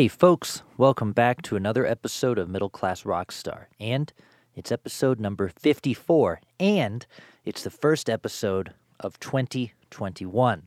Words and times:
Hey, 0.00 0.08
folks, 0.08 0.62
welcome 0.78 1.12
back 1.12 1.42
to 1.42 1.56
another 1.56 1.84
episode 1.84 2.38
of 2.38 2.48
Middle 2.48 2.70
Class 2.70 3.02
Rockstar. 3.02 3.66
And 3.78 4.10
it's 4.54 4.72
episode 4.72 5.20
number 5.20 5.50
54, 5.50 6.40
and 6.58 7.06
it's 7.44 7.62
the 7.64 7.68
first 7.68 8.08
episode 8.08 8.72
of 8.98 9.20
2021, 9.20 10.62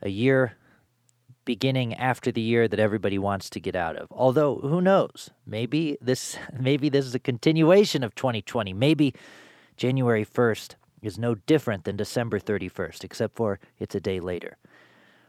a 0.00 0.08
year 0.08 0.56
beginning 1.44 1.92
after 1.92 2.32
the 2.32 2.40
year 2.40 2.66
that 2.66 2.80
everybody 2.80 3.18
wants 3.18 3.50
to 3.50 3.60
get 3.60 3.76
out 3.76 3.96
of. 3.96 4.08
Although, 4.10 4.60
who 4.60 4.80
knows? 4.80 5.28
Maybe 5.44 5.98
this 6.00 6.38
maybe 6.58 6.88
this 6.88 7.04
is 7.04 7.14
a 7.14 7.18
continuation 7.18 8.02
of 8.02 8.14
2020. 8.14 8.72
Maybe 8.72 9.12
January 9.76 10.24
1st 10.24 10.76
is 11.02 11.18
no 11.18 11.34
different 11.34 11.84
than 11.84 11.98
December 11.98 12.40
31st, 12.40 13.04
except 13.04 13.36
for 13.36 13.60
it's 13.78 13.94
a 13.94 14.00
day 14.00 14.20
later. 14.20 14.56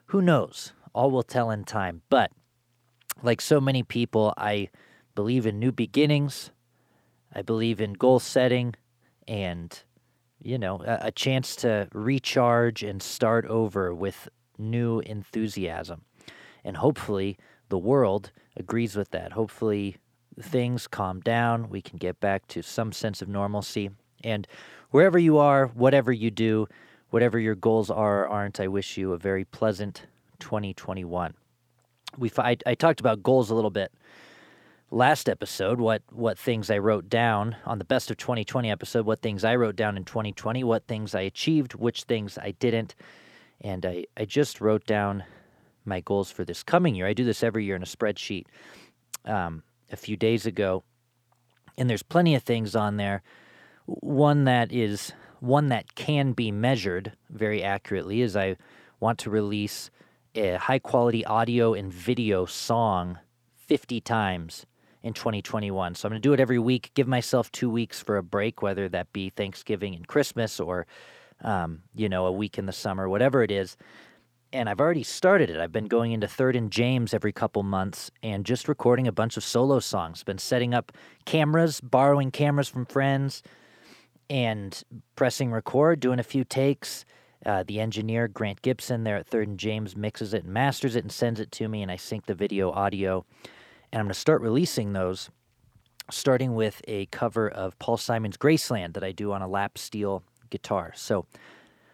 Who 0.06 0.22
knows? 0.22 0.72
All 0.94 1.12
will 1.12 1.24
tell 1.24 1.52
in 1.52 1.66
time. 1.66 2.02
But 2.10 2.32
like 3.24 3.42
so 3.42 3.60
many 3.60 3.84
people, 3.84 4.34
I 4.38 4.70
believe 5.16 5.46
in 5.46 5.60
new 5.60 5.72
beginnings. 5.72 6.52
I 7.34 7.42
believe 7.42 7.80
in 7.80 7.94
goal 7.94 8.20
setting 8.20 8.76
and, 9.28 9.78
you 10.42 10.58
know, 10.58 10.82
a, 10.84 11.08
a 11.08 11.12
chance 11.12 11.56
to 11.58 11.88
recharge 11.94 12.84
and 12.84 13.02
start 13.02 13.46
over 13.46 13.94
with 13.94 14.30
new 14.58 15.00
enthusiasm. 15.00 16.02
And 16.64 16.78
hopefully, 16.78 17.38
the 17.70 17.78
world 17.78 18.32
agrees 18.58 18.96
with 18.96 19.12
that. 19.12 19.34
Hopefully, 19.34 19.98
things 20.42 20.88
calm 20.88 21.20
down. 21.20 21.70
We 21.70 21.82
can 21.82 21.98
get 21.98 22.20
back 22.20 22.48
to 22.48 22.64
some 22.64 22.92
sense 22.92 23.22
of 23.22 23.28
normalcy. 23.28 23.92
And 24.24 24.48
wherever 24.90 25.20
you 25.20 25.38
are, 25.38 25.68
whatever 25.68 26.12
you 26.12 26.32
do, 26.32 26.68
whatever 27.12 27.40
your 27.40 27.56
goals 27.56 27.90
are 27.90 28.24
or 28.24 28.28
aren't, 28.28 28.60
I 28.60 28.68
wish 28.68 28.98
you 28.98 29.14
a 29.14 29.18
very 29.18 29.46
pleasant 29.46 30.08
2021 30.40 31.34
we 32.18 32.32
I, 32.38 32.58
I 32.66 32.76
talked 32.76 33.00
about 33.00 33.24
goals 33.24 33.50
a 33.50 33.56
little 33.56 33.70
bit 33.70 33.92
last 34.92 35.30
episode 35.30 35.80
what 35.80 36.02
what 36.12 36.38
things 36.38 36.70
I 36.72 36.78
wrote 36.80 37.10
down 37.10 37.56
on 37.66 37.78
the 37.78 37.86
best 37.86 38.10
of 38.10 38.18
2020 38.18 38.72
episode 38.72 39.06
what 39.06 39.22
things 39.22 39.44
I 39.44 39.56
wrote 39.56 39.76
down 39.76 39.98
in 39.98 40.04
2020 40.04 40.64
what 40.64 40.88
things 40.88 41.14
I 41.14 41.22
achieved 41.22 41.76
which 41.76 42.04
things 42.04 42.38
I 42.38 42.52
didn't. 42.52 42.96
And 43.62 43.86
I 43.86 44.06
I 44.18 44.26
just 44.26 44.62
wrote 44.62 44.86
down 44.86 45.24
my 45.86 46.00
goals 46.02 46.32
for 46.32 46.44
this 46.46 46.64
coming 46.64 46.96
year. 46.96 47.08
I 47.08 47.14
do 47.14 47.24
this 47.24 47.44
every 47.44 47.66
year 47.66 47.76
in 47.76 47.84
a 47.84 47.86
spreadsheet 47.86 48.46
um, 49.26 49.64
a 49.92 49.98
few 49.98 50.16
days 50.16 50.46
ago. 50.46 50.84
And 51.78 51.90
there's 51.90 52.04
plenty 52.04 52.36
of 52.36 52.44
things 52.44 52.76
on 52.76 52.98
there. 52.98 53.22
One 53.86 54.46
that 54.46 54.72
is 54.72 55.14
one 55.40 55.70
that 55.70 55.96
can 55.96 56.34
be 56.34 56.52
measured 56.52 57.14
very 57.30 57.64
accurately 57.64 58.22
is 58.22 58.36
I 58.36 58.58
want 59.00 59.20
to 59.20 59.30
release 59.30 59.90
a 60.36 60.56
high 60.56 60.80
quality 60.80 61.26
audio 61.26 61.74
and 61.74 61.92
video 61.92 62.46
song 62.46 63.20
50 63.68 64.02
times 64.02 64.66
in 65.02 65.14
2021. 65.14 65.96
So 65.96 66.08
I'm 66.08 66.12
going 66.12 66.22
to 66.22 66.28
do 66.28 66.34
it 66.34 66.40
every 66.40 66.60
week, 66.60 66.92
give 66.94 67.08
myself 67.08 67.52
two 67.52 67.70
weeks 67.70 68.02
for 68.02 68.18
a 68.18 68.24
break, 68.24 68.62
whether 68.62 68.90
that 68.90 69.12
be 69.14 69.30
Thanksgiving 69.30 69.96
and 69.96 70.08
Christmas 70.08 70.60
or, 70.60 70.88
um, 71.42 71.84
you 71.96 72.10
know, 72.10 72.26
a 72.26 72.32
week 72.32 72.58
in 72.58 72.66
the 72.66 72.74
summer, 72.74 73.08
whatever 73.08 73.44
it 73.44 73.52
is. 73.52 73.78
And 74.52 74.68
I've 74.68 74.80
already 74.80 75.04
started 75.04 75.50
it. 75.50 75.60
I've 75.60 75.72
been 75.72 75.86
going 75.86 76.12
into 76.12 76.28
Third 76.28 76.56
and 76.56 76.72
James 76.72 77.14
every 77.14 77.32
couple 77.32 77.62
months 77.62 78.10
and 78.24 78.46
just 78.46 78.68
recording 78.68 79.08
a 79.08 79.12
bunch 79.12 79.38
of 79.38 79.44
solo 79.44 79.80
songs. 79.80 80.24
Been 80.24 80.40
setting 80.40 80.74
up 80.74 80.92
cameras, 81.26 81.80
borrowing 81.82 82.32
cameras 82.32 82.68
from 82.68 82.86
friends, 82.86 83.44
and 84.28 84.84
pressing 85.16 85.52
record, 85.52 86.00
doing 86.00 86.20
a 86.20 86.24
few 86.24 86.44
takes 86.44 87.06
uh, 87.46 87.64
the 87.66 87.80
engineer, 87.80 88.28
Grant 88.28 88.62
Gibson, 88.62 89.04
there 89.04 89.18
at 89.18 89.28
Third 89.28 89.48
and 89.48 89.58
James, 89.58 89.96
mixes 89.96 90.34
it 90.34 90.44
and 90.44 90.54
masters 90.54 90.96
it 90.96 91.04
and 91.04 91.12
sends 91.12 91.40
it 91.40 91.52
to 91.54 91.68
me, 91.68 91.82
and 91.82 91.92
I 91.92 91.96
sync 91.96 92.26
the 92.26 92.36
video 92.36 92.72
audio. 92.72 93.26
And 93.92 94.00
I'm 94.00 94.06
going 94.06 94.14
to 94.14 94.20
start 94.20 94.42
releasing 94.42 94.94
those, 94.94 95.30
starting 96.12 96.54
with 96.54 96.82
a 96.88 97.06
cover 97.08 97.50
of 97.50 97.80
Paul 97.80 97.98
Simon's 97.98 98.38
Graceland 98.38 98.94
that 98.94 99.04
I 99.04 99.12
do 99.12 99.32
on 99.32 99.42
a 99.42 99.48
lap 99.48 99.78
steel 99.78 100.24
guitar. 100.50 100.92
So 100.96 101.26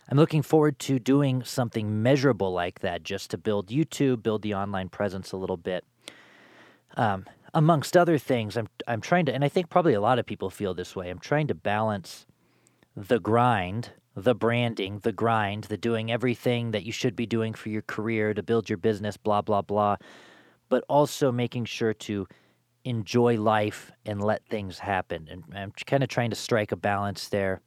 I'm 0.10 0.18
looking 0.18 0.42
forward 0.42 0.80
to 0.80 1.00
doing 1.00 1.44
something 1.44 2.02
measurable 2.02 2.52
like 2.52 2.80
that 2.80 3.04
just 3.04 3.32
to 3.32 3.38
build 3.38 3.68
YouTube, 3.68 4.24
build 4.24 4.42
the 4.42 4.54
online 4.54 4.90
presence 4.90 5.32
a 5.32 5.38
little 5.38 5.58
bit. 5.58 5.84
Um, 6.98 7.26
amongst 7.54 7.96
other 7.96 8.18
things, 8.18 8.58
I'm, 8.58 8.68
I'm 8.88 9.02
trying 9.02 9.26
to, 9.26 9.34
and 9.34 9.44
I 9.44 9.50
think 9.50 9.70
probably 9.70 9.94
a 9.94 10.02
lot 10.02 10.20
of 10.20 10.26
people 10.26 10.50
feel 10.50 10.74
this 10.74 10.96
way, 10.96 11.10
I'm 11.10 11.20
trying 11.20 11.48
to 11.48 11.56
balance 11.56 12.26
the 12.96 13.20
grind 13.20 13.92
the 14.16 14.36
branding, 14.36 15.00
the 15.00 15.12
grind, 15.12 15.66
the 15.66 15.78
doing 15.78 16.12
everything 16.12 16.72
that 16.72 16.84
you 16.84 16.92
should 16.92 17.16
be 17.16 17.26
doing 17.26 17.54
for 17.54 17.70
your 17.70 17.82
career 17.82 18.34
to 18.34 18.42
build 18.42 18.70
your 18.70 18.78
business, 18.78 19.18
blah, 19.18 19.42
blah, 19.42 19.62
blah, 19.62 19.98
but 20.70 20.84
also 20.88 21.32
making 21.32 21.66
sure 21.66 21.94
to 21.94 22.28
enjoy 22.86 23.38
life 23.38 23.92
and 24.06 24.24
let 24.24 24.46
things 24.46 24.80
happen. 24.80 25.28
And 25.30 25.44
I'm 25.54 25.74
kind 25.86 26.04
of 26.04 26.10
trying 26.10 26.30
to 26.30 26.36
strike 26.36 26.72
a 26.72 26.78
balance 26.78 27.28
there. 27.28 27.62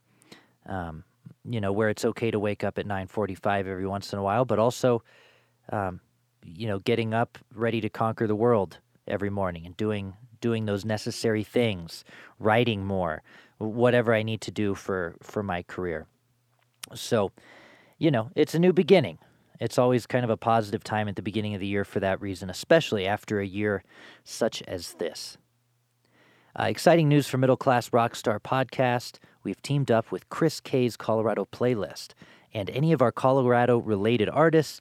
Um, 0.67 1.05
you 1.45 1.61
know, 1.61 1.73
where 1.73 1.89
it's 1.89 2.05
okay 2.05 2.31
to 2.31 2.39
wake 2.39 2.63
up 2.63 2.79
at 2.79 2.87
9:45 2.87 3.67
every 3.67 3.87
once 3.87 4.13
in 4.13 4.19
a 4.19 4.23
while, 4.23 4.45
but 4.45 4.59
also, 4.59 5.03
um, 5.71 6.01
you 6.45 6.67
know, 6.67 6.79
getting 6.79 7.15
up 7.15 7.39
ready 7.55 7.81
to 7.81 7.89
conquer 7.89 8.27
the 8.27 8.35
world 8.35 8.79
every 9.07 9.31
morning 9.31 9.65
and 9.65 9.77
doing 9.77 10.15
doing 10.41 10.67
those 10.67 10.85
necessary 10.85 11.43
things, 11.43 12.05
writing 12.39 12.85
more, 12.85 13.23
whatever 13.59 14.15
I 14.15 14.23
need 14.23 14.41
to 14.43 14.51
do 14.51 14.75
for 14.75 15.17
for 15.23 15.43
my 15.43 15.63
career. 15.63 16.07
So, 16.95 17.33
you 17.99 18.11
know, 18.11 18.31
it's 18.35 18.55
a 18.55 18.59
new 18.59 18.73
beginning. 18.73 19.19
It's 19.61 19.79
always 19.79 20.07
kind 20.07 20.25
of 20.25 20.31
a 20.31 20.37
positive 20.37 20.85
time 20.85 21.09
at 21.09 21.17
the 21.17 21.23
beginning 21.23 21.55
of 21.55 21.61
the 21.61 21.67
year 21.67 21.85
for 21.85 22.01
that 22.01 22.21
reason, 22.21 22.49
especially 22.49 23.07
after 23.07 23.41
a 23.41 23.47
year 23.47 23.83
such 24.23 24.63
as 24.63 24.95
this. 24.95 25.37
Uh, 26.59 26.65
exciting 26.65 27.09
news 27.09 27.27
for 27.27 27.39
Middle 27.39 27.57
Class 27.57 27.91
Rockstar 27.91 28.41
Podcast. 28.41 29.19
We've 29.43 29.61
teamed 29.63 29.91
up 29.91 30.11
with 30.13 30.29
Chris 30.29 30.61
K's 30.61 30.97
Colorado 30.97 31.47
Playlist, 31.51 32.13
and 32.53 32.71
any 32.71 32.93
of 32.93 33.03
our 33.03 33.13
Colorado 33.13 33.79
related 33.79 34.29
artists 34.29 34.81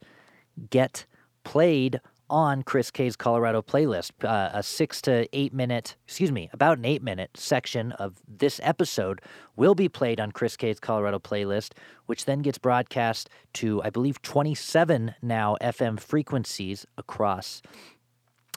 get 0.70 1.06
played 1.44 2.00
on 2.30 2.64
Chris 2.64 2.92
K's 2.92 3.16
Colorado 3.16 3.62
playlist. 3.62 4.12
Uh, 4.24 4.50
a 4.54 4.64
six 4.64 5.02
to 5.04 5.28
eight 5.34 5.54
minute, 5.54 5.96
excuse 6.06 6.32
me, 6.32 6.50
about 6.54 6.78
an 6.78 6.86
eight 6.86 7.04
minute 7.04 7.32
section 7.36 7.92
of 7.94 8.18
this 8.28 8.60
episode 8.64 9.22
will 9.56 9.76
be 9.76 9.90
played 9.90 10.20
on 10.20 10.32
Chris 10.32 10.56
K's 10.58 10.80
Colorado 10.80 11.20
playlist, 11.20 11.74
which 12.06 12.26
then 12.26 12.40
gets 12.40 12.58
broadcast 12.58 13.30
to, 13.54 13.82
I 13.84 13.90
believe, 13.90 14.22
27 14.22 15.16
now 15.22 15.58
FM 15.62 16.00
frequencies 16.00 16.86
across. 16.98 17.62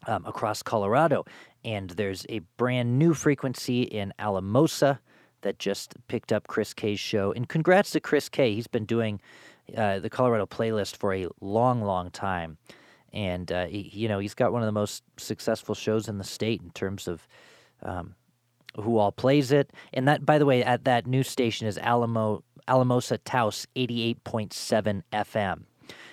Um, 0.06 0.24
across 0.24 0.62
Colorado. 0.62 1.26
And 1.62 1.90
there's 1.90 2.24
a 2.30 2.38
brand 2.56 2.98
new 2.98 3.12
frequency 3.12 3.82
in 3.82 4.14
Alamosa 4.18 4.98
that 5.42 5.58
just 5.58 5.94
picked 6.08 6.32
up 6.32 6.46
Chris 6.48 6.72
K's 6.72 6.98
show. 6.98 7.32
And 7.32 7.46
congrats 7.46 7.90
to 7.90 8.00
Chris 8.00 8.30
K. 8.30 8.54
He's 8.54 8.66
been 8.66 8.86
doing 8.86 9.20
uh, 9.76 9.98
the 9.98 10.08
Colorado 10.08 10.46
playlist 10.46 10.96
for 10.96 11.12
a 11.14 11.26
long, 11.42 11.82
long 11.82 12.10
time 12.10 12.56
and 13.12 13.50
uh, 13.50 13.66
he, 13.66 13.90
you 13.92 14.08
know 14.08 14.18
he's 14.18 14.34
got 14.34 14.52
one 14.52 14.62
of 14.62 14.66
the 14.66 14.72
most 14.72 15.02
successful 15.16 15.74
shows 15.74 16.08
in 16.08 16.18
the 16.18 16.24
state 16.24 16.62
in 16.62 16.70
terms 16.70 17.08
of 17.08 17.26
um, 17.82 18.14
who 18.76 18.98
all 18.98 19.12
plays 19.12 19.52
it. 19.52 19.72
And 19.92 20.06
that, 20.08 20.24
by 20.24 20.38
the 20.38 20.46
way, 20.46 20.62
at 20.62 20.84
that 20.84 21.06
new 21.06 21.22
station 21.22 21.66
is 21.66 21.78
Alamo 21.78 22.44
Alamosa 22.68 23.18
Taos, 23.18 23.66
eighty-eight 23.76 24.22
point 24.24 24.52
seven 24.52 25.02
FM. 25.12 25.62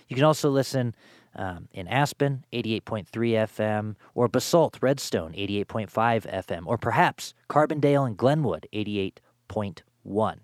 You 0.07 0.15
can 0.15 0.25
also 0.25 0.49
listen 0.49 0.95
um, 1.35 1.67
in 1.73 1.87
Aspen, 1.87 2.45
eighty-eight 2.51 2.85
point 2.85 3.07
three 3.07 3.31
FM, 3.31 3.95
or 4.15 4.27
Basalt, 4.27 4.77
Redstone, 4.81 5.33
eighty-eight 5.35 5.67
point 5.67 5.91
five 5.91 6.25
FM, 6.25 6.65
or 6.65 6.77
perhaps 6.77 7.33
Carbondale 7.49 8.07
and 8.07 8.17
Glenwood, 8.17 8.67
eighty-eight 8.73 9.21
point 9.47 9.83
one 10.03 10.41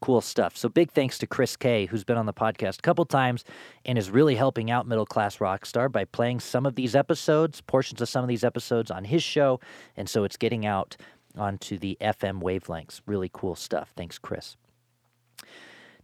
cool 0.00 0.20
stuff. 0.20 0.56
So 0.56 0.68
big 0.68 0.92
thanks 0.92 1.18
to 1.18 1.26
Chris 1.26 1.56
K, 1.56 1.86
who's 1.86 2.04
been 2.04 2.16
on 2.16 2.26
the 2.26 2.32
podcast 2.32 2.78
a 2.78 2.82
couple 2.82 3.04
times 3.04 3.44
and 3.84 3.98
is 3.98 4.10
really 4.10 4.34
helping 4.34 4.70
out 4.70 4.86
Middle 4.86 5.06
Class 5.06 5.38
Rockstar 5.38 5.90
by 5.90 6.04
playing 6.04 6.40
some 6.40 6.66
of 6.66 6.74
these 6.74 6.94
episodes, 6.94 7.60
portions 7.60 8.00
of 8.00 8.08
some 8.08 8.22
of 8.22 8.28
these 8.28 8.44
episodes 8.44 8.90
on 8.90 9.04
his 9.04 9.22
show, 9.22 9.60
and 9.96 10.08
so 10.08 10.24
it's 10.24 10.36
getting 10.36 10.66
out 10.66 10.96
onto 11.36 11.78
the 11.78 11.96
FM 12.00 12.42
wavelengths. 12.42 13.00
Really 13.06 13.30
cool 13.32 13.54
stuff. 13.54 13.92
Thanks, 13.96 14.18
Chris. 14.18 14.56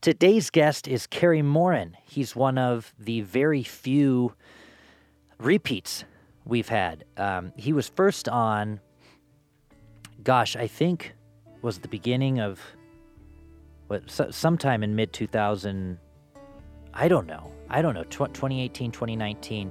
Today's 0.00 0.50
guest 0.50 0.88
is 0.88 1.06
Kerry 1.06 1.42
Morin. 1.42 1.96
He's 2.04 2.34
one 2.34 2.58
of 2.58 2.92
the 2.98 3.20
very 3.20 3.62
few 3.62 4.34
repeats 5.38 6.04
we've 6.44 6.68
had. 6.68 7.04
Um, 7.16 7.52
he 7.56 7.72
was 7.72 7.88
first 7.88 8.28
on, 8.28 8.80
gosh, 10.22 10.56
I 10.56 10.66
think 10.66 11.14
was 11.62 11.78
the 11.78 11.88
beginning 11.88 12.40
of 12.40 12.60
what 13.92 14.10
so, 14.10 14.30
sometime 14.30 14.82
in 14.82 14.96
mid 14.96 15.12
2000 15.12 15.98
I 16.94 17.08
don't 17.08 17.26
know. 17.26 17.52
I 17.70 17.80
don't 17.80 17.94
know, 17.94 18.04
2018, 18.04 18.90
2019. 18.90 19.70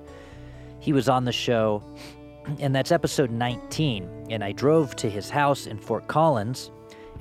He 0.79 0.93
was 0.93 1.09
on 1.09 1.25
the 1.25 1.31
show 1.31 1.83
and 2.59 2.73
that's 2.73 2.91
episode 2.91 3.31
19 3.31 4.27
and 4.29 4.43
I 4.43 4.51
drove 4.51 4.95
to 4.97 5.09
his 5.09 5.29
house 5.29 5.67
in 5.67 5.77
Fort 5.77 6.07
Collins 6.07 6.71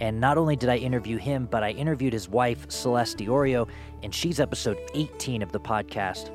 and 0.01 0.19
not 0.21 0.39
only 0.39 0.57
did 0.57 0.71
I 0.71 0.77
interview 0.77 1.19
him, 1.19 1.47
but 1.51 1.63
I 1.63 1.71
interviewed 1.71 2.13
his 2.13 2.29
wife 2.29 2.71
Celeste 2.71 3.19
Diorio 3.19 3.69
and 4.03 4.15
she's 4.15 4.41
episode 4.41 4.79
18 4.95 5.43
of 5.43 5.53
the 5.53 5.61
podcast. 5.61 6.31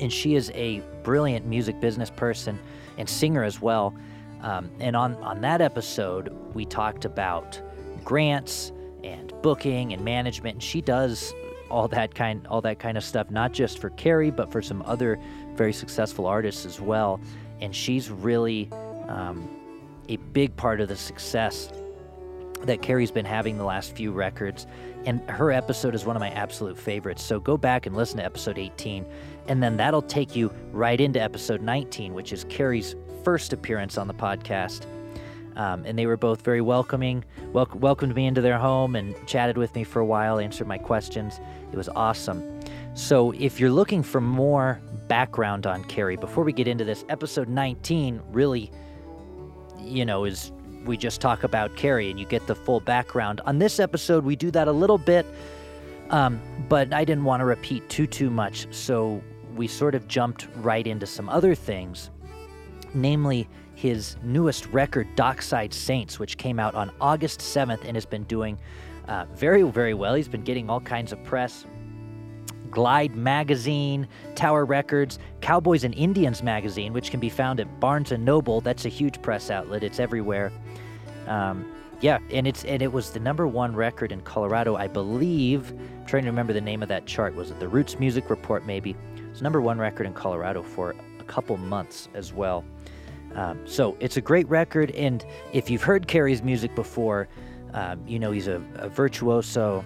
and 0.00 0.10
she 0.12 0.34
is 0.34 0.50
a 0.54 0.80
brilliant 1.02 1.46
music 1.46 1.78
business 1.78 2.10
person 2.10 2.58
and 2.96 3.08
singer 3.08 3.44
as 3.44 3.60
well. 3.60 3.94
Um, 4.40 4.70
and 4.80 4.96
on, 4.96 5.14
on 5.16 5.40
that 5.42 5.60
episode, 5.60 6.34
we 6.54 6.64
talked 6.64 7.04
about 7.04 7.60
grants 8.02 8.72
and 9.04 9.32
booking 9.42 9.92
and 9.92 10.04
management. 10.04 10.54
And 10.54 10.62
she 10.62 10.80
does 10.80 11.34
all 11.70 11.88
that 11.88 12.14
kind 12.14 12.46
all 12.48 12.60
that 12.62 12.78
kind 12.78 12.96
of 12.96 13.04
stuff, 13.04 13.30
not 13.30 13.52
just 13.52 13.78
for 13.78 13.90
Carrie, 13.90 14.30
but 14.30 14.50
for 14.50 14.62
some 14.62 14.82
other 14.82 15.18
very 15.54 15.72
successful 15.72 16.26
artists 16.26 16.66
as 16.66 16.80
well. 16.80 17.20
And 17.60 17.74
she's 17.74 18.10
really 18.10 18.68
um, 19.08 19.48
a 20.08 20.16
big 20.16 20.54
part 20.56 20.80
of 20.80 20.88
the 20.88 20.96
success 20.96 21.70
that 22.62 22.80
Carrie's 22.82 23.10
been 23.10 23.26
having 23.26 23.58
the 23.58 23.64
last 23.64 23.94
few 23.94 24.10
records. 24.10 24.66
And 25.04 25.20
her 25.28 25.52
episode 25.52 25.94
is 25.94 26.04
one 26.04 26.16
of 26.16 26.20
my 26.20 26.30
absolute 26.30 26.78
favorites. 26.78 27.22
So 27.22 27.38
go 27.38 27.56
back 27.56 27.86
and 27.86 27.94
listen 27.94 28.18
to 28.18 28.24
episode 28.24 28.58
18, 28.58 29.04
and 29.48 29.62
then 29.62 29.76
that'll 29.76 30.02
take 30.02 30.34
you 30.34 30.50
right 30.72 30.98
into 30.98 31.20
episode 31.20 31.60
19, 31.60 32.14
which 32.14 32.32
is 32.32 32.44
Carrie's 32.44 32.96
first 33.22 33.52
appearance 33.52 33.98
on 33.98 34.06
the 34.06 34.14
podcast. 34.14 34.86
Um, 35.56 35.84
and 35.84 35.98
they 35.98 36.06
were 36.06 36.16
both 36.16 36.42
very 36.42 36.60
welcoming, 36.60 37.24
wel- 37.52 37.68
welcomed 37.74 38.14
me 38.14 38.26
into 38.26 38.40
their 38.40 38.58
home 38.58 38.96
and 38.96 39.14
chatted 39.26 39.56
with 39.56 39.74
me 39.74 39.84
for 39.84 40.00
a 40.00 40.04
while, 40.04 40.38
answered 40.38 40.66
my 40.66 40.78
questions. 40.78 41.40
It 41.72 41.76
was 41.76 41.88
awesome. 41.90 42.60
So, 42.94 43.32
if 43.32 43.58
you're 43.58 43.70
looking 43.70 44.02
for 44.02 44.20
more 44.20 44.80
background 45.08 45.66
on 45.66 45.82
Carrie, 45.84 46.16
before 46.16 46.44
we 46.44 46.52
get 46.52 46.68
into 46.68 46.84
this, 46.84 47.04
episode 47.08 47.48
19 47.48 48.20
really, 48.30 48.70
you 49.80 50.04
know, 50.04 50.24
is 50.24 50.52
we 50.84 50.96
just 50.96 51.20
talk 51.20 51.42
about 51.42 51.74
Carrie 51.76 52.10
and 52.10 52.20
you 52.20 52.26
get 52.26 52.46
the 52.46 52.54
full 52.54 52.80
background. 52.80 53.40
On 53.46 53.58
this 53.58 53.80
episode, 53.80 54.24
we 54.24 54.36
do 54.36 54.50
that 54.52 54.68
a 54.68 54.72
little 54.72 54.98
bit, 54.98 55.26
um, 56.10 56.40
but 56.68 56.92
I 56.92 57.04
didn't 57.04 57.24
want 57.24 57.40
to 57.40 57.44
repeat 57.44 57.88
too, 57.88 58.06
too 58.06 58.30
much. 58.30 58.72
So, 58.72 59.22
we 59.56 59.66
sort 59.66 59.94
of 59.94 60.06
jumped 60.08 60.46
right 60.56 60.86
into 60.86 61.06
some 61.06 61.28
other 61.28 61.54
things, 61.54 62.10
namely 62.92 63.48
his 63.84 64.16
newest 64.22 64.64
record, 64.68 65.06
Dockside 65.14 65.74
Saints, 65.74 66.18
which 66.18 66.38
came 66.38 66.58
out 66.58 66.74
on 66.74 66.90
August 67.02 67.40
7th 67.40 67.84
and 67.84 67.94
has 67.94 68.06
been 68.06 68.24
doing 68.24 68.58
uh, 69.08 69.26
very, 69.34 69.62
very 69.62 69.92
well. 69.92 70.14
He's 70.14 70.26
been 70.26 70.42
getting 70.42 70.70
all 70.70 70.80
kinds 70.80 71.12
of 71.12 71.22
press. 71.22 71.66
Glide 72.70 73.14
Magazine, 73.14 74.08
Tower 74.36 74.64
Records, 74.64 75.18
Cowboys 75.42 75.84
and 75.84 75.94
Indians 75.96 76.42
Magazine, 76.42 76.94
which 76.94 77.10
can 77.10 77.20
be 77.20 77.28
found 77.28 77.60
at 77.60 77.78
Barnes 77.78 78.10
and 78.10 78.24
Noble. 78.24 78.62
That's 78.62 78.86
a 78.86 78.88
huge 78.88 79.20
press 79.20 79.50
outlet. 79.50 79.84
It's 79.84 80.00
everywhere. 80.00 80.50
Um, 81.26 81.70
yeah, 82.00 82.20
and 82.30 82.46
it's 82.46 82.64
and 82.64 82.80
it 82.80 82.90
was 82.90 83.10
the 83.10 83.20
number 83.20 83.46
one 83.46 83.76
record 83.76 84.12
in 84.12 84.22
Colorado, 84.22 84.76
I 84.76 84.88
believe. 84.88 85.72
I'm 85.72 86.06
trying 86.06 86.22
to 86.22 86.30
remember 86.30 86.54
the 86.54 86.60
name 86.62 86.82
of 86.82 86.88
that 86.88 87.04
chart. 87.04 87.34
Was 87.34 87.50
it 87.50 87.60
the 87.60 87.68
Roots 87.68 87.98
Music 87.98 88.30
Report? 88.30 88.64
Maybe 88.64 88.96
it's 89.30 89.42
number 89.42 89.60
one 89.60 89.78
record 89.78 90.06
in 90.06 90.14
Colorado 90.14 90.62
for 90.62 90.94
a 91.20 91.24
couple 91.24 91.58
months 91.58 92.08
as 92.14 92.32
well. 92.32 92.64
Um, 93.34 93.66
so 93.66 93.96
it's 94.00 94.16
a 94.16 94.20
great 94.20 94.48
record, 94.48 94.90
and 94.92 95.24
if 95.52 95.68
you've 95.68 95.82
heard 95.82 96.06
Carrie's 96.06 96.42
music 96.42 96.74
before, 96.74 97.28
um, 97.72 98.00
you 98.06 98.18
know 98.18 98.30
he's 98.30 98.46
a, 98.46 98.62
a 98.76 98.88
virtuoso 98.88 99.84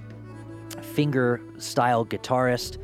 finger 0.82 1.40
style 1.56 2.04
guitarist, 2.04 2.78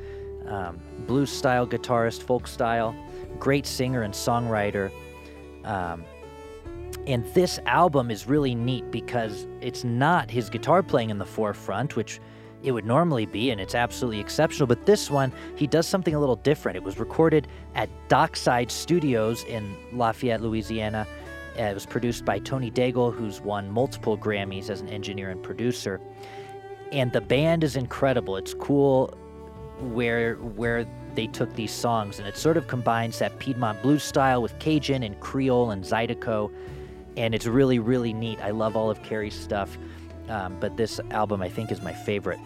um, 0.46 0.80
blues 1.06 1.30
style 1.30 1.66
guitarist, 1.66 2.22
folk 2.22 2.46
style, 2.46 2.94
great 3.38 3.66
singer 3.66 4.02
and 4.02 4.14
songwriter. 4.14 4.90
Um, 5.64 6.04
and 7.06 7.24
this 7.34 7.58
album 7.66 8.10
is 8.10 8.26
really 8.26 8.54
neat 8.54 8.90
because 8.90 9.46
it's 9.60 9.84
not 9.84 10.30
his 10.30 10.48
guitar 10.48 10.82
playing 10.82 11.10
in 11.10 11.18
the 11.18 11.26
forefront, 11.26 11.96
which 11.96 12.20
it 12.64 12.72
would 12.72 12.86
normally 12.86 13.26
be, 13.26 13.50
and 13.50 13.60
it's 13.60 13.74
absolutely 13.74 14.20
exceptional. 14.20 14.66
But 14.66 14.86
this 14.86 15.10
one, 15.10 15.32
he 15.54 15.66
does 15.66 15.86
something 15.86 16.14
a 16.14 16.18
little 16.18 16.36
different. 16.36 16.76
It 16.76 16.82
was 16.82 16.98
recorded 16.98 17.46
at 17.74 17.90
Dockside 18.08 18.70
Studios 18.70 19.44
in 19.44 19.76
Lafayette, 19.92 20.40
Louisiana. 20.40 21.06
Uh, 21.58 21.64
it 21.64 21.74
was 21.74 21.84
produced 21.84 22.24
by 22.24 22.38
Tony 22.38 22.70
Daigle, 22.70 23.14
who's 23.14 23.42
won 23.42 23.70
multiple 23.70 24.16
Grammys 24.16 24.70
as 24.70 24.80
an 24.80 24.88
engineer 24.88 25.30
and 25.30 25.42
producer. 25.42 26.00
And 26.90 27.12
the 27.12 27.20
band 27.20 27.64
is 27.64 27.76
incredible. 27.76 28.36
It's 28.38 28.54
cool 28.54 29.12
where 29.80 30.36
where 30.36 30.86
they 31.14 31.26
took 31.26 31.54
these 31.54 31.70
songs, 31.70 32.18
and 32.18 32.26
it 32.26 32.36
sort 32.36 32.56
of 32.56 32.66
combines 32.66 33.18
that 33.18 33.38
Piedmont 33.38 33.82
blues 33.82 34.02
style 34.02 34.40
with 34.40 34.58
Cajun 34.58 35.02
and 35.02 35.20
Creole 35.20 35.70
and 35.70 35.84
Zydeco, 35.84 36.50
and 37.16 37.34
it's 37.34 37.46
really 37.46 37.78
really 37.78 38.12
neat. 38.12 38.38
I 38.40 38.50
love 38.50 38.74
all 38.74 38.90
of 38.90 39.02
Carrie's 39.02 39.34
stuff, 39.38 39.76
um, 40.28 40.56
but 40.60 40.76
this 40.76 40.98
album 41.10 41.42
I 41.42 41.48
think 41.48 41.70
is 41.70 41.82
my 41.82 41.92
favorite. 41.92 42.40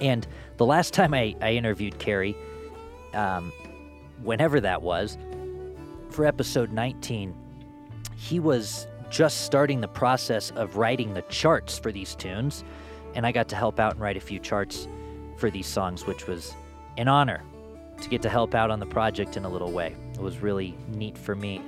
And 0.00 0.26
the 0.56 0.66
last 0.66 0.94
time 0.94 1.14
I, 1.14 1.34
I 1.40 1.52
interviewed 1.52 1.98
Carrie, 1.98 2.36
um, 3.14 3.52
whenever 4.22 4.60
that 4.60 4.82
was, 4.82 5.18
for 6.10 6.24
episode 6.24 6.72
19, 6.72 7.34
he 8.16 8.40
was 8.40 8.86
just 9.10 9.42
starting 9.42 9.80
the 9.80 9.88
process 9.88 10.50
of 10.52 10.76
writing 10.76 11.14
the 11.14 11.22
charts 11.22 11.78
for 11.78 11.92
these 11.92 12.14
tunes. 12.14 12.64
And 13.14 13.26
I 13.26 13.32
got 13.32 13.48
to 13.48 13.56
help 13.56 13.80
out 13.80 13.92
and 13.92 14.00
write 14.00 14.16
a 14.16 14.20
few 14.20 14.38
charts 14.38 14.86
for 15.36 15.50
these 15.50 15.66
songs, 15.66 16.06
which 16.06 16.26
was 16.26 16.54
an 16.96 17.08
honor 17.08 17.42
to 18.00 18.08
get 18.08 18.22
to 18.22 18.28
help 18.28 18.54
out 18.54 18.70
on 18.70 18.80
the 18.80 18.86
project 18.86 19.36
in 19.36 19.44
a 19.44 19.48
little 19.48 19.72
way. 19.72 19.96
It 20.14 20.20
was 20.20 20.38
really 20.38 20.76
neat 20.88 21.18
for 21.18 21.34
me. 21.34 21.60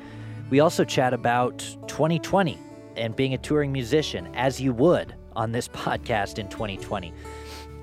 We 0.50 0.61
also 0.61 0.85
chat 0.85 1.15
about 1.15 1.58
2020 1.88 2.58
and 2.97 3.17
being 3.17 3.35
a 3.35 3.38
touring 3.38 3.73
musician, 3.73 4.29
as 4.35 4.61
you 4.61 4.73
would 4.75 5.15
on 5.35 5.53
this 5.53 5.69
podcast 5.69 6.38
in 6.38 6.49
2020. 6.49 7.12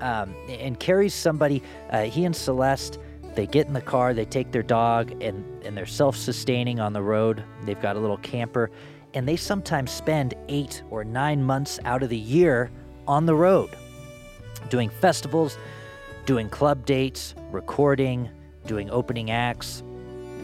Um, 0.01 0.33
and 0.47 0.79
Carrie's 0.79 1.13
somebody, 1.13 1.61
uh, 1.89 2.03
he 2.03 2.25
and 2.25 2.35
Celeste, 2.35 2.99
they 3.35 3.45
get 3.45 3.67
in 3.67 3.73
the 3.73 3.81
car, 3.81 4.13
they 4.13 4.25
take 4.25 4.51
their 4.51 4.63
dog, 4.63 5.11
and, 5.21 5.45
and 5.63 5.77
they're 5.77 5.85
self 5.85 6.15
sustaining 6.15 6.79
on 6.79 6.93
the 6.93 7.01
road. 7.01 7.43
They've 7.65 7.81
got 7.81 7.95
a 7.95 7.99
little 7.99 8.17
camper, 8.17 8.71
and 9.13 9.27
they 9.27 9.35
sometimes 9.35 9.91
spend 9.91 10.33
eight 10.47 10.83
or 10.89 11.03
nine 11.03 11.43
months 11.43 11.79
out 11.85 12.03
of 12.03 12.09
the 12.09 12.17
year 12.17 12.71
on 13.07 13.25
the 13.25 13.35
road 13.35 13.69
doing 14.69 14.89
festivals, 14.89 15.57
doing 16.25 16.49
club 16.49 16.85
dates, 16.85 17.33
recording, 17.51 18.29
doing 18.65 18.89
opening 18.89 19.31
acts, 19.31 19.83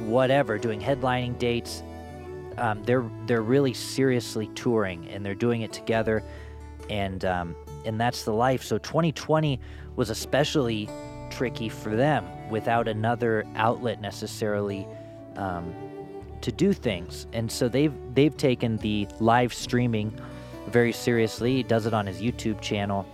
whatever, 0.06 0.58
doing 0.58 0.80
headlining 0.80 1.38
dates. 1.38 1.84
Um, 2.58 2.84
they're 2.84 3.10
they're 3.26 3.42
really 3.42 3.74
seriously 3.74 4.48
touring, 4.56 5.10
and 5.10 5.26
they're 5.26 5.36
doing 5.36 5.62
it 5.62 5.74
together, 5.74 6.24
and 6.90 7.26
um, 7.26 7.56
and 7.86 8.00
that's 8.00 8.24
the 8.24 8.34
life. 8.34 8.64
So 8.64 8.78
2020 8.78 9.60
was 9.96 10.10
especially 10.10 10.90
tricky 11.30 11.70
for 11.70 11.96
them 11.96 12.26
without 12.50 12.88
another 12.88 13.46
outlet 13.56 14.02
necessarily 14.02 14.88
um, 15.36 15.74
to 16.42 16.52
do 16.52 16.74
things, 16.74 17.28
and 17.34 17.52
so 17.52 17.68
they've 17.68 17.94
they've 18.14 18.36
taken 18.36 18.78
the 18.78 19.08
live 19.20 19.54
streaming 19.54 20.18
very 20.68 20.92
seriously. 20.92 21.56
He 21.58 21.64
does 21.64 21.86
it 21.86 21.94
on 21.94 22.06
his 22.06 22.22
YouTube 22.22 22.62
channel, 22.62 23.08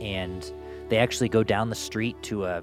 and 0.00 0.50
they 0.88 0.98
actually 0.98 1.28
go 1.28 1.42
down 1.42 1.68
the 1.68 1.76
street 1.76 2.20
to 2.24 2.44
a 2.44 2.62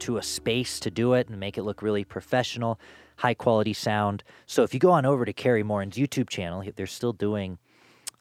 to 0.00 0.18
a 0.18 0.22
space 0.22 0.80
to 0.80 0.90
do 0.90 1.14
it 1.14 1.28
and 1.28 1.38
make 1.38 1.56
it 1.56 1.62
look 1.62 1.82
really 1.82 2.04
professional, 2.04 2.78
high 3.16 3.34
quality 3.34 3.72
sound. 3.72 4.22
So 4.46 4.62
if 4.62 4.74
you 4.74 4.80
go 4.80 4.90
on 4.90 5.06
over 5.06 5.24
to 5.24 5.32
Carrie 5.32 5.62
Morin's 5.62 5.96
YouTube 5.96 6.28
channel, 6.28 6.62
they're 6.76 6.86
still 6.86 7.12
doing 7.12 7.58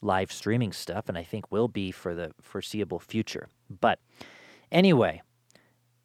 live 0.03 0.31
streaming 0.31 0.71
stuff, 0.71 1.09
and 1.09 1.17
I 1.17 1.23
think 1.23 1.51
will 1.51 1.67
be 1.67 1.91
for 1.91 2.13
the 2.13 2.31
foreseeable 2.41 2.99
future. 2.99 3.47
But 3.69 3.99
anyway, 4.71 5.21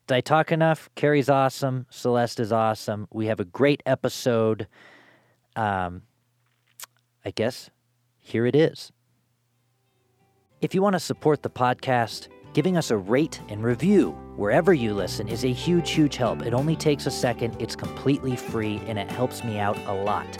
did 0.06 0.14
I 0.14 0.20
talk 0.20 0.50
enough? 0.52 0.88
Carrie's 0.94 1.28
awesome. 1.28 1.86
Celeste 1.90 2.40
is 2.40 2.52
awesome. 2.52 3.08
We 3.12 3.26
have 3.26 3.40
a 3.40 3.44
great 3.44 3.82
episode. 3.84 4.66
Um, 5.56 6.02
I 7.24 7.30
guess 7.30 7.70
here 8.18 8.46
it 8.46 8.56
is. 8.56 8.92
If 10.60 10.74
you 10.74 10.82
want 10.82 10.94
to 10.94 11.00
support 11.00 11.42
the 11.42 11.50
podcast, 11.50 12.28
giving 12.52 12.76
us 12.76 12.90
a 12.90 12.96
rate 12.96 13.40
and 13.48 13.62
review 13.62 14.12
wherever 14.36 14.72
you 14.72 14.94
listen 14.94 15.28
is 15.28 15.44
a 15.44 15.52
huge, 15.52 15.90
huge 15.90 16.16
help. 16.16 16.42
It 16.42 16.54
only 16.54 16.74
takes 16.74 17.06
a 17.06 17.10
second, 17.10 17.56
it's 17.60 17.76
completely 17.76 18.34
free, 18.34 18.80
and 18.86 18.98
it 18.98 19.10
helps 19.10 19.44
me 19.44 19.58
out 19.58 19.78
a 19.86 19.92
lot. 19.92 20.38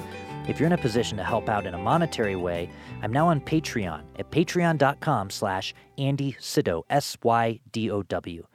If 0.49 0.59
you're 0.59 0.67
in 0.67 0.73
a 0.73 0.79
position 0.79 1.19
to 1.19 1.25
help 1.25 1.51
out 1.51 1.67
in 1.67 1.75
a 1.75 1.79
monetary 1.79 2.35
way, 2.35 2.71
I'm 3.03 3.13
now 3.13 3.29
on 3.29 3.39
Patreon 3.39 4.03
at 4.19 4.31
patreon.com 4.31 5.29
slash 5.29 5.75
Andy 5.99 6.37
Sydow, 6.41 6.87
S-Y-D-O-W. 6.89 8.47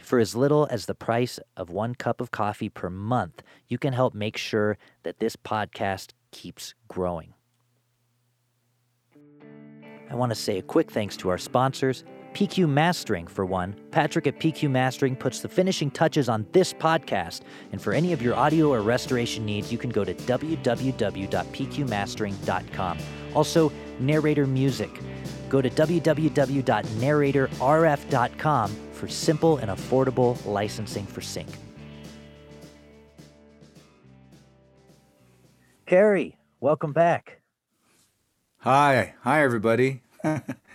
For 0.00 0.20
as 0.20 0.36
little 0.36 0.68
as 0.70 0.86
the 0.86 0.94
price 0.94 1.40
of 1.56 1.68
one 1.68 1.96
cup 1.96 2.20
of 2.20 2.30
coffee 2.30 2.68
per 2.68 2.90
month, 2.90 3.42
you 3.66 3.76
can 3.76 3.92
help 3.92 4.14
make 4.14 4.36
sure 4.36 4.78
that 5.02 5.18
this 5.18 5.34
podcast 5.34 6.12
keeps 6.30 6.74
growing. 6.86 7.34
I 10.08 10.14
want 10.14 10.30
to 10.30 10.36
say 10.36 10.58
a 10.58 10.62
quick 10.62 10.92
thanks 10.92 11.16
to 11.16 11.28
our 11.30 11.38
sponsors, 11.38 12.04
PQ 12.36 12.68
Mastering, 12.68 13.26
for 13.26 13.44
one. 13.46 13.74
Patrick 13.90 14.26
at 14.26 14.38
PQ 14.38 14.68
Mastering 14.68 15.16
puts 15.16 15.40
the 15.40 15.48
finishing 15.48 15.90
touches 15.90 16.28
on 16.28 16.44
this 16.52 16.70
podcast. 16.70 17.40
And 17.72 17.80
for 17.80 17.94
any 17.94 18.12
of 18.12 18.20
your 18.20 18.36
audio 18.36 18.74
or 18.74 18.82
restoration 18.82 19.46
needs, 19.46 19.72
you 19.72 19.78
can 19.78 19.88
go 19.88 20.04
to 20.04 20.12
www.pqmastering.com. 20.12 22.98
Also, 23.32 23.72
narrator 23.98 24.46
music. 24.46 24.90
Go 25.48 25.62
to 25.62 25.70
www.narratorrf.com 25.70 28.70
for 28.92 29.08
simple 29.08 29.56
and 29.56 29.70
affordable 29.70 30.44
licensing 30.44 31.06
for 31.06 31.22
sync. 31.22 31.48
Carrie, 35.86 36.36
welcome 36.60 36.92
back. 36.92 37.40
Hi. 38.58 39.14
Hi, 39.22 39.42
everybody. 39.42 40.02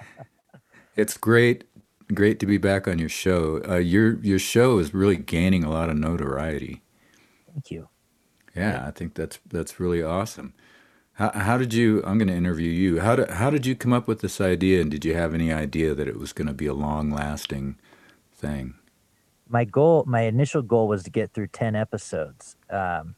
it's 1.02 1.18
great, 1.18 1.66
great 2.14 2.40
to 2.40 2.46
be 2.46 2.58
back 2.58 2.88
on 2.88 3.00
your 3.00 3.10
show. 3.10 3.62
Uh, 3.68 3.78
your 3.78 4.20
your 4.24 4.40
show 4.40 4.78
is 4.78 4.94
really 4.94 5.18
gaining 5.18 5.64
a 5.64 5.72
lot 5.72 5.90
of 5.90 5.98
notoriety. 5.98 6.84
Thank 7.52 7.72
you. 7.72 7.90
Yeah, 8.56 8.86
I 8.88 8.92
think 8.92 9.16
that's 9.16 9.40
that's 9.50 9.80
really 9.80 10.04
awesome. 10.04 10.54
How, 11.14 11.32
how 11.32 11.58
did 11.58 11.74
you? 11.74 12.02
I'm 12.06 12.18
going 12.18 12.28
to 12.28 12.36
interview 12.36 12.70
you. 12.70 13.02
How 13.02 13.16
did 13.16 13.32
how 13.32 13.50
did 13.50 13.66
you 13.66 13.76
come 13.76 13.94
up 13.94 14.08
with 14.08 14.22
this 14.22 14.40
idea? 14.40 14.82
And 14.82 14.92
did 14.92 15.04
you 15.04 15.14
have 15.16 15.34
any 15.34 15.52
idea 15.52 15.94
that 15.96 16.08
it 16.08 16.18
was 16.18 16.34
going 16.34 16.48
to 16.48 16.54
be 16.54 16.68
a 16.68 16.74
long 16.74 17.12
lasting 17.12 17.78
thing? 18.34 18.76
My 19.50 19.66
goal, 19.66 20.06
my 20.08 20.22
initial 20.22 20.62
goal, 20.62 20.88
was 20.88 21.04
to 21.04 21.10
get 21.10 21.34
through 21.34 21.48
ten 21.48 21.76
episodes, 21.76 22.56
um, 22.70 23.16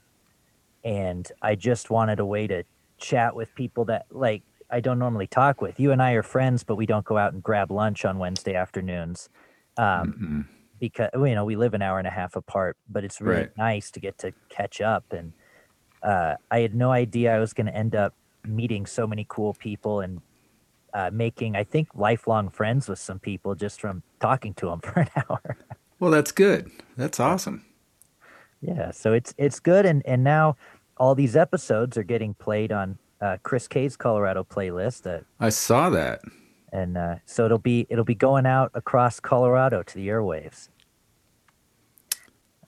and 0.84 1.32
I 1.42 1.56
just 1.56 1.90
wanted 1.90 2.20
a 2.20 2.26
way 2.26 2.48
to 2.48 2.64
chat 2.98 3.36
with 3.36 3.54
people 3.56 3.86
that 3.86 4.06
like 4.10 4.44
I 4.74 4.80
don't 4.80 5.00
normally 5.00 5.28
talk 5.28 5.62
with. 5.62 5.80
You 5.80 5.92
and 5.92 6.02
I 6.02 6.12
are 6.14 6.24
friends, 6.24 6.64
but 6.64 6.76
we 6.76 6.86
don't 6.86 7.06
go 7.06 7.18
out 7.18 7.34
and 7.34 7.42
grab 7.42 7.72
lunch 7.72 8.04
on 8.04 8.18
Wednesday 8.18 8.56
afternoons. 8.56 9.30
Um, 9.78 9.86
mm-hmm. 9.86 10.42
because 10.80 11.10
you 11.16 11.36
know 11.36 11.46
we 11.46 11.56
live 11.56 11.74
an 11.74 11.82
hour 11.82 11.98
and 11.98 12.08
a 12.08 12.12
half 12.12 12.36
apart, 12.36 12.76
but 12.90 13.04
it's 13.04 13.22
really 13.22 13.42
right. 13.42 13.58
nice 13.58 13.90
to 13.92 14.00
get 14.00 14.18
to 14.20 14.34
catch 14.50 14.82
up 14.82 15.14
and 15.14 15.34
uh, 16.04 16.36
I 16.52 16.60
had 16.60 16.76
no 16.76 16.92
idea 16.92 17.36
I 17.36 17.40
was 17.40 17.54
going 17.54 17.68
to 17.68 17.76
end 17.76 17.96
up 17.96 18.14
meeting 18.46 18.86
so 18.86 19.08
many 19.08 19.26
cool 19.28 19.54
people 19.54 20.02
and 20.02 20.22
uh, 20.94 21.10
making, 21.12 21.56
I 21.56 21.64
think, 21.64 21.90
lifelong 21.96 22.50
friends 22.50 22.90
with 22.90 23.00
some 23.00 23.20
people 23.20 23.56
just 23.56 23.80
from 23.80 24.04
talking 24.20 24.54
to 24.56 24.68
them 24.68 24.80
for 24.84 25.00
an 25.00 25.10
hour. 25.16 25.58
well, 26.00 26.12
that's 26.12 26.32
good. 26.32 26.70
That's 26.98 27.20
awesome. 27.20 27.66
Yeah, 28.62 28.92
so 28.92 29.12
it's 29.12 29.34
it's 29.38 29.60
good, 29.60 29.86
and 29.86 30.02
and 30.06 30.24
now 30.24 30.56
all 30.96 31.16
these 31.16 31.36
episodes 31.36 31.98
are 31.98 32.04
getting 32.04 32.34
played 32.34 32.72
on 32.72 32.98
uh, 33.24 33.38
Chris 33.42 33.68
K's 33.68 33.96
Colorado 33.96 34.44
playlist. 34.44 35.08
Uh, 35.08 35.24
I 35.40 35.50
saw 35.50 35.90
that, 35.92 36.22
and 36.72 36.98
uh, 36.98 37.16
so 37.26 37.46
it'll 37.46 37.58
be 37.58 37.88
it'll 37.90 38.04
be 38.04 38.16
going 38.16 38.46
out 38.46 38.72
across 38.74 39.20
Colorado 39.20 39.82
to 39.82 39.96
the 39.96 40.10
airwaves. 40.10 40.68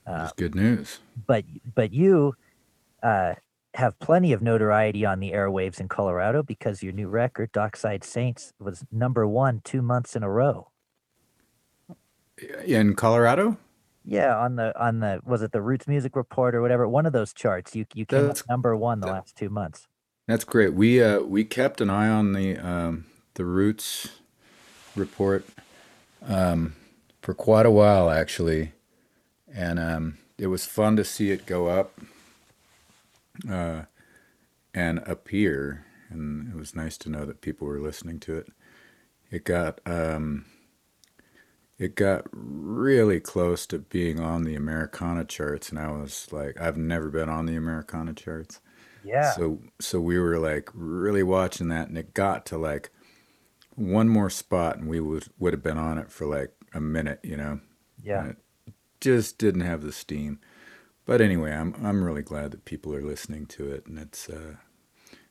That's 0.07 0.33
good 0.33 0.55
news. 0.55 0.99
But 1.27 1.43
but 1.73 1.91
you 1.91 2.35
uh, 3.03 3.33
have 3.73 3.99
plenty 3.99 4.31
of 4.31 4.41
notoriety 4.41 5.05
on 5.05 5.19
the 5.19 5.31
airwaves 5.31 5.79
in 5.79 5.89
Colorado 5.89 6.41
because 6.41 6.81
your 6.81 6.93
new 6.93 7.09
record, 7.09 7.51
Dockside 7.51 8.03
Saints, 8.03 8.53
was 8.59 8.85
number 8.91 9.27
one 9.27 9.61
two 9.63 9.81
months 9.81 10.15
in 10.15 10.23
a 10.23 10.29
row. 10.29 10.69
In 12.65 12.95
Colorado? 12.95 13.57
Yeah, 14.05 14.37
on 14.37 14.55
the 14.55 14.79
on 14.81 14.99
the 14.99 15.19
was 15.25 15.41
it 15.41 15.51
the 15.51 15.61
Roots 15.61 15.87
Music 15.87 16.15
Report 16.15 16.55
or 16.55 16.61
whatever 16.61 16.87
one 16.87 17.05
of 17.05 17.11
those 17.11 17.33
charts 17.33 17.75
you 17.75 17.85
you 17.93 18.05
came 18.05 18.31
number 18.47 18.75
one 18.75 19.01
the 19.01 19.07
that, 19.07 19.13
last 19.13 19.35
two 19.35 19.49
months. 19.49 19.87
That's 20.27 20.43
great. 20.43 20.73
We 20.73 21.01
uh 21.03 21.19
we 21.21 21.43
kept 21.43 21.81
an 21.81 21.89
eye 21.89 22.09
on 22.09 22.33
the 22.33 22.57
um 22.57 23.05
the 23.35 23.45
Roots 23.45 24.09
report 24.95 25.45
um 26.25 26.75
for 27.21 27.33
quite 27.33 27.65
a 27.65 27.71
while 27.71 28.09
actually, 28.09 28.73
and 29.53 29.79
um 29.79 30.17
it 30.37 30.47
was 30.47 30.65
fun 30.65 30.95
to 30.97 31.03
see 31.03 31.31
it 31.31 31.45
go 31.45 31.67
up 31.67 31.99
uh, 33.49 33.83
and 34.73 34.99
appear. 35.05 35.85
And 36.09 36.49
it 36.49 36.55
was 36.55 36.75
nice 36.75 36.97
to 36.99 37.09
know 37.09 37.25
that 37.25 37.41
people 37.41 37.67
were 37.67 37.79
listening 37.79 38.19
to 38.21 38.37
it. 38.37 38.47
It 39.31 39.43
got 39.43 39.81
um, 39.85 40.45
it 41.77 41.95
got 41.95 42.27
really 42.31 43.19
close 43.19 43.65
to 43.67 43.79
being 43.79 44.19
on 44.19 44.43
the 44.43 44.55
Americana 44.55 45.25
charts, 45.25 45.69
and 45.69 45.79
I 45.79 45.91
was 45.91 46.27
like, 46.31 46.59
I've 46.61 46.77
never 46.77 47.09
been 47.09 47.29
on 47.29 47.45
the 47.45 47.55
Americana 47.55 48.13
charts. 48.13 48.59
Yeah. 49.05 49.31
So 49.31 49.61
so 49.79 49.99
we 50.01 50.19
were 50.19 50.39
like 50.39 50.69
really 50.73 51.23
watching 51.23 51.69
that, 51.69 51.87
and 51.87 51.97
it 51.97 52.13
got 52.13 52.45
to 52.47 52.57
like 52.57 52.89
one 53.75 54.09
more 54.09 54.29
spot, 54.29 54.77
and 54.77 54.89
we 54.89 54.99
would 54.99 55.27
would 55.39 55.53
have 55.53 55.63
been 55.63 55.77
on 55.77 55.97
it 55.97 56.11
for 56.11 56.25
like 56.25 56.51
a 56.73 56.81
minute, 56.81 57.19
you 57.23 57.37
know. 57.37 57.59
Yeah. 58.03 58.33
just 59.01 59.39
didn't 59.39 59.61
have 59.61 59.81
the 59.81 59.91
steam 59.91 60.39
but 61.05 61.21
anyway, 61.21 61.53
I'm 61.53 61.75
I'm 61.83 62.03
really 62.03 62.23
glad 62.23 62.51
that 62.51 62.65
people 62.65 62.93
are 62.93 63.01
listening 63.01 63.45
to 63.47 63.71
it, 63.71 63.85
and 63.85 63.99
it's 63.99 64.27
uh, 64.27 64.55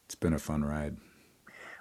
it's 0.05 0.15
been 0.15 0.33
a 0.33 0.39
fun 0.39 0.65
ride. 0.65 0.97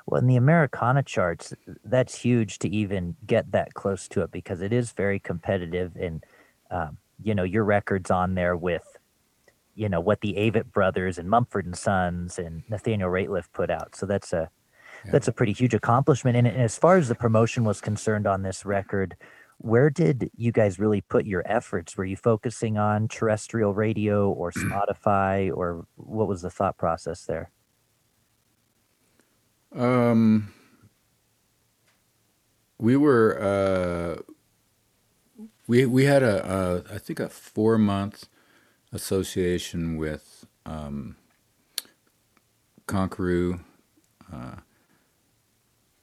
Well, 0.06 0.20
in 0.20 0.28
the 0.28 0.36
Americana 0.36 1.04
charts, 1.04 1.54
that's 1.86 2.16
huge 2.16 2.60
to 2.60 2.70
even 2.70 3.16
get 3.26 3.52
that 3.52 3.74
close 3.76 4.08
to 4.10 4.22
it 4.22 4.32
because 4.32 4.62
it 4.62 4.74
is 4.74 4.92
very 4.92 5.20
competitive, 5.20 5.96
and 5.96 6.24
um, 6.72 6.98
you 7.22 7.36
know 7.36 7.44
your 7.44 7.64
record's 7.64 8.10
on 8.10 8.34
there 8.34 8.58
with 8.58 8.93
you 9.76 9.90
know 9.90 10.00
what 10.00 10.22
the 10.22 10.34
Avett 10.34 10.72
brothers 10.72 11.18
and 11.18 11.30
Mumford 11.30 11.66
and 11.66 11.78
Sons 11.78 12.38
and 12.38 12.64
Nathaniel 12.70 13.10
Rateliff 13.10 13.46
put 13.54 13.70
out. 13.70 13.96
So 13.96 14.06
that's 14.06 14.34
a 14.34 14.50
yeah. 15.06 15.12
that's 15.12 15.28
a 15.28 15.32
pretty 15.32 15.54
huge 15.54 15.74
accomplishment. 15.74 16.38
And, 16.38 16.48
and 16.48 16.62
as 16.62 16.78
far 16.78 16.98
as 16.98 17.08
the 17.08 17.16
promotion 17.16 17.64
was 17.64 17.82
concerned 17.82 18.28
on 18.28 18.44
this 18.44 18.66
record, 18.66 19.16
where 19.58 19.90
did 19.90 20.30
you 20.36 20.52
guys 20.52 20.80
really 20.80 21.02
put 21.02 21.26
your 21.26 21.44
efforts? 21.46 21.98
Were 21.98 22.06
you 22.06 22.18
focusing 22.18 22.78
on 22.78 23.08
terrestrial 23.08 23.74
radio 23.74 24.30
or 24.30 24.52
Spotify, 24.52 25.56
or 25.56 25.86
what 25.96 26.28
was 26.28 26.42
the 26.42 26.50
thought 26.50 26.78
process 26.78 27.26
there? 27.26 27.52
Um, 29.76 30.54
we 32.78 32.96
were 32.96 34.22
uh, 35.40 35.46
we 35.68 35.86
we 35.86 36.06
had 36.06 36.24
a, 36.24 36.84
a 36.90 36.96
I 36.96 36.98
think 37.00 37.20
a 37.20 37.30
four 37.30 37.78
month 37.78 38.28
association 38.94 39.98
with 39.98 40.46
um, 40.66 41.18
Conqueroo, 42.88 43.60
uh, 44.32 44.56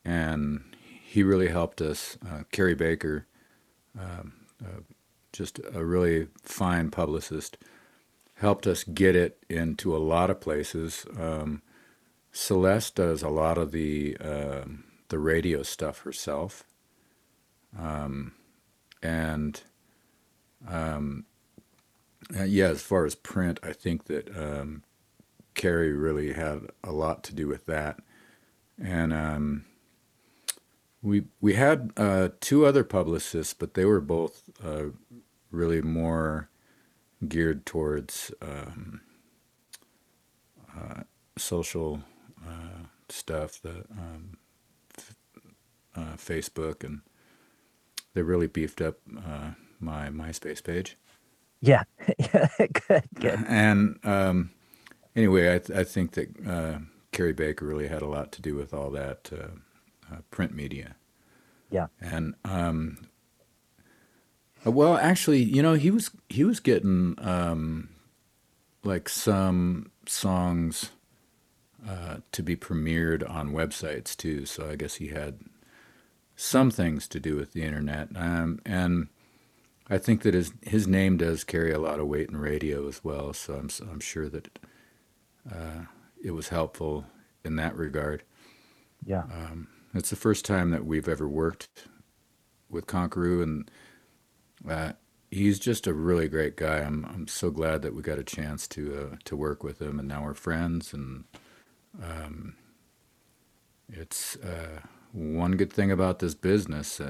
and 0.04 0.64
he 1.02 1.22
really 1.22 1.48
helped 1.48 1.80
us. 1.80 2.18
Uh, 2.26 2.42
Cary 2.52 2.74
Baker 2.74 3.26
um, 3.98 4.32
uh, 4.62 4.80
just 5.32 5.60
a 5.72 5.84
really 5.84 6.28
fine 6.42 6.90
publicist, 6.90 7.56
helped 8.34 8.66
us 8.66 8.84
get 8.84 9.14
it 9.14 9.42
into 9.48 9.94
a 9.94 9.98
lot 9.98 10.30
of 10.30 10.40
places. 10.40 11.06
Um, 11.18 11.62
Celeste 12.32 12.96
does 12.96 13.22
a 13.22 13.28
lot 13.28 13.58
of 13.58 13.72
the 13.72 14.16
uh, 14.20 14.64
the 15.08 15.18
radio 15.18 15.62
stuff 15.62 16.00
herself, 16.02 16.64
um, 17.78 18.32
and 19.02 19.60
um, 20.68 21.26
uh, 22.38 22.44
yeah, 22.44 22.68
as 22.68 22.82
far 22.82 23.04
as 23.06 23.14
print, 23.14 23.58
I 23.62 23.72
think 23.72 24.04
that 24.04 24.36
um, 24.36 24.82
Kerry 25.54 25.92
really 25.92 26.32
had 26.32 26.68
a 26.84 26.92
lot 26.92 27.22
to 27.24 27.34
do 27.34 27.48
with 27.48 27.66
that, 27.66 28.00
and 28.82 29.12
um, 29.12 29.64
we 31.02 31.24
we 31.40 31.54
had 31.54 31.92
uh, 31.96 32.28
two 32.40 32.66
other 32.66 32.84
publicists, 32.84 33.54
but 33.54 33.74
they 33.74 33.84
were 33.84 34.00
both 34.00 34.42
uh, 34.64 34.86
really 35.50 35.82
more 35.82 36.48
geared 37.26 37.66
towards 37.66 38.32
um, 38.40 39.00
uh, 40.76 41.02
social 41.36 42.02
uh, 42.46 42.84
stuff, 43.08 43.60
the 43.60 43.84
um, 43.90 44.36
f- 44.96 45.16
uh, 45.96 46.16
Facebook, 46.16 46.84
and 46.84 47.00
they 48.14 48.22
really 48.22 48.46
beefed 48.46 48.80
up 48.80 48.98
my 49.80 50.08
MySpace 50.10 50.62
page. 50.62 50.96
Yeah, 52.18 52.48
good, 52.88 53.04
good. 53.14 53.44
And 53.46 53.98
um, 54.04 54.50
anyway, 55.14 55.54
I, 55.54 55.58
th- 55.58 55.78
I 55.78 55.84
think 55.84 56.12
that 56.12 56.82
Cary 57.12 57.32
Baker 57.32 57.66
really 57.66 57.88
had 57.88 58.02
a 58.02 58.06
lot 58.06 58.32
to 58.32 58.42
do 58.42 58.54
with 58.54 58.72
all 58.72 58.90
that 58.90 59.30
uh, 59.32 60.16
print 60.30 60.54
media. 60.54 60.96
Yeah. 61.70 61.86
And 62.00 62.34
um, 62.44 62.98
well, 64.64 64.96
actually, 64.96 65.42
you 65.42 65.62
know, 65.62 65.74
he 65.74 65.90
was 65.90 66.10
he 66.28 66.44
was 66.44 66.60
getting 66.60 67.14
um, 67.18 67.90
like 68.84 69.08
some 69.08 69.90
songs 70.06 70.90
uh, 71.88 72.18
to 72.32 72.42
be 72.42 72.56
premiered 72.56 73.28
on 73.28 73.52
websites 73.52 74.16
too. 74.16 74.46
So 74.46 74.68
I 74.68 74.76
guess 74.76 74.96
he 74.96 75.08
had 75.08 75.40
some 76.36 76.70
things 76.70 77.08
to 77.08 77.20
do 77.20 77.36
with 77.36 77.52
the 77.52 77.62
internet. 77.62 78.08
Um, 78.16 78.60
and 78.64 79.08
I 79.90 79.98
think 79.98 80.22
that 80.22 80.34
his 80.34 80.52
his 80.62 80.86
name 80.86 81.16
does 81.16 81.42
carry 81.44 81.72
a 81.72 81.78
lot 81.80 81.98
of 81.98 82.06
weight 82.06 82.30
in 82.30 82.36
radio 82.36 82.86
as 82.88 83.02
well. 83.02 83.32
So 83.32 83.54
I'm 83.54 83.68
I'm 83.90 84.00
sure 84.00 84.28
that 84.28 84.58
uh, 85.50 85.82
it 86.22 86.30
was 86.30 86.48
helpful 86.48 87.06
in 87.44 87.56
that 87.56 87.76
regard. 87.76 88.22
Yeah. 89.04 89.24
Um, 89.24 89.68
it's 89.92 90.10
the 90.10 90.16
first 90.16 90.44
time 90.44 90.70
that 90.70 90.86
we've 90.86 91.08
ever 91.08 91.28
worked 91.28 91.88
with 92.68 92.86
Conqueroo, 92.86 93.42
and 93.42 93.70
uh, 94.68 94.92
he's 95.30 95.58
just 95.58 95.88
a 95.88 95.94
really 95.94 96.28
great 96.28 96.56
guy. 96.56 96.78
I'm 96.78 97.04
I'm 97.06 97.26
so 97.26 97.50
glad 97.50 97.82
that 97.82 97.94
we 97.94 98.02
got 98.02 98.18
a 98.18 98.24
chance 98.24 98.68
to 98.68 99.10
uh, 99.12 99.16
to 99.24 99.36
work 99.36 99.64
with 99.64 99.82
him, 99.82 99.98
and 99.98 100.06
now 100.06 100.22
we're 100.22 100.34
friends. 100.34 100.92
And 100.92 101.24
um, 102.00 102.54
it's 103.88 104.36
uh, 104.36 104.80
one 105.12 105.56
good 105.56 105.72
thing 105.72 105.90
about 105.90 106.20
this 106.20 106.36
business. 106.36 107.00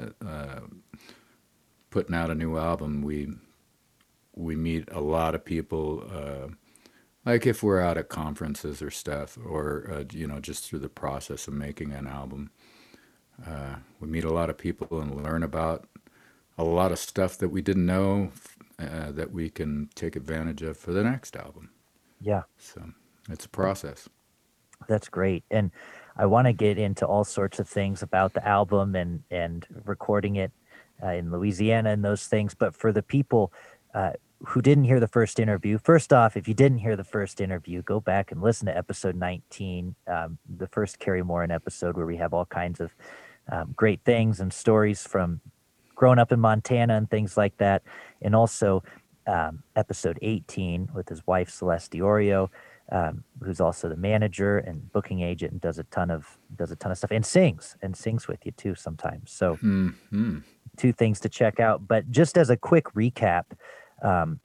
Putting 1.91 2.15
out 2.15 2.31
a 2.31 2.35
new 2.35 2.57
album, 2.57 3.03
we 3.03 3.27
we 4.35 4.55
meet 4.55 4.89
a 4.91 4.99
lot 4.99 5.35
of 5.35 5.45
people 5.45 6.03
uh, 6.11 6.47
like 7.25 7.45
if 7.45 7.61
we're 7.61 7.81
out 7.81 7.97
at 7.97 8.09
conferences 8.09 8.81
or 8.81 8.89
stuff, 8.89 9.37
or 9.45 9.89
uh, 9.91 10.03
you 10.11 10.27
know, 10.27 10.39
just 10.39 10.65
through 10.65 10.79
the 10.79 10.89
process 10.89 11.47
of 11.47 11.53
making 11.53 11.91
an 11.91 12.07
album, 12.07 12.51
uh, 13.45 13.75
we 13.99 14.07
meet 14.07 14.23
a 14.23 14.33
lot 14.33 14.49
of 14.49 14.57
people 14.57 14.99
and 14.99 15.23
learn 15.23 15.43
about 15.43 15.87
a 16.57 16.63
lot 16.63 16.91
of 16.91 16.99
stuff 16.99 17.37
that 17.37 17.49
we 17.49 17.61
didn't 17.61 17.85
know 17.85 18.31
uh, 18.79 19.11
that 19.11 19.31
we 19.31 19.49
can 19.49 19.89
take 19.95 20.15
advantage 20.15 20.61
of 20.61 20.77
for 20.77 20.91
the 20.91 21.03
next 21.03 21.35
album. 21.35 21.69
Yeah. 22.19 22.43
So 22.57 22.91
it's 23.29 23.45
a 23.45 23.49
process. 23.49 24.09
That's 24.87 25.07
great. 25.07 25.43
And 25.51 25.71
I 26.17 26.25
want 26.25 26.47
to 26.47 26.53
get 26.53 26.79
into 26.79 27.05
all 27.05 27.23
sorts 27.23 27.59
of 27.59 27.69
things 27.69 28.01
about 28.01 28.33
the 28.33 28.45
album 28.47 28.95
and 28.95 29.23
and 29.29 29.65
recording 29.85 30.37
it 30.37 30.51
in 31.09 31.31
Louisiana 31.31 31.91
and 31.91 32.03
those 32.03 32.27
things. 32.27 32.53
But 32.53 32.75
for 32.75 32.91
the 32.91 33.03
people 33.03 33.51
uh, 33.93 34.13
who 34.45 34.61
didn't 34.61 34.85
hear 34.85 34.99
the 34.99 35.07
first 35.07 35.39
interview, 35.39 35.77
first 35.77 36.13
off, 36.13 36.37
if 36.37 36.47
you 36.47 36.53
didn't 36.53 36.79
hear 36.79 36.95
the 36.95 37.03
first 37.03 37.41
interview, 37.41 37.81
go 37.81 37.99
back 37.99 38.31
and 38.31 38.41
listen 38.41 38.67
to 38.67 38.77
episode 38.77 39.15
19, 39.15 39.95
um, 40.07 40.37
the 40.57 40.67
first 40.67 40.99
Kerry 40.99 41.23
Morin 41.23 41.51
episode, 41.51 41.95
where 41.95 42.05
we 42.05 42.17
have 42.17 42.33
all 42.33 42.45
kinds 42.45 42.79
of 42.79 42.91
um, 43.51 43.73
great 43.75 44.01
things 44.03 44.39
and 44.39 44.51
stories 44.51 45.05
from 45.05 45.41
growing 45.95 46.19
up 46.19 46.31
in 46.31 46.39
Montana 46.39 46.95
and 46.95 47.09
things 47.09 47.37
like 47.37 47.57
that. 47.57 47.83
And 48.21 48.35
also 48.35 48.83
um, 49.27 49.63
episode 49.75 50.17
18 50.21 50.89
with 50.93 51.09
his 51.09 51.25
wife, 51.27 51.49
Celeste 51.49 51.91
Diorio 51.91 52.49
um, 52.91 53.23
who's 53.41 53.61
also 53.61 53.87
the 53.87 53.95
manager 53.95 54.57
and 54.57 54.91
booking 54.91 55.21
agent 55.21 55.53
and 55.53 55.61
does 55.61 55.79
a 55.79 55.83
ton 55.85 56.11
of 56.11 56.37
does 56.55 56.71
a 56.71 56.75
ton 56.75 56.91
of 56.91 56.97
stuff 56.97 57.11
and 57.11 57.25
sings 57.25 57.77
and 57.81 57.95
sings 57.95 58.27
with 58.27 58.45
you 58.45 58.51
too 58.51 58.75
sometimes. 58.75 59.31
So 59.31 59.55
mm-hmm. 59.55 60.39
two 60.77 60.91
things 60.91 61.19
to 61.21 61.29
check 61.29 61.59
out. 61.59 61.87
But 61.87 62.11
just 62.11 62.37
as 62.37 62.49
a 62.49 62.57
quick 62.57 62.85
recap, 62.93 63.43
um, 64.03 64.41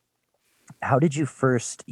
how 0.80 0.98
did 0.98 1.14
you 1.14 1.26
first 1.26 1.84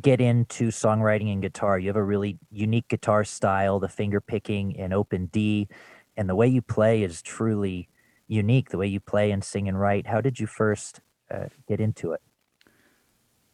get 0.00 0.20
into 0.20 0.68
songwriting 0.68 1.32
and 1.32 1.40
guitar? 1.40 1.78
You 1.78 1.88
have 1.88 1.96
a 1.96 2.04
really 2.04 2.38
unique 2.50 2.88
guitar 2.88 3.24
style, 3.24 3.80
the 3.80 3.88
finger 3.88 4.20
picking 4.20 4.72
in 4.72 4.92
open 4.92 5.26
D, 5.26 5.68
and 6.16 6.28
the 6.28 6.34
way 6.34 6.48
you 6.48 6.60
play 6.60 7.02
is 7.02 7.22
truly 7.22 7.88
unique. 8.28 8.68
The 8.68 8.78
way 8.78 8.88
you 8.88 9.00
play 9.00 9.30
and 9.30 9.42
sing 9.42 9.68
and 9.68 9.80
write. 9.80 10.06
How 10.06 10.20
did 10.20 10.38
you 10.38 10.46
first 10.46 11.00
uh, 11.30 11.46
get 11.66 11.80
into 11.80 12.12
it? 12.12 12.20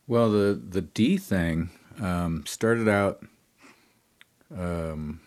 Well, 0.08 0.32
the 0.32 0.60
the 0.68 0.80
D 0.80 1.16
thing 1.16 1.70
um, 2.00 2.44
started 2.46 2.88
out 2.88 3.22
um, 4.56 5.20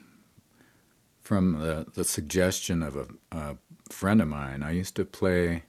from 1.22 1.60
the, 1.60 1.86
the 1.94 2.04
suggestion 2.04 2.84
of 2.84 2.96
a, 2.96 3.08
a, 3.32 3.58
friend 3.90 4.22
of 4.22 4.28
mine. 4.28 4.64
I 4.64 4.72
used 4.72 4.96
to 4.96 5.06
play 5.06 5.64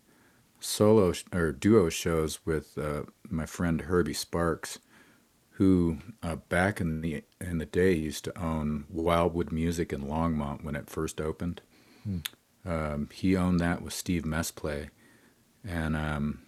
solo 0.60 1.12
sh- 1.12 1.24
or 1.32 1.52
duo 1.52 1.90
shows 1.90 2.38
with 2.46 2.78
uh, 2.78 3.02
my 3.28 3.44
friend 3.44 3.82
Herbie 3.82 4.14
Sparks, 4.14 4.78
who 5.50 5.98
uh, 6.22 6.36
back 6.36 6.80
in 6.80 7.00
the 7.00 7.22
in 7.40 7.58
the 7.58 7.66
day 7.66 7.92
used 7.92 8.24
to 8.24 8.40
own 8.40 8.86
Wildwood 8.88 9.52
Music 9.52 9.92
in 9.92 10.02
Longmont 10.02 10.64
when 10.64 10.74
it 10.74 10.88
first 10.88 11.20
opened. 11.20 11.60
Hmm. 12.04 12.18
Um, 12.64 13.08
he 13.12 13.36
owned 13.36 13.60
that 13.60 13.82
with 13.82 13.92
Steve 13.92 14.22
Mesple, 14.22 14.88
and 15.62 15.94
um, 15.94 16.43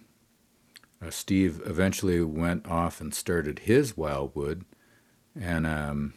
uh, 1.01 1.09
Steve 1.09 1.61
eventually 1.65 2.21
went 2.21 2.67
off 2.67 2.99
and 2.99 3.13
started 3.13 3.59
his 3.59 3.95
Wildwood, 3.95 4.65
and 5.39 5.67
um, 5.67 6.13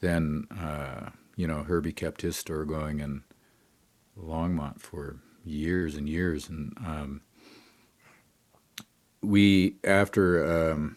then 0.00 0.46
uh, 0.50 1.10
you 1.36 1.46
know 1.46 1.62
Herbie 1.62 1.92
kept 1.92 2.22
his 2.22 2.36
store 2.36 2.64
going 2.64 3.00
in 3.00 3.22
Longmont 4.18 4.80
for 4.80 5.20
years 5.44 5.94
and 5.94 6.08
years, 6.08 6.48
and 6.48 6.76
um, 6.78 7.22
we 9.22 9.76
after 9.82 10.72
um, 10.72 10.96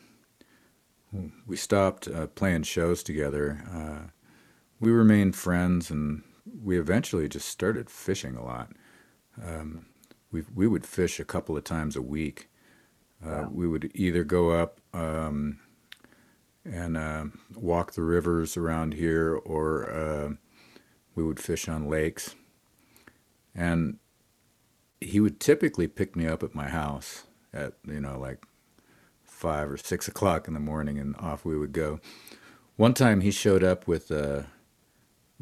we 1.45 1.55
stopped 1.55 2.07
uh, 2.07 2.27
playing 2.27 2.63
shows 2.63 3.03
together, 3.03 3.63
uh, 3.73 4.09
we 4.79 4.91
remained 4.91 5.35
friends, 5.35 5.89
and 5.89 6.23
we 6.61 6.79
eventually 6.79 7.29
just 7.29 7.47
started 7.47 7.89
fishing 7.89 8.35
a 8.35 8.43
lot. 8.43 8.71
Um, 9.41 9.85
we 10.31 10.43
we 10.53 10.67
would 10.67 10.85
fish 10.85 11.19
a 11.19 11.25
couple 11.25 11.57
of 11.57 11.63
times 11.63 11.95
a 11.95 12.01
week. 12.01 12.49
Uh, 13.23 13.29
wow. 13.29 13.49
We 13.51 13.67
would 13.67 13.91
either 13.93 14.23
go 14.23 14.51
up 14.51 14.79
um, 14.93 15.59
and 16.65 16.97
uh, 16.97 17.25
walk 17.55 17.93
the 17.93 18.01
rivers 18.01 18.57
around 18.57 18.93
here, 18.93 19.35
or 19.35 19.89
uh, 19.89 20.29
we 21.15 21.23
would 21.23 21.39
fish 21.39 21.67
on 21.67 21.87
lakes. 21.87 22.35
And 23.53 23.97
he 24.99 25.19
would 25.19 25.39
typically 25.39 25.87
pick 25.87 26.15
me 26.15 26.25
up 26.27 26.41
at 26.43 26.55
my 26.55 26.69
house 26.69 27.23
at 27.53 27.73
you 27.85 27.99
know 27.99 28.17
like 28.17 28.45
five 29.23 29.69
or 29.69 29.77
six 29.77 30.07
o'clock 30.07 30.47
in 30.47 30.53
the 30.53 30.59
morning, 30.59 30.97
and 30.97 31.15
off 31.17 31.45
we 31.45 31.57
would 31.57 31.73
go. 31.73 31.99
One 32.77 32.93
time 32.93 33.21
he 33.21 33.31
showed 33.31 33.63
up 33.63 33.87
with 33.87 34.09
a 34.09 34.39
uh, 34.39 34.43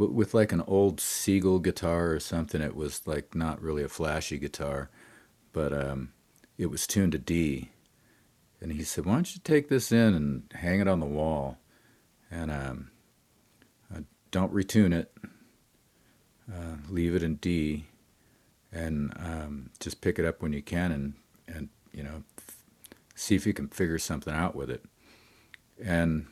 with 0.08 0.34
like 0.34 0.52
an 0.52 0.64
old 0.66 1.02
Seagull 1.02 1.60
guitar 1.60 2.12
or 2.12 2.20
something. 2.20 2.62
It 2.62 2.76
was 2.76 3.06
like 3.06 3.36
not 3.36 3.62
really 3.62 3.84
a 3.84 3.90
flashy 3.90 4.38
guitar, 4.38 4.90
but 5.52 5.74
um, 5.74 6.14
it 6.58 6.68
was 6.68 6.88
tuned 6.88 7.12
to 7.12 7.18
D. 7.18 7.72
And 8.62 8.72
he 8.72 8.84
said, 8.84 9.06
"Why 9.06 9.14
don't 9.14 9.34
you 9.34 9.42
take 9.44 9.70
this 9.70 9.92
in 9.92 10.14
and 10.14 10.44
hang 10.54 10.80
it 10.80 10.88
on 10.88 11.00
the 11.00 11.06
wall, 11.06 11.58
and 12.32 12.52
um, 12.52 12.92
uh, 13.94 14.02
don't 14.32 14.54
retune 14.54 14.94
it. 14.94 15.14
Uh, 16.52 16.78
leave 16.90 17.14
it 17.14 17.24
in 17.24 17.36
D, 17.36 17.86
and 18.72 19.14
um, 19.18 19.70
just 19.80 20.02
pick 20.02 20.18
it 20.18 20.26
up 20.26 20.42
when 20.42 20.54
you 20.54 20.62
can, 20.62 20.92
and 20.92 21.14
and 21.48 21.70
you 21.94 22.04
know, 22.04 22.24
f- 22.38 22.64
see 23.16 23.36
if 23.36 23.46
you 23.46 23.54
can 23.54 23.68
figure 23.68 24.00
something 24.00 24.34
out 24.34 24.56
with 24.56 24.70
it." 24.70 24.84
And 25.82 26.26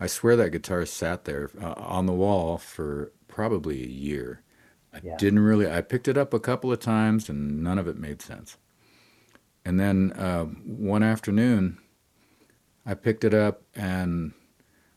I 0.00 0.06
swear 0.06 0.36
that 0.36 0.50
guitar 0.50 0.86
sat 0.86 1.24
there 1.24 1.50
uh, 1.60 1.74
on 1.76 2.06
the 2.06 2.12
wall 2.12 2.58
for 2.58 3.12
probably 3.26 3.82
a 3.82 3.88
year. 3.88 4.42
I 4.92 5.00
yeah. 5.02 5.16
didn't 5.16 5.40
really. 5.40 5.70
I 5.70 5.80
picked 5.80 6.08
it 6.08 6.16
up 6.16 6.32
a 6.32 6.40
couple 6.40 6.72
of 6.72 6.78
times, 6.78 7.28
and 7.28 7.62
none 7.62 7.78
of 7.78 7.88
it 7.88 7.98
made 7.98 8.22
sense. 8.22 8.56
And 9.64 9.78
then 9.78 10.12
uh, 10.12 10.44
one 10.44 11.02
afternoon, 11.02 11.78
I 12.86 12.94
picked 12.94 13.24
it 13.24 13.34
up, 13.34 13.62
and 13.74 14.32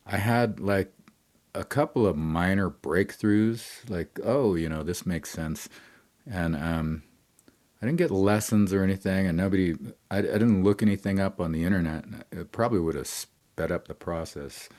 I 0.06 0.18
had 0.18 0.60
like 0.60 0.94
a 1.54 1.64
couple 1.64 2.06
of 2.06 2.16
minor 2.16 2.70
breakthroughs. 2.70 3.90
Like, 3.90 4.20
oh, 4.24 4.56
you 4.56 4.70
know, 4.70 4.84
this 4.84 5.06
makes 5.06 5.32
sense. 5.32 5.68
And 6.30 6.56
um, 6.56 7.04
I 7.82 7.88
didn't 7.88 7.98
get 7.98 8.12
lessons 8.12 8.72
or 8.72 8.84
anything, 8.84 9.26
and 9.26 9.36
nobody. 9.36 9.76
I, 10.12 10.20
I 10.20 10.22
didn't 10.22 10.64
look 10.64 10.84
anything 10.84 11.20
up 11.20 11.42
on 11.42 11.52
the 11.52 11.66
internet. 11.66 12.06
It 12.32 12.52
probably 12.52 12.80
would 12.80 12.96
have 12.96 13.08
sped 13.08 13.72
up 13.72 13.88
the 13.88 13.96
process 13.96 14.70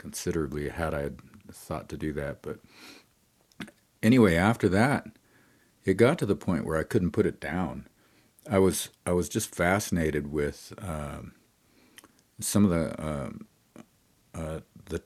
considerably 0.00 0.70
had 0.70 0.94
I 0.94 1.10
thought 1.52 1.90
to 1.90 1.96
do 1.98 2.12
that. 2.14 2.40
But 2.40 2.58
anyway, 4.02 4.34
after 4.34 4.66
that, 4.70 5.06
it 5.84 5.94
got 5.94 6.18
to 6.18 6.26
the 6.26 6.34
point 6.34 6.64
where 6.64 6.78
I 6.78 6.84
couldn't 6.84 7.12
put 7.12 7.26
it 7.26 7.38
down. 7.38 7.86
I 8.50 8.58
was 8.58 8.88
I 9.04 9.12
was 9.12 9.28
just 9.28 9.54
fascinated 9.54 10.32
with 10.32 10.72
um, 10.78 11.32
some 12.40 12.64
of 12.64 12.70
the 12.70 13.04
um, 13.06 13.46
uh, 14.34 14.60
the 14.86 15.02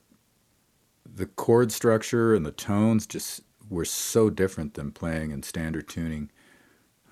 the 1.05 1.27
chord 1.27 1.73
structure 1.73 2.33
and 2.35 2.47
the 2.47 2.53
tones 2.53 3.05
just 3.05 3.41
were 3.69 3.85
so 3.85 4.31
different 4.31 4.75
than 4.75 4.93
playing 4.93 5.33
in 5.33 5.43
standard 5.43 5.89
tuning, 5.89 6.31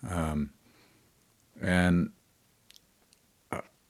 um, 0.08 0.50
and 1.60 2.12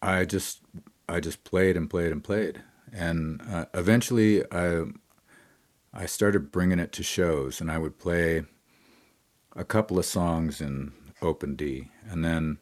I 0.00 0.24
just 0.24 0.61
I 1.07 1.20
just 1.20 1.44
played 1.44 1.76
and 1.76 1.90
played 1.90 2.11
and 2.11 2.24
played 2.24 2.62
and 2.92 3.40
uh, 3.50 3.66
eventually 3.74 4.44
I 4.52 4.85
I 5.94 6.07
started 6.07 6.52
bringing 6.52 6.78
it 6.78 6.92
to 6.92 7.02
shows, 7.02 7.61
and 7.61 7.70
I 7.70 7.78
would 7.78 7.98
play 7.98 8.44
a 9.55 9.64
couple 9.64 9.98
of 9.98 10.05
songs 10.05 10.61
in 10.61 10.92
open 11.20 11.55
D, 11.57 11.88
and 12.09 12.24
then 12.24 12.59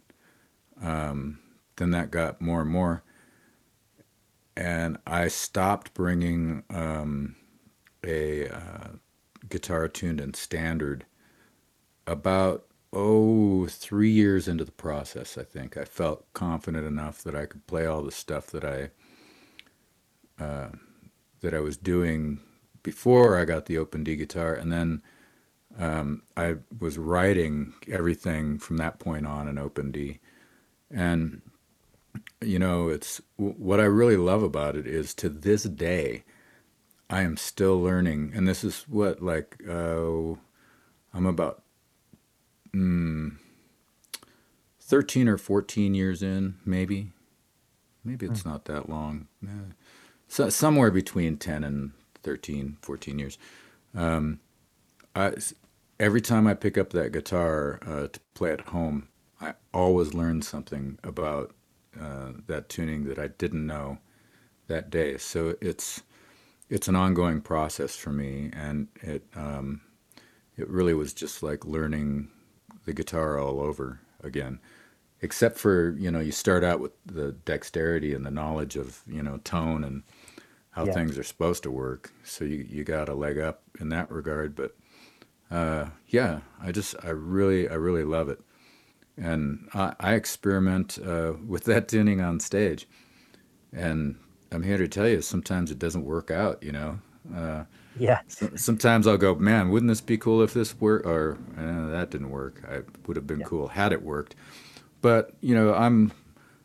um, 0.82 1.40
then 1.76 1.90
that 1.90 2.10
got 2.10 2.40
more 2.40 2.62
and 2.62 2.70
more, 2.70 3.02
and 4.56 4.98
I 5.06 5.28
stopped 5.28 5.94
bringing 5.94 6.64
um, 6.70 7.36
a 8.04 8.48
uh, 8.48 8.88
guitar 9.48 9.88
tuned 9.88 10.20
in 10.20 10.34
standard 10.34 11.04
about 12.06 12.66
oh 12.92 13.66
three 13.66 14.10
years 14.10 14.48
into 14.48 14.64
the 14.64 14.72
process. 14.72 15.38
I 15.38 15.44
think 15.44 15.76
I 15.76 15.84
felt 15.84 16.32
confident 16.32 16.86
enough 16.86 17.22
that 17.22 17.34
I 17.34 17.46
could 17.46 17.66
play 17.66 17.86
all 17.86 18.02
the 18.02 18.12
stuff 18.12 18.46
that 18.48 18.64
I 18.64 18.90
uh, 20.40 20.68
that 21.40 21.54
I 21.54 21.60
was 21.60 21.76
doing 21.76 22.40
before 22.82 23.38
I 23.38 23.44
got 23.44 23.66
the 23.66 23.78
open 23.78 24.04
D 24.04 24.16
guitar, 24.16 24.54
and 24.54 24.72
then 24.72 25.02
um, 25.78 26.22
I 26.36 26.56
was 26.78 26.98
writing 26.98 27.74
everything 27.90 28.58
from 28.58 28.78
that 28.78 28.98
point 28.98 29.26
on 29.26 29.48
in 29.48 29.58
open 29.58 29.90
D, 29.90 30.18
and 30.90 31.42
you 32.40 32.58
know, 32.58 32.88
it's 32.88 33.20
what 33.36 33.80
I 33.80 33.84
really 33.84 34.16
love 34.16 34.42
about 34.42 34.76
it 34.76 34.86
is 34.86 35.14
to 35.14 35.28
this 35.28 35.64
day, 35.64 36.24
I 37.08 37.22
am 37.22 37.36
still 37.36 37.80
learning, 37.80 38.32
and 38.34 38.48
this 38.48 38.64
is 38.64 38.84
what 38.88 39.22
like 39.22 39.56
uh, 39.68 40.34
I'm 41.12 41.26
about 41.26 41.62
mm, 42.74 43.36
thirteen 44.80 45.28
or 45.28 45.36
fourteen 45.36 45.94
years 45.94 46.22
in, 46.22 46.56
maybe. 46.64 47.12
Maybe 48.02 48.24
it's 48.24 48.46
not 48.46 48.64
that 48.64 48.88
long. 48.88 49.26
Eh, 49.46 49.74
so, 50.30 50.48
somewhere 50.48 50.92
between 50.92 51.36
10 51.36 51.64
and 51.64 51.90
13, 52.22 52.76
14 52.82 53.18
years. 53.18 53.36
Um, 53.94 54.38
I, 55.16 55.34
every 55.98 56.20
time 56.20 56.46
I 56.46 56.54
pick 56.54 56.78
up 56.78 56.90
that 56.90 57.10
guitar 57.10 57.80
uh, 57.84 58.06
to 58.06 58.20
play 58.34 58.52
at 58.52 58.60
home, 58.60 59.08
I 59.40 59.54
always 59.74 60.14
learn 60.14 60.42
something 60.42 60.98
about 61.02 61.52
uh, 62.00 62.32
that 62.46 62.68
tuning 62.68 63.04
that 63.06 63.18
I 63.18 63.26
didn't 63.26 63.66
know 63.66 63.98
that 64.68 64.90
day. 64.90 65.16
So 65.18 65.56
it's 65.60 66.02
it's 66.68 66.86
an 66.86 66.94
ongoing 66.94 67.40
process 67.40 67.96
for 67.96 68.10
me, 68.10 68.50
and 68.52 68.86
it 69.02 69.24
um, 69.34 69.80
it 70.56 70.68
really 70.68 70.94
was 70.94 71.12
just 71.12 71.42
like 71.42 71.64
learning 71.64 72.28
the 72.84 72.92
guitar 72.92 73.38
all 73.38 73.60
over 73.60 74.00
again. 74.22 74.60
Except 75.22 75.58
for 75.58 75.96
you 75.98 76.10
know 76.10 76.20
you 76.20 76.32
start 76.32 76.62
out 76.62 76.80
with 76.80 76.92
the 77.04 77.32
dexterity 77.32 78.14
and 78.14 78.24
the 78.24 78.30
knowledge 78.30 78.76
of 78.76 79.02
you 79.06 79.22
know 79.22 79.38
tone 79.38 79.84
and 79.84 80.02
how 80.70 80.84
yeah. 80.84 80.92
things 80.92 81.18
are 81.18 81.24
supposed 81.24 81.62
to 81.64 81.70
work. 81.70 82.12
So 82.24 82.44
you 82.44 82.66
you 82.68 82.84
got 82.84 83.08
a 83.08 83.14
leg 83.14 83.38
up 83.38 83.62
in 83.80 83.88
that 83.90 84.10
regard. 84.10 84.54
But 84.54 84.76
uh, 85.50 85.86
yeah, 86.08 86.40
I 86.60 86.72
just 86.72 86.94
I 87.02 87.10
really 87.10 87.68
I 87.68 87.74
really 87.74 88.04
love 88.04 88.28
it, 88.28 88.40
and 89.16 89.68
I, 89.74 89.94
I 90.00 90.14
experiment 90.14 90.98
uh, 91.04 91.34
with 91.46 91.64
that 91.64 91.88
tuning 91.88 92.20
on 92.20 92.40
stage, 92.40 92.86
and 93.72 94.16
I'm 94.52 94.62
here 94.62 94.78
to 94.78 94.88
tell 94.88 95.08
you 95.08 95.22
sometimes 95.22 95.70
it 95.70 95.78
doesn't 95.78 96.04
work 96.04 96.30
out. 96.30 96.62
You 96.62 96.72
know. 96.72 96.98
Uh, 97.34 97.64
yeah. 97.98 98.20
So, 98.28 98.50
sometimes 98.56 99.06
I'll 99.06 99.18
go, 99.18 99.34
man, 99.34 99.68
wouldn't 99.68 99.88
this 99.88 100.00
be 100.00 100.16
cool 100.16 100.42
if 100.42 100.54
this 100.54 100.78
worked? 100.80 101.06
Or 101.06 101.36
eh, 101.58 101.90
that 101.90 102.10
didn't 102.10 102.30
work. 102.30 102.62
I 102.68 102.80
would 103.06 103.16
have 103.16 103.26
been 103.26 103.40
yeah. 103.40 103.46
cool 103.46 103.68
had 103.68 103.92
it 103.92 104.02
worked. 104.02 104.34
But 105.02 105.32
you 105.40 105.54
know, 105.54 105.74
I'm 105.74 106.12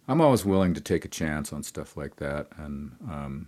I'm 0.08 0.22
always 0.22 0.46
willing 0.46 0.74
to 0.76 0.82
take 0.82 1.06
a 1.06 1.10
chance 1.10 1.52
on 1.52 1.64
stuff 1.64 1.98
like 1.98 2.18
that, 2.18 2.48
and 2.58 2.96
um, 3.10 3.48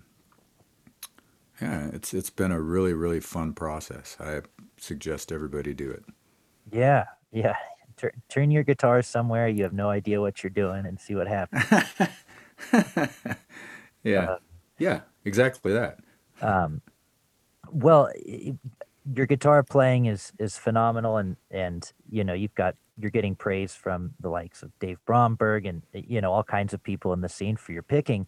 yeah, 1.61 1.89
it's 1.93 2.13
it's 2.13 2.29
been 2.29 2.51
a 2.51 2.61
really 2.61 2.93
really 2.93 3.19
fun 3.19 3.53
process. 3.53 4.17
I 4.19 4.41
suggest 4.77 5.31
everybody 5.31 5.73
do 5.73 5.89
it. 5.89 6.03
Yeah, 6.71 7.05
yeah. 7.31 7.55
Tur- 7.95 8.13
turn 8.29 8.51
your 8.51 8.63
guitar 8.63 9.01
somewhere 9.01 9.47
you 9.47 9.63
have 9.63 9.73
no 9.73 9.89
idea 9.89 10.21
what 10.21 10.43
you're 10.43 10.51
doing 10.51 10.85
and 10.85 10.99
see 10.99 11.15
what 11.15 11.27
happens. 11.27 11.63
yeah, 14.03 14.31
uh, 14.31 14.37
yeah, 14.77 15.01
exactly 15.25 15.73
that. 15.73 15.99
Um, 16.41 16.81
well, 17.71 18.11
your 19.15 19.25
guitar 19.25 19.63
playing 19.63 20.05
is 20.05 20.31
is 20.39 20.57
phenomenal, 20.57 21.17
and 21.17 21.37
and 21.49 21.91
you 22.09 22.23
know 22.23 22.33
you've 22.33 22.55
got 22.55 22.75
you're 22.99 23.11
getting 23.11 23.35
praise 23.35 23.73
from 23.73 24.13
the 24.19 24.29
likes 24.29 24.63
of 24.63 24.77
Dave 24.79 24.97
Bromberg 25.05 25.65
and 25.65 25.81
you 25.93 26.21
know 26.21 26.31
all 26.33 26.43
kinds 26.43 26.73
of 26.73 26.83
people 26.83 27.13
in 27.13 27.21
the 27.21 27.29
scene 27.29 27.55
for 27.55 27.71
your 27.71 27.83
picking 27.83 28.27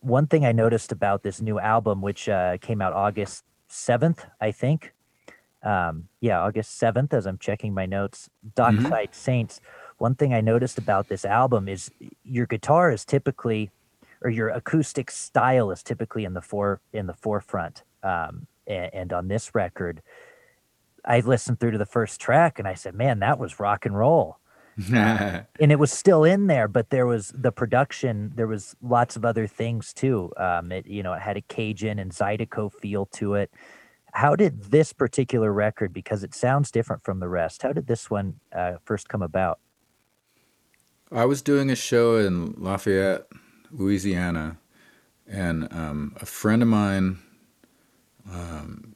one 0.00 0.26
thing 0.26 0.44
I 0.44 0.52
noticed 0.52 0.92
about 0.92 1.22
this 1.22 1.40
new 1.40 1.58
album, 1.58 2.00
which 2.00 2.28
uh, 2.28 2.58
came 2.58 2.80
out 2.80 2.92
August 2.92 3.44
7th, 3.70 4.26
I 4.40 4.52
think. 4.52 4.94
Um, 5.62 6.08
yeah, 6.20 6.40
August 6.40 6.80
7th, 6.80 7.12
as 7.12 7.26
I'm 7.26 7.38
checking 7.38 7.74
my 7.74 7.86
notes, 7.86 8.30
Dockside 8.54 9.10
mm-hmm. 9.10 9.12
Saints. 9.12 9.60
One 9.98 10.14
thing 10.14 10.32
I 10.32 10.40
noticed 10.40 10.78
about 10.78 11.08
this 11.08 11.24
album 11.24 11.68
is 11.68 11.90
your 12.24 12.46
guitar 12.46 12.92
is 12.92 13.04
typically, 13.04 13.70
or 14.22 14.30
your 14.30 14.48
acoustic 14.48 15.10
style 15.10 15.70
is 15.70 15.82
typically 15.82 16.24
in 16.24 16.34
the 16.34 16.42
for 16.42 16.80
in 16.92 17.06
the 17.06 17.14
forefront. 17.14 17.82
Um, 18.02 18.46
and, 18.66 18.94
and 18.94 19.12
on 19.12 19.26
this 19.26 19.54
record, 19.54 20.02
I 21.04 21.20
listened 21.20 21.58
through 21.58 21.72
to 21.72 21.78
the 21.78 21.86
first 21.86 22.20
track 22.20 22.60
and 22.60 22.68
I 22.68 22.74
said, 22.74 22.94
"Man, 22.94 23.18
that 23.20 23.40
was 23.40 23.58
rock 23.58 23.84
and 23.84 23.98
roll." 23.98 24.38
and 24.92 25.46
it 25.72 25.78
was 25.78 25.92
still 25.92 26.22
in 26.22 26.46
there, 26.46 26.68
but 26.68 26.90
there 26.90 27.06
was 27.06 27.32
the 27.34 27.50
production. 27.50 28.32
There 28.34 28.46
was 28.46 28.76
lots 28.80 29.16
of 29.16 29.24
other 29.24 29.46
things 29.46 29.92
too. 29.92 30.32
Um, 30.36 30.70
it 30.70 30.86
you 30.86 31.02
know 31.02 31.12
it 31.14 31.20
had 31.20 31.36
a 31.36 31.40
Cajun 31.40 31.98
and 31.98 32.12
Zydeco 32.12 32.72
feel 32.72 33.06
to 33.06 33.34
it. 33.34 33.50
How 34.12 34.36
did 34.36 34.64
this 34.64 34.92
particular 34.92 35.52
record, 35.52 35.92
because 35.92 36.24
it 36.24 36.34
sounds 36.34 36.70
different 36.70 37.04
from 37.04 37.20
the 37.20 37.28
rest, 37.28 37.62
how 37.62 37.72
did 37.72 37.86
this 37.86 38.08
one 38.08 38.40
uh, 38.52 38.74
first 38.84 39.08
come 39.08 39.22
about? 39.22 39.58
I 41.12 41.24
was 41.24 41.42
doing 41.42 41.70
a 41.70 41.76
show 41.76 42.16
in 42.16 42.54
Lafayette, 42.56 43.26
Louisiana, 43.70 44.58
and 45.26 45.72
um, 45.72 46.16
a 46.20 46.26
friend 46.26 46.62
of 46.62 46.68
mine 46.68 47.18
um, 48.30 48.94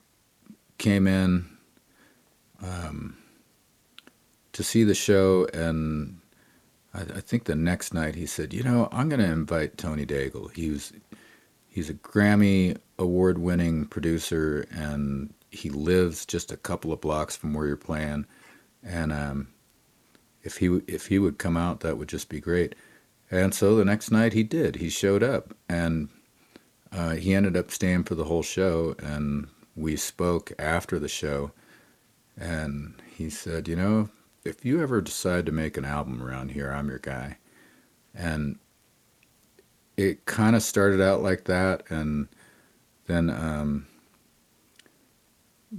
came 0.77 1.07
in. 1.07 1.45
Um, 2.61 3.17
to 4.53 4.63
see 4.63 4.83
the 4.83 4.95
show, 4.95 5.47
and 5.53 6.19
I, 6.93 7.01
I 7.01 7.21
think 7.21 7.45
the 7.45 7.55
next 7.55 7.93
night 7.93 8.15
he 8.15 8.25
said, 8.25 8.53
"You 8.53 8.63
know, 8.63 8.87
I'm 8.91 9.09
going 9.09 9.19
to 9.19 9.31
invite 9.31 9.77
Tony 9.77 10.05
Daigle. 10.05 10.53
He's 10.55 10.93
he's 11.67 11.89
a 11.89 11.95
Grammy 11.95 12.77
award-winning 12.99 13.87
producer, 13.87 14.65
and 14.71 15.33
he 15.51 15.69
lives 15.69 16.25
just 16.25 16.51
a 16.51 16.57
couple 16.57 16.93
of 16.93 17.01
blocks 17.01 17.35
from 17.35 17.53
where 17.53 17.67
you're 17.67 17.77
playing, 17.77 18.25
and 18.83 19.11
um, 19.11 19.47
if 20.43 20.57
he 20.57 20.81
if 20.87 21.07
he 21.07 21.19
would 21.19 21.37
come 21.37 21.57
out, 21.57 21.81
that 21.81 21.97
would 21.97 22.09
just 22.09 22.29
be 22.29 22.39
great." 22.39 22.75
And 23.31 23.53
so 23.53 23.75
the 23.75 23.85
next 23.85 24.11
night 24.11 24.33
he 24.33 24.43
did. 24.43 24.75
He 24.75 24.89
showed 24.89 25.23
up, 25.23 25.55
and 25.67 26.09
uh, 26.91 27.11
he 27.15 27.33
ended 27.33 27.57
up 27.57 27.71
staying 27.71 28.03
for 28.03 28.13
the 28.13 28.25
whole 28.25 28.43
show, 28.43 28.95
and 28.99 29.47
we 29.75 29.95
spoke 29.95 30.51
after 30.59 30.99
the 30.99 31.07
show, 31.07 31.51
and 32.37 32.93
he 33.17 33.31
said, 33.31 33.67
"You 33.67 33.75
know, 33.75 34.09
if 34.45 34.65
you 34.65 34.81
ever 34.81 35.01
decide 35.01 35.45
to 35.45 35.51
make 35.51 35.77
an 35.77 35.85
album 35.85 36.21
around 36.21 36.51
here, 36.51 36.71
I'm 36.71 36.89
your 36.89 36.99
guy. 36.99 37.37
And 38.13 38.59
it 39.97 40.25
kind 40.25 40.55
of 40.55 40.63
started 40.63 41.01
out 41.01 41.21
like 41.21 41.45
that, 41.45 41.83
and 41.89 42.27
then 43.07 43.29
um, 43.29 43.87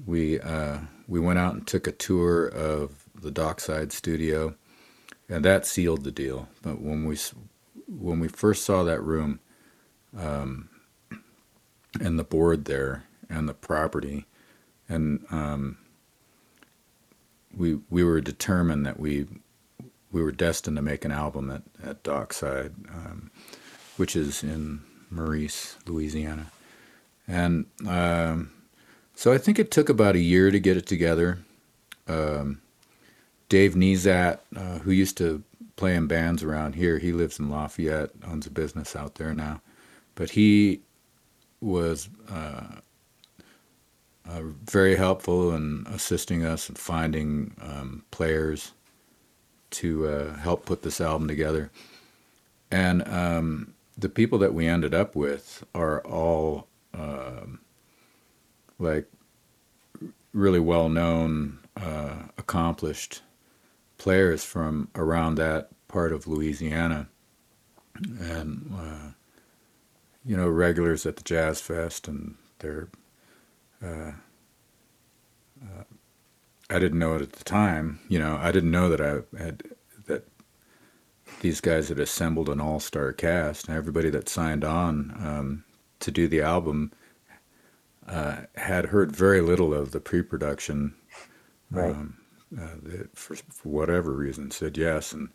we 0.06 0.40
uh, 0.40 0.78
we 1.06 1.20
went 1.20 1.38
out 1.38 1.54
and 1.54 1.66
took 1.66 1.86
a 1.86 1.92
tour 1.92 2.46
of 2.46 3.04
the 3.14 3.30
Dockside 3.30 3.92
studio, 3.92 4.54
and 5.28 5.44
that 5.44 5.66
sealed 5.66 6.04
the 6.04 6.12
deal. 6.12 6.48
But 6.62 6.80
when 6.80 7.04
we 7.04 7.16
when 7.88 8.20
we 8.20 8.28
first 8.28 8.64
saw 8.64 8.82
that 8.84 9.02
room, 9.02 9.40
um, 10.16 10.68
and 12.00 12.18
the 12.18 12.24
board 12.24 12.64
there, 12.64 13.04
and 13.28 13.48
the 13.48 13.54
property, 13.54 14.26
and 14.88 15.24
um, 15.30 15.78
we 17.56 17.78
we 17.90 18.04
were 18.04 18.20
determined 18.20 18.86
that 18.86 18.98
we 18.98 19.26
we 20.12 20.22
were 20.22 20.32
destined 20.32 20.76
to 20.76 20.82
make 20.82 21.04
an 21.04 21.12
album 21.12 21.50
at 21.50 21.62
at 21.82 22.02
Dockside, 22.02 22.72
um, 22.88 23.30
which 23.96 24.16
is 24.16 24.42
in 24.42 24.82
Maurice, 25.10 25.76
Louisiana, 25.86 26.46
and 27.26 27.66
um, 27.86 28.50
so 29.14 29.32
I 29.32 29.38
think 29.38 29.58
it 29.58 29.70
took 29.70 29.88
about 29.88 30.16
a 30.16 30.20
year 30.20 30.50
to 30.50 30.58
get 30.58 30.76
it 30.76 30.86
together. 30.86 31.38
Um, 32.08 32.60
Dave 33.48 33.74
Nezat, 33.74 34.38
uh, 34.56 34.78
who 34.80 34.90
used 34.90 35.16
to 35.18 35.42
play 35.76 35.94
in 35.94 36.06
bands 36.06 36.42
around 36.42 36.74
here, 36.74 36.98
he 36.98 37.12
lives 37.12 37.38
in 37.38 37.50
Lafayette, 37.50 38.10
owns 38.26 38.46
a 38.46 38.50
business 38.50 38.96
out 38.96 39.16
there 39.16 39.34
now, 39.34 39.60
but 40.14 40.30
he 40.30 40.80
was 41.60 42.08
uh, 42.28 42.80
uh, 44.28 44.42
very 44.64 44.96
helpful 44.96 45.54
in 45.54 45.86
assisting 45.88 46.44
us 46.44 46.68
in 46.68 46.74
finding 46.76 47.54
um, 47.60 48.04
players 48.10 48.72
to 49.70 50.06
uh, 50.06 50.34
help 50.36 50.64
put 50.64 50.82
this 50.82 51.00
album 51.00 51.28
together. 51.28 51.70
And 52.70 53.06
um, 53.08 53.74
the 53.98 54.08
people 54.08 54.38
that 54.38 54.54
we 54.54 54.66
ended 54.66 54.94
up 54.94 55.14
with 55.14 55.64
are 55.74 56.00
all 56.06 56.66
um, 56.94 57.60
like 58.78 59.06
really 60.32 60.60
well 60.60 60.88
known, 60.88 61.58
uh, 61.76 62.14
accomplished 62.38 63.22
players 63.98 64.44
from 64.44 64.88
around 64.94 65.36
that 65.36 65.68
part 65.88 66.12
of 66.12 66.26
Louisiana. 66.26 67.08
And, 67.94 68.72
uh, 68.76 69.10
you 70.24 70.36
know, 70.36 70.48
regulars 70.48 71.06
at 71.06 71.16
the 71.16 71.22
Jazz 71.22 71.60
Fest, 71.60 72.08
and 72.08 72.34
they're 72.58 72.88
uh, 73.82 74.12
uh, 75.62 75.84
I 76.70 76.78
didn't 76.78 76.98
know 76.98 77.14
it 77.14 77.22
at 77.22 77.32
the 77.32 77.44
time. 77.44 78.00
You 78.08 78.18
know, 78.18 78.38
I 78.40 78.52
didn't 78.52 78.70
know 78.70 78.88
that 78.88 79.00
I 79.00 79.38
had 79.42 79.62
that 80.06 80.26
these 81.40 81.60
guys 81.60 81.88
had 81.88 81.98
assembled 81.98 82.48
an 82.48 82.60
all-star 82.60 83.12
cast. 83.12 83.68
And 83.68 83.76
everybody 83.76 84.10
that 84.10 84.28
signed 84.28 84.64
on 84.64 85.14
um, 85.18 85.64
to 86.00 86.10
do 86.10 86.28
the 86.28 86.42
album 86.42 86.92
uh, 88.06 88.42
had 88.56 88.86
heard 88.86 89.14
very 89.14 89.40
little 89.40 89.72
of 89.72 89.92
the 89.92 90.00
pre-production. 90.00 90.94
Right. 91.70 91.90
Um, 91.90 92.18
uh, 92.60 93.04
for, 93.14 93.34
for, 93.34 93.68
whatever 93.68 94.12
reason, 94.12 94.50
said 94.50 94.76
yes, 94.76 95.12
and 95.12 95.28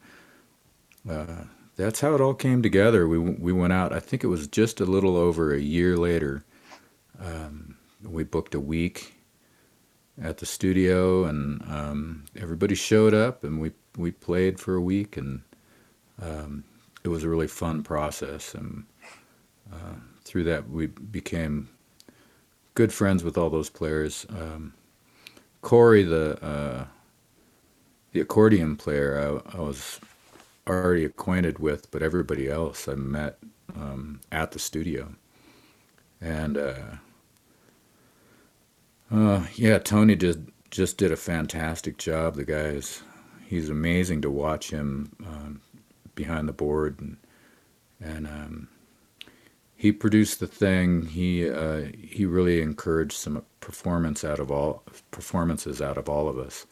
uh, 1.09 1.43
that's 1.75 1.99
how 1.99 2.15
it 2.15 2.21
all 2.21 2.33
came 2.33 2.61
together. 2.61 3.07
We 3.07 3.17
we 3.17 3.51
went 3.51 3.73
out. 3.73 3.91
I 3.91 3.99
think 3.99 4.23
it 4.23 4.27
was 4.27 4.47
just 4.47 4.79
a 4.79 4.85
little 4.85 5.17
over 5.17 5.53
a 5.53 5.59
year 5.59 5.97
later. 5.97 6.45
Um, 7.19 7.75
we 8.03 8.23
booked 8.23 8.55
a 8.55 8.59
week 8.59 9.13
at 10.21 10.37
the 10.37 10.45
studio, 10.45 11.25
and 11.25 11.61
um, 11.63 12.25
everybody 12.35 12.75
showed 12.75 13.13
up, 13.13 13.43
and 13.43 13.59
we 13.59 13.71
we 13.97 14.11
played 14.11 14.59
for 14.59 14.75
a 14.75 14.81
week, 14.81 15.17
and 15.17 15.41
um, 16.21 16.63
it 17.03 17.09
was 17.09 17.23
a 17.23 17.29
really 17.29 17.47
fun 17.47 17.83
process, 17.83 18.53
and 18.53 18.85
uh, 19.71 19.95
through 20.23 20.43
that 20.45 20.69
we 20.69 20.87
became 20.87 21.69
good 22.73 22.93
friends 22.93 23.23
with 23.23 23.37
all 23.37 23.49
those 23.49 23.69
players. 23.69 24.25
Um, 24.29 24.73
Corey, 25.61 26.03
the 26.03 26.43
uh, 26.43 26.85
the 28.11 28.21
accordion 28.21 28.75
player, 28.75 29.41
I, 29.53 29.57
I, 29.57 29.61
was 29.61 29.99
already 30.67 31.05
acquainted 31.05 31.59
with, 31.59 31.91
but 31.91 32.01
everybody 32.01 32.49
else 32.49 32.87
I 32.87 32.95
met 32.95 33.37
um, 33.75 34.21
at 34.31 34.51
the 34.51 34.59
studio, 34.59 35.13
and 36.21 36.57
uh, 36.57 36.73
uh, 39.11 39.45
yeah, 39.55 39.79
Tony 39.79 40.15
just 40.15 40.39
just 40.71 40.97
did 40.97 41.11
a 41.11 41.17
fantastic 41.17 41.97
job. 41.97 42.35
The 42.35 42.45
guy 42.45 42.55
is 42.55 43.01
he's 43.45 43.69
amazing 43.69 44.21
to 44.21 44.29
watch 44.29 44.69
him 44.69 45.11
um, 45.25 45.61
behind 46.15 46.47
the 46.47 46.53
board, 46.53 46.99
and 46.99 47.17
and 47.99 48.27
um, 48.27 48.67
he 49.75 49.91
produced 49.91 50.39
the 50.39 50.47
thing. 50.47 51.05
He 51.07 51.49
uh, 51.49 51.85
he 51.97 52.25
really 52.25 52.61
encouraged 52.61 53.13
some 53.13 53.43
performance 53.61 54.23
out 54.23 54.39
of 54.39 54.51
all 54.51 54.83
performances 55.11 55.81
out 55.81 55.97
of 55.97 56.07
all 56.07 56.29
of 56.29 56.37
us. 56.37 56.67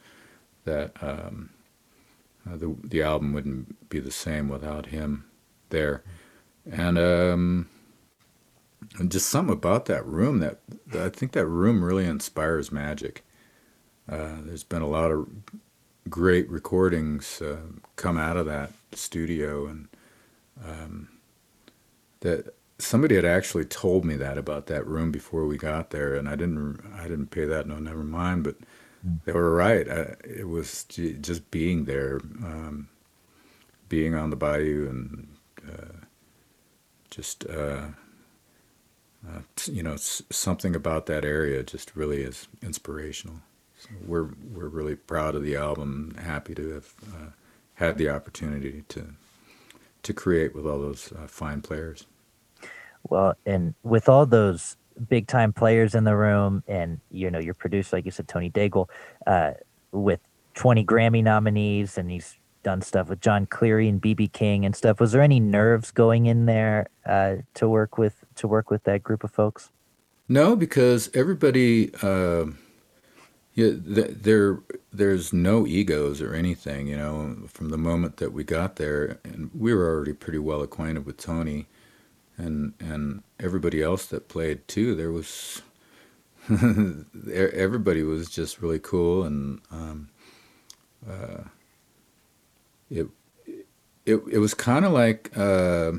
That 0.66 0.92
um, 1.02 1.50
uh, 2.48 2.58
the 2.58 2.76
the 2.84 3.02
album 3.02 3.34
wouldn't 3.34 3.90
be 3.90 4.00
the 4.00 4.12
same 4.12 4.48
without 4.48 4.88
him 4.88 5.26
there, 5.70 6.04
and 6.70 6.98
um, 7.00 7.70
and 8.98 9.12
just 9.12 9.30
something 9.30 9.54
about 9.54 9.86
that 9.86 10.06
room 10.06 10.40
that 10.40 10.60
I 10.94 11.10
think 11.10 11.34
that 11.34 11.46
room 11.46 11.84
really 11.84 12.06
inspires 12.06 12.72
magic. 12.72 13.24
Uh, 14.10 14.38
there's 14.44 14.64
been 14.64 14.82
a 14.82 14.88
lot 14.88 15.12
of 15.12 15.28
great 16.10 16.50
recordings 16.50 17.42
uh, 17.42 17.58
come 17.96 18.18
out 18.18 18.38
of 18.38 18.46
that 18.46 18.72
studio, 18.94 19.68
and 19.68 19.88
um, 20.66 21.10
that 22.22 22.54
somebody 22.80 23.16
had 23.16 23.26
actually 23.26 23.66
told 23.66 24.06
me 24.06 24.16
that 24.16 24.38
about 24.38 24.68
that 24.68 24.88
room 24.88 25.12
before 25.12 25.46
we 25.46 25.58
got 25.58 25.90
there, 25.92 26.16
and 26.16 26.28
I 26.30 26.36
didn't 26.36 26.82
I 26.98 27.04
didn't 27.04 27.28
pay 27.28 27.46
that 27.46 27.68
no 27.68 27.80
never 27.80 28.04
mind, 28.04 28.44
but 28.44 28.56
mm. 29.06 29.20
they 29.26 29.34
were 29.34 29.54
right. 29.54 29.88
I, 29.90 30.16
it 30.24 30.48
was 30.48 30.86
just 30.86 31.52
being 31.52 31.86
there, 31.86 32.22
um, 32.44 32.88
being 33.90 34.16
on 34.16 34.30
the 34.30 34.36
bayou, 34.38 34.88
and 34.90 35.28
uh, 35.68 36.06
just. 37.12 37.46
Uh, 39.28 39.42
you 39.66 39.84
know, 39.84 39.96
something 39.98 40.76
about 40.76 41.06
that 41.08 41.26
area 41.26 41.64
just 41.64 41.96
really 41.96 42.22
is 42.22 42.48
inspirational. 42.62 43.36
So 43.80 43.90
we're 44.06 44.30
we're 44.54 44.68
really 44.68 44.96
proud 44.96 45.36
of 45.36 45.44
the 45.44 45.56
album. 45.56 46.16
Happy 46.20 46.56
to 46.56 46.70
have 46.70 46.94
uh, 47.14 47.30
had 47.76 47.98
the 47.98 48.10
opportunity 48.10 48.84
to 48.90 49.14
to 50.04 50.14
create 50.14 50.56
with 50.56 50.66
all 50.66 50.80
those 50.80 51.12
uh, 51.12 51.28
fine 51.28 51.62
players. 51.62 52.06
Well, 53.10 53.36
and 53.46 53.74
with 53.84 54.10
all 54.10 54.26
those 54.26 54.78
big 55.10 55.28
time 55.28 55.54
players 55.54 55.96
in 55.96 56.04
the 56.04 56.16
room, 56.16 56.64
and 56.68 57.00
you 57.12 57.30
know 57.30 57.40
your 57.40 57.54
producer, 57.54 57.98
like 57.98 58.06
you 58.06 58.12
said, 58.12 58.28
Tony 58.28 58.50
Daigle, 58.50 58.90
uh, 59.26 59.52
with 59.92 60.20
20 60.56 60.84
Grammy 60.86 61.24
nominees, 61.24 61.98
and 61.98 62.10
he's 62.10 62.37
done 62.68 62.82
stuff 62.82 63.08
with 63.08 63.22
Jon 63.22 63.46
Cleary 63.46 63.88
and 63.88 64.02
BB 64.02 64.34
King 64.34 64.66
and 64.66 64.76
stuff. 64.76 65.00
Was 65.00 65.14
there 65.14 65.22
any 65.22 65.40
nerves 65.40 65.90
going 65.90 66.26
in 66.26 66.48
there 66.48 66.90
uh, 67.06 67.38
to 67.54 67.70
work 67.70 67.98
with 67.98 68.26
to 68.36 68.46
work 68.46 68.70
with 68.70 68.84
that 68.84 69.02
group 69.02 69.24
of 69.24 69.32
folks? 69.32 69.72
No, 70.28 70.54
because 70.54 71.10
everybody, 71.14 71.94
uh, 72.02 72.48
yeah, 73.54 73.72
th- 73.72 74.18
there 74.22 74.60
there's 74.92 75.32
no 75.32 75.66
egos 75.66 76.22
or 76.22 76.34
anything. 76.34 76.88
You 76.88 76.98
know, 76.98 77.38
from 77.48 77.70
the 77.70 77.78
moment 77.78 78.18
that 78.18 78.34
we 78.34 78.44
got 78.44 78.76
there, 78.76 79.18
and 79.24 79.50
we 79.58 79.74
were 79.74 79.88
already 79.88 80.12
pretty 80.12 80.40
well 80.40 80.62
acquainted 80.62 81.06
with 81.06 81.16
Tony, 81.16 81.68
and 82.36 82.74
and 82.82 83.24
everybody 83.40 83.82
else 83.82 84.06
that 84.08 84.28
played 84.28 84.68
too. 84.68 84.94
There 84.94 85.14
was 85.14 85.62
everybody 87.32 88.04
was 88.04 88.30
just 88.30 88.62
really 88.62 88.80
cool 88.80 89.24
and. 89.24 89.62
Um, 89.72 90.10
uh, 91.10 91.44
it 92.90 93.08
it 94.06 94.22
it 94.32 94.40
was 94.40 94.54
kind 94.54 94.86
of 94.86 94.92
like 94.92 95.36
uh, 95.38 95.92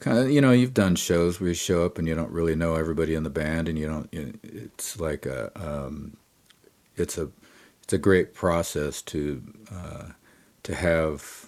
kind 0.00 0.18
of 0.18 0.30
you 0.30 0.40
know 0.40 0.50
you've 0.50 0.74
done 0.74 0.96
shows 0.96 1.40
where 1.40 1.48
you 1.48 1.54
show 1.54 1.84
up 1.84 1.98
and 1.98 2.08
you 2.08 2.14
don't 2.14 2.30
really 2.30 2.54
know 2.54 2.74
everybody 2.74 3.14
in 3.14 3.22
the 3.22 3.30
band 3.30 3.68
and 3.68 3.78
you 3.78 3.86
don't 3.86 4.08
you 4.12 4.38
it's 4.42 4.98
like 4.98 5.26
a 5.26 5.50
um, 5.56 6.16
it's 6.96 7.18
a 7.18 7.28
it's 7.82 7.92
a 7.92 7.98
great 7.98 8.34
process 8.34 9.02
to 9.02 9.42
uh, 9.72 10.04
to 10.62 10.74
have 10.74 11.46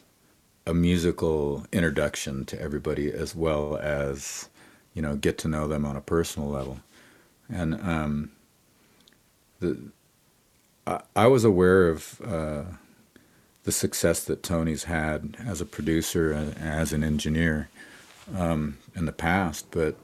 a 0.67 0.75
musical 0.75 1.65
introduction 1.73 2.45
to 2.45 2.61
everybody 2.61 3.11
as 3.11 3.35
well 3.35 3.77
as 3.77 4.49
you 4.95 5.01
know 5.01 5.17
get 5.17 5.39
to 5.39 5.49
know 5.49 5.67
them 5.67 5.85
on 5.85 5.97
a 5.97 6.01
personal 6.01 6.49
level. 6.49 6.81
And 7.49 7.75
um, 7.81 8.33
the 9.61 9.79
I, 10.87 11.01
I 11.15 11.27
was 11.29 11.45
aware 11.45 11.89
of 11.89 12.21
uh, 12.25 12.65
the 13.67 13.73
success 13.73 14.23
that 14.25 14.45
Tony's 14.45 14.85
had 14.85 15.37
as 15.45 15.61
a 15.61 15.67
producer 15.67 16.31
and 16.31 16.57
as 16.57 16.93
an 16.93 17.03
engineer 17.03 17.69
um, 18.37 18.79
in 18.95 19.07
the 19.07 19.13
past, 19.13 19.67
but 19.73 19.97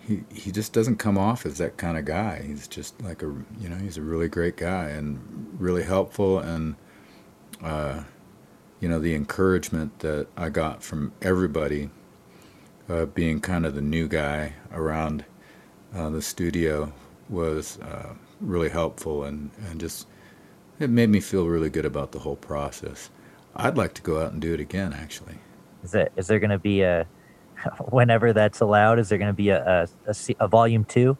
he 0.00 0.24
he 0.34 0.50
just 0.50 0.72
doesn't 0.72 0.96
come 0.96 1.16
off 1.16 1.46
as 1.46 1.58
that 1.58 1.76
kind 1.76 1.96
of 1.96 2.04
guy. 2.04 2.42
He's 2.44 2.66
just 2.66 3.00
like 3.02 3.22
a 3.22 3.32
you 3.60 3.68
know 3.68 3.76
he's 3.76 3.96
a 3.96 4.02
really 4.02 4.28
great 4.28 4.56
guy 4.56 4.88
and 4.88 5.54
really 5.60 5.84
helpful 5.84 6.40
and 6.40 6.74
uh, 7.62 8.02
you 8.80 8.88
know 8.88 8.98
the 8.98 9.14
encouragement 9.14 10.00
that 10.00 10.26
I 10.36 10.48
got 10.48 10.82
from 10.82 11.12
everybody 11.22 11.88
uh, 12.88 13.06
being 13.06 13.40
kind 13.40 13.64
of 13.64 13.76
the 13.76 13.80
new 13.80 14.08
guy 14.08 14.54
around 14.72 15.24
uh, 15.94 16.10
the 16.10 16.22
studio 16.22 16.92
was 17.28 17.78
uh, 17.78 18.14
really 18.40 18.70
helpful 18.70 19.22
and 19.22 19.52
and 19.68 19.78
just 19.78 20.08
it 20.80 20.90
made 20.90 21.10
me 21.10 21.20
feel 21.20 21.46
really 21.46 21.70
good 21.70 21.84
about 21.84 22.12
the 22.12 22.20
whole 22.20 22.36
process. 22.36 23.10
I'd 23.54 23.76
like 23.76 23.94
to 23.94 24.02
go 24.02 24.22
out 24.22 24.32
and 24.32 24.40
do 24.40 24.54
it 24.54 24.60
again, 24.60 24.92
actually. 24.92 25.36
Is 25.84 25.92
that 25.92 26.12
is 26.16 26.26
there 26.26 26.38
going 26.38 26.50
to 26.50 26.58
be 26.58 26.82
a 26.82 27.06
whenever 27.90 28.32
that's 28.32 28.60
allowed? 28.60 28.98
Is 28.98 29.08
there 29.08 29.18
going 29.18 29.30
to 29.30 29.34
be 29.36 29.50
a, 29.50 29.86
a, 30.06 30.10
a, 30.10 30.14
a, 30.40 30.48
volume 30.48 30.84
two? 30.84 31.16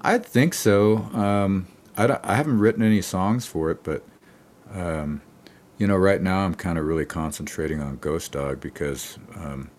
I 0.00 0.18
think 0.18 0.54
so. 0.54 0.98
Um, 1.12 1.66
I, 1.96 2.18
I 2.22 2.34
haven't 2.36 2.58
written 2.58 2.82
any 2.82 3.02
songs 3.02 3.46
for 3.46 3.70
it, 3.70 3.82
but 3.82 4.04
um, 4.72 5.22
you 5.78 5.86
know, 5.86 5.96
right 5.96 6.22
now 6.22 6.40
I'm 6.40 6.54
kind 6.54 6.78
of 6.78 6.86
really 6.86 7.04
concentrating 7.04 7.80
on 7.80 7.96
Ghost 7.96 8.32
Dog 8.32 8.60
because 8.60 9.18
um, 9.34 9.70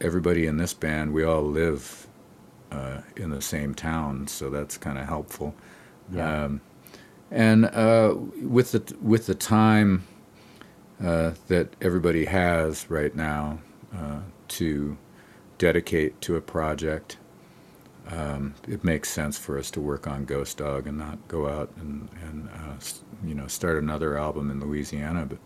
everybody 0.00 0.46
in 0.46 0.56
this 0.56 0.72
band 0.72 1.12
we 1.12 1.24
all 1.24 1.42
live 1.42 2.06
uh, 2.70 3.00
in 3.16 3.30
the 3.30 3.42
same 3.42 3.74
town, 3.74 4.26
so 4.26 4.50
that's 4.50 4.78
kind 4.78 4.98
of 4.98 5.06
helpful. 5.06 5.54
Yeah. 6.12 6.48
And 7.36 7.66
uh, 7.66 8.14
with 8.40 8.72
the 8.72 8.96
with 9.02 9.26
the 9.26 9.34
time 9.34 10.06
uh, 11.04 11.32
that 11.48 11.68
everybody 11.82 12.24
has 12.24 12.88
right 12.88 13.14
now 13.14 13.58
uh, 13.94 14.20
to 14.48 14.96
dedicate 15.58 16.18
to 16.22 16.36
a 16.36 16.40
project, 16.40 17.18
um, 18.08 18.54
it 18.66 18.84
makes 18.84 19.10
sense 19.10 19.36
for 19.36 19.58
us 19.58 19.70
to 19.72 19.82
work 19.82 20.06
on 20.06 20.24
Ghost 20.24 20.56
Dog 20.56 20.86
and 20.86 20.96
not 20.96 21.28
go 21.28 21.46
out 21.46 21.70
and, 21.76 22.08
and 22.22 22.48
uh, 22.48 22.82
you 23.22 23.34
know 23.34 23.48
start 23.48 23.76
another 23.76 24.16
album 24.16 24.50
in 24.50 24.58
Louisiana. 24.58 25.26
But 25.26 25.38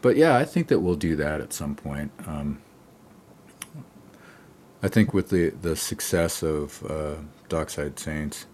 but 0.00 0.16
yeah, 0.16 0.34
I 0.34 0.46
think 0.46 0.68
that 0.68 0.80
we'll 0.80 0.94
do 0.94 1.14
that 1.16 1.42
at 1.42 1.52
some 1.52 1.74
point. 1.74 2.10
Um, 2.26 2.62
I 4.82 4.88
think 4.88 5.12
with 5.12 5.28
the 5.28 5.50
the 5.50 5.76
success 5.76 6.42
of 6.42 6.82
uh, 6.90 7.16
Dockside 7.50 7.98
Saints. 7.98 8.46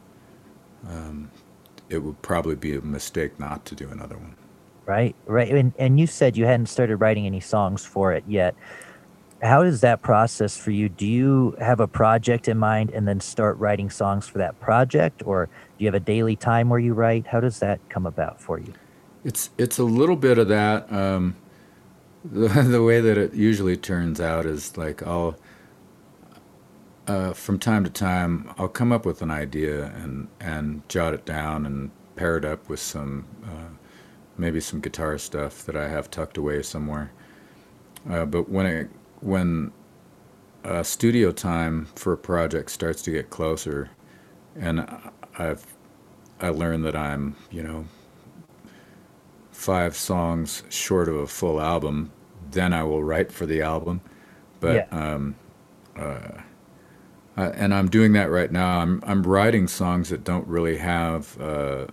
Um, 0.89 1.31
it 1.95 2.03
would 2.03 2.21
probably 2.23 2.57
be 2.57 2.77
a 2.77 2.81
mistake 2.81 3.39
not 3.39 3.65
to 3.67 3.75
do 3.75 3.89
another 3.89 4.17
one. 4.17 4.35
Right, 4.87 5.17
right. 5.27 5.51
And, 5.51 5.73
and 5.79 5.99
you 5.99 6.07
said 6.07 6.37
you 6.37 6.45
hadn't 6.45 6.67
started 6.67 6.97
writing 6.97 7.27
any 7.27 7.41
songs 7.41 7.85
for 7.85 8.13
it 8.13 8.25
yet. 8.29 8.55
How 9.43 9.63
is 9.63 9.81
that 9.81 10.03
process 10.03 10.57
for 10.57 10.71
you? 10.71 10.89
Do 10.89 11.07
you 11.07 11.57
have 11.59 11.81
a 11.81 11.87
project 11.87 12.49
in 12.49 12.59
mind 12.59 12.91
and 12.91 13.07
then 13.07 13.21
start 13.21 13.59
writing 13.59 13.91
songs 13.91 14.27
for 14.27 14.39
that 14.39 14.59
project, 14.61 15.23
or 15.27 15.47
do 15.47 15.85
you 15.85 15.87
have 15.87 15.95
a 15.95 16.01
daily 16.01 16.37
time 16.37 16.69
where 16.69 16.79
you 16.79 16.95
write? 16.95 17.27
How 17.27 17.41
does 17.41 17.59
that 17.59 17.81
come 17.89 18.07
about 18.07 18.41
for 18.41 18.59
you? 18.59 18.73
It's 19.23 19.51
it's 19.59 19.79
a 19.79 19.85
little 19.85 20.17
bit 20.17 20.39
of 20.39 20.49
that. 20.49 20.91
Um, 20.91 21.37
the, 22.25 22.49
the 22.49 22.83
way 22.83 23.01
that 23.01 23.19
it 23.19 23.35
usually 23.35 23.77
turns 23.77 24.21
out 24.21 24.47
is 24.47 24.79
like 24.79 25.07
I'll 25.07 25.37
uh, 27.07 27.33
from 27.33 27.59
time 27.59 27.85
to 27.85 27.91
time, 27.91 28.51
I'll 28.59 28.69
come 28.69 28.93
up 28.93 29.05
with 29.05 29.23
an 29.23 29.31
idea 29.31 29.87
and, 29.87 30.29
and 30.41 30.89
jot 30.89 31.15
it 31.15 31.25
down 31.25 31.67
and 31.67 31.91
pair 32.17 32.37
it 32.37 32.45
up 32.45 32.69
with 32.69 32.81
some, 32.81 33.27
uh, 33.45 33.75
maybe 34.39 34.61
some 34.61 34.81
guitar 34.81 35.19
stuff 35.19 35.65
that 35.67 35.77
I 35.77 35.89
have 35.89 36.11
tucked 36.11 36.37
away 36.37 36.63
somewhere. 36.63 37.13
Uh, 38.09 38.25
but 38.25 38.49
when 38.49 38.67
it, 38.67 38.91
when 39.21 39.73
uh, 40.65 40.83
studio 40.83 41.31
time 41.33 41.87
for 41.95 42.13
a 42.13 42.17
project 42.17 42.71
starts 42.71 43.03
to 43.03 43.11
get 43.11 43.31
closer, 43.31 43.91
and 44.57 44.87
I've 45.39 45.67
I 46.41 46.49
learned 46.49 46.85
that 46.85 46.97
I'm 46.97 47.37
you 47.51 47.63
know 47.63 47.87
five 49.51 49.97
songs 49.97 50.63
short 50.69 51.09
of 51.09 51.17
a 51.17 51.27
full 51.27 51.61
album, 51.61 52.11
then 52.51 52.73
I 52.73 52.83
will 52.85 53.03
write 53.03 53.33
for 53.33 53.47
the 53.47 53.63
album. 53.63 54.01
But 54.61 54.75
Yeah. 54.75 54.87
um, 54.91 55.37
uh, 55.97 56.41
uh, 57.37 57.53
and 57.55 57.75
I'm 57.75 57.89
doing 57.89 58.13
that 58.13 58.31
right 58.31 58.51
now. 58.51 58.81
I'm 58.81 59.03
I'm 59.07 59.23
writing 59.23 59.69
songs 59.69 60.11
that 60.11 60.25
don't 60.25 60.47
really 60.47 60.77
have 60.79 61.41
uh, 61.41 61.87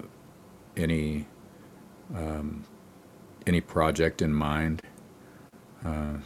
any 0.78 1.28
um, 2.16 2.66
any 3.48 3.62
project 3.62 4.22
in 4.22 4.34
mind. 4.34 4.82
Uh, 5.84 6.18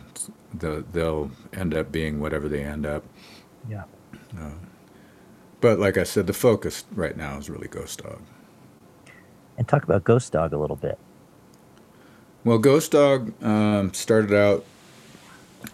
the, 0.54 0.84
they'll 0.92 1.32
end 1.54 1.74
up 1.74 1.92
being 1.92 2.20
whatever 2.20 2.50
they 2.50 2.64
end 2.64 2.86
up. 2.86 3.04
Yeah. 3.70 3.84
But 5.62 5.80
like 5.80 5.98
I 5.98 6.04
said, 6.04 6.28
the 6.28 6.34
focus 6.34 6.84
right 6.94 7.18
now 7.18 7.38
is 7.40 7.50
really 7.50 7.68
Ghost 7.68 8.04
Dog. 8.04 8.22
And 9.58 9.68
talk 9.68 9.84
about 9.84 10.04
Ghost 10.04 10.32
Dog 10.32 10.54
a 10.54 10.58
little 10.58 10.76
bit. 10.76 11.00
Well, 12.44 12.60
Ghost 12.60 12.92
Dog 12.92 13.34
um, 13.44 13.92
started 13.94 14.32
out 14.32 14.64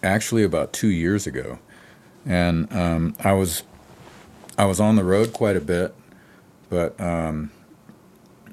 actually 0.02 0.44
about 0.44 0.72
two 0.72 0.88
years 0.88 1.28
ago, 1.28 1.60
and 2.26 2.72
um, 2.74 3.16
I 3.20 3.34
was 3.34 3.64
I 4.58 4.66
was 4.66 4.80
on 4.80 4.96
the 4.96 5.04
road 5.04 5.34
quite 5.34 5.56
a 5.56 5.62
bit, 5.62 5.96
but 6.70 7.00
um, 7.00 7.52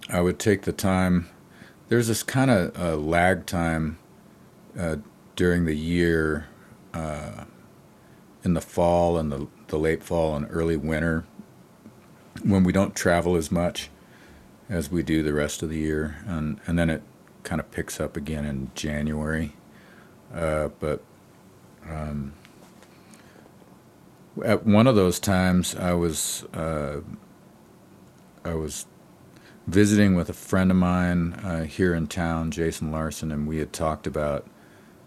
I 0.08 0.20
would 0.20 0.38
take 0.38 0.62
the 0.62 0.72
time. 0.72 1.28
There's 1.88 2.08
this 2.08 2.22
kind 2.22 2.50
of 2.50 2.78
uh, 2.78 2.96
lag 2.96 3.46
time 3.46 3.98
uh, 4.78 4.96
during 5.36 5.64
the 5.64 5.74
year, 5.74 6.46
uh, 6.94 7.44
in 8.44 8.54
the 8.54 8.60
fall 8.60 9.18
and 9.18 9.30
the 9.30 9.46
the 9.68 9.78
late 9.78 10.02
fall 10.02 10.34
and 10.34 10.46
early 10.50 10.76
winter, 10.76 11.24
when 12.42 12.64
we 12.64 12.72
don't 12.72 12.96
travel 12.96 13.36
as 13.36 13.50
much 13.50 13.90
as 14.68 14.90
we 14.90 15.02
do 15.02 15.22
the 15.22 15.32
rest 15.32 15.62
of 15.62 15.68
the 15.68 15.78
year, 15.78 16.18
and 16.26 16.60
and 16.66 16.78
then 16.78 16.90
it 16.90 17.02
kind 17.42 17.60
of 17.60 17.70
picks 17.70 18.00
up 18.00 18.16
again 18.16 18.44
in 18.44 18.70
January. 18.74 19.54
Uh, 20.32 20.68
but 20.78 21.02
um, 21.88 22.32
at 24.44 24.66
one 24.66 24.86
of 24.86 24.96
those 24.96 25.20
times, 25.20 25.74
I 25.74 25.92
was 25.92 26.44
uh, 26.54 27.00
I 28.44 28.54
was 28.54 28.86
visiting 29.66 30.14
with 30.14 30.30
a 30.30 30.34
friend 30.34 30.70
of 30.70 30.76
mine 30.76 31.34
uh, 31.34 31.64
here 31.64 31.94
in 31.94 32.06
town, 32.06 32.50
Jason 32.50 32.90
Larson, 32.90 33.30
and 33.30 33.46
we 33.46 33.58
had 33.58 33.72
talked 33.72 34.06
about 34.06 34.46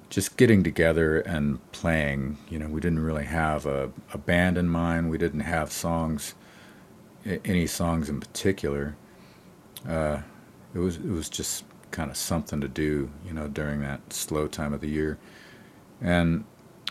just 0.09 0.37
getting 0.37 0.63
together 0.63 1.19
and 1.21 1.59
playing. 1.71 2.37
You 2.49 2.59
know, 2.59 2.67
we 2.67 2.79
didn't 2.79 2.99
really 2.99 3.25
have 3.25 3.65
a, 3.65 3.91
a 4.13 4.17
band 4.17 4.57
in 4.57 4.69
mind. 4.69 5.09
We 5.09 5.17
didn't 5.17 5.41
have 5.41 5.71
songs, 5.71 6.35
any 7.25 7.65
songs 7.65 8.09
in 8.09 8.19
particular. 8.19 8.95
Uh, 9.87 10.21
it 10.75 10.79
was 10.79 10.97
it 10.97 11.09
was 11.09 11.29
just 11.29 11.65
kind 11.91 12.11
of 12.11 12.17
something 12.17 12.61
to 12.61 12.67
do, 12.67 13.09
you 13.25 13.33
know, 13.33 13.47
during 13.47 13.81
that 13.81 14.13
slow 14.13 14.47
time 14.47 14.73
of 14.73 14.81
the 14.81 14.89
year, 14.89 15.17
and 16.01 16.45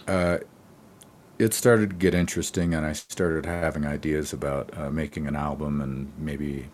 uh, 0.09 0.39
it 1.41 1.55
started 1.55 1.91
to 1.91 1.97
get 1.97 2.15
interesting, 2.15 2.75
and 2.75 2.87
I 2.87 2.93
started 2.93 3.47
having 3.47 3.87
ideas 3.87 4.33
about 4.33 4.77
uh, 4.79 4.91
making 4.91 5.27
an 5.27 5.37
album 5.37 5.81
and 5.81 6.13
maybe 6.19 6.67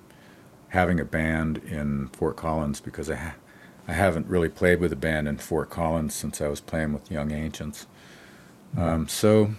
having 0.71 1.01
a 1.01 1.05
band 1.05 1.59
in 1.59 2.09
Fort 2.09 2.37
Collins 2.37 2.81
because 2.81 3.11
I 3.11 3.17
ha- 3.17 3.37
I 3.89 3.93
haven't 3.93 4.27
really 4.29 4.49
played 4.51 4.81
with 4.81 4.93
a 4.93 4.97
band 4.97 5.29
in 5.29 5.39
Fort 5.39 5.71
Collins 5.71 6.15
since 6.15 6.41
I 6.41 6.49
was 6.49 6.61
playing 6.61 6.93
with 6.93 7.11
Young 7.11 7.33
Ancients. 7.33 7.87
Um, 8.77 9.09
so 9.09 9.53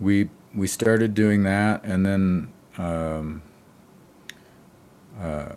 we 0.00 0.30
we 0.54 0.66
started 0.66 1.14
doing 1.14 1.42
that, 1.44 1.84
and 1.84 2.04
then 2.04 2.52
um, 2.78 3.42
uh, 5.20 5.54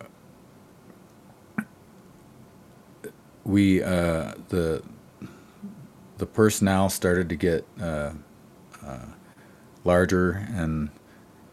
we 3.44 3.82
uh, 3.82 4.32
the 4.48 4.82
the 6.18 6.26
personnel 6.26 6.90
started 6.90 7.28
to 7.28 7.36
get 7.36 7.66
uh, 7.80 8.12
uh, 8.84 9.06
larger, 9.84 10.46
and 10.54 10.90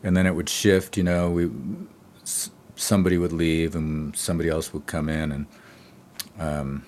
and 0.03 0.17
then 0.17 0.27
it 0.27 0.35
would 0.35 0.49
shift. 0.49 0.97
You 0.97 1.03
know, 1.03 1.29
we 1.29 1.49
somebody 2.75 3.17
would 3.17 3.31
leave, 3.31 3.75
and 3.75 4.15
somebody 4.15 4.49
else 4.49 4.73
would 4.73 4.87
come 4.87 5.07
in, 5.07 5.31
and 5.31 5.45
um, 6.37 6.85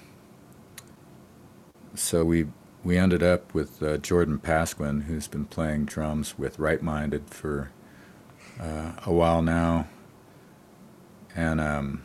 so 1.95 2.25
we 2.25 2.47
we 2.83 2.97
ended 2.97 3.23
up 3.23 3.53
with 3.53 3.81
uh, 3.81 3.97
Jordan 3.97 4.39
Pasquin, 4.39 5.01
who's 5.01 5.27
been 5.27 5.45
playing 5.45 5.85
drums 5.85 6.37
with 6.37 6.59
Right 6.59 6.81
Minded 6.81 7.29
for 7.29 7.71
uh, 8.59 8.93
a 9.05 9.11
while 9.11 9.41
now, 9.41 9.87
and 11.35 11.61
um, 11.61 12.03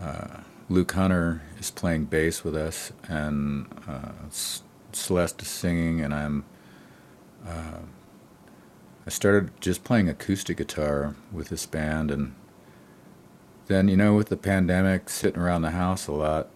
uh, 0.00 0.40
Luke 0.72 0.92
Hunter 0.92 1.42
is 1.58 1.70
playing 1.70 2.06
bass 2.06 2.42
with 2.42 2.56
us, 2.56 2.92
and 3.06 3.66
uh, 3.86 4.12
Celeste 4.30 5.42
is 5.42 5.48
singing, 5.48 6.00
and 6.00 6.14
I'm. 6.14 6.44
Uh, 7.46 7.80
I 9.06 9.10
started 9.10 9.50
just 9.60 9.84
playing 9.84 10.08
acoustic 10.08 10.56
guitar 10.56 11.14
with 11.30 11.50
this 11.50 11.66
band, 11.66 12.10
and 12.10 12.34
then 13.66 13.88
you 13.88 13.98
know, 13.98 14.14
with 14.14 14.30
the 14.30 14.36
pandemic, 14.38 15.10
sitting 15.10 15.42
around 15.42 15.60
the 15.60 15.72
house 15.72 16.06
a 16.06 16.12
lot. 16.12 16.48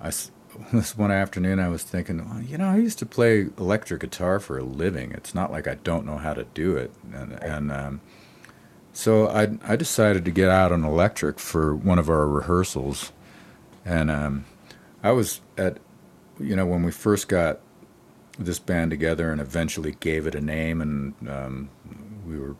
I 0.00 0.12
this 0.72 0.96
one 0.96 1.10
afternoon 1.10 1.58
I 1.58 1.68
was 1.68 1.82
thinking, 1.82 2.24
well, 2.28 2.40
you 2.40 2.56
know, 2.56 2.68
I 2.68 2.76
used 2.76 3.00
to 3.00 3.06
play 3.06 3.48
electric 3.58 4.02
guitar 4.02 4.38
for 4.38 4.58
a 4.58 4.64
living. 4.64 5.10
It's 5.10 5.34
not 5.34 5.50
like 5.50 5.66
I 5.66 5.74
don't 5.74 6.06
know 6.06 6.18
how 6.18 6.34
to 6.34 6.44
do 6.54 6.76
it, 6.76 6.92
and 7.12 7.32
and 7.42 7.72
um, 7.72 8.00
so 8.92 9.28
I 9.28 9.56
I 9.66 9.76
decided 9.76 10.24
to 10.24 10.30
get 10.30 10.48
out 10.48 10.72
on 10.72 10.84
electric 10.84 11.38
for 11.38 11.74
one 11.74 11.98
of 11.98 12.08
our 12.08 12.26
rehearsals, 12.28 13.12
and 13.84 14.10
um, 14.10 14.44
I 15.02 15.12
was 15.12 15.40
at, 15.56 15.78
you 16.38 16.54
know, 16.56 16.66
when 16.66 16.82
we 16.82 16.92
first 16.92 17.28
got 17.28 17.60
this 18.38 18.58
band 18.58 18.90
together 18.90 19.30
and 19.30 19.40
eventually 19.40 19.96
gave 20.00 20.26
it 20.26 20.34
a 20.34 20.40
name, 20.40 20.80
and 20.80 21.14
um, 21.28 21.68
we 22.26 22.38
were 22.38 22.56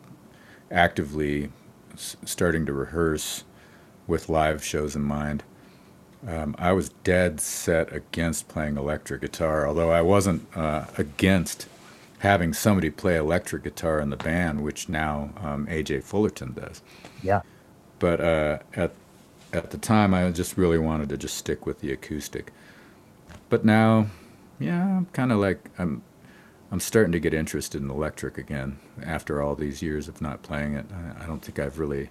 actively 0.71 1.51
s- 1.93 2.17
starting 2.25 2.65
to 2.65 2.73
rehearse 2.73 3.43
with 4.07 4.29
live 4.29 4.63
shows 4.63 4.95
in 4.95 5.01
mind. 5.01 5.43
Um, 6.27 6.55
I 6.57 6.71
was 6.71 6.89
dead 7.03 7.41
set 7.41 7.91
against 7.93 8.47
playing 8.47 8.77
electric 8.77 9.21
guitar, 9.21 9.67
although 9.67 9.91
I 9.91 10.01
wasn't 10.01 10.47
uh, 10.55 10.85
against 10.97 11.67
having 12.23 12.53
somebody 12.53 12.89
play 12.89 13.17
electric 13.17 13.63
guitar 13.63 13.99
in 13.99 14.09
the 14.09 14.15
band, 14.15 14.63
which 14.63 14.87
now 14.87 15.29
um, 15.41 15.67
AJ 15.67 16.03
Fullerton 16.03 16.53
does. 16.53 16.81
Yeah. 17.21 17.41
But 17.99 18.21
uh, 18.21 18.59
at 18.75 18.93
at 19.51 19.71
the 19.71 19.77
time, 19.77 20.13
I 20.13 20.31
just 20.31 20.57
really 20.57 20.79
wanted 20.79 21.09
to 21.09 21.17
just 21.17 21.35
stick 21.35 21.65
with 21.65 21.81
the 21.81 21.91
acoustic. 21.91 22.51
But 23.49 23.65
now, 23.65 24.07
yeah, 24.57 24.97
I'm 24.97 25.05
kind 25.07 25.33
of 25.33 25.39
like 25.39 25.69
I'm 25.77 26.01
I'm 26.71 26.79
starting 26.79 27.11
to 27.11 27.19
get 27.19 27.33
interested 27.33 27.81
in 27.81 27.89
electric 27.91 28.37
again 28.37 28.79
after 29.05 29.41
all 29.41 29.53
these 29.53 29.81
years 29.81 30.07
of 30.07 30.21
not 30.21 30.41
playing 30.43 30.75
it. 30.75 30.85
I, 30.93 31.25
I 31.25 31.27
don't 31.27 31.41
think 31.43 31.59
I've 31.59 31.77
really 31.77 32.09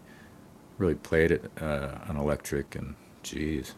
really 0.77 0.95
played 0.95 1.31
it 1.31 1.51
uh, 1.59 1.97
on 2.07 2.19
electric 2.19 2.75
and 2.75 2.97
geez, 3.23 3.75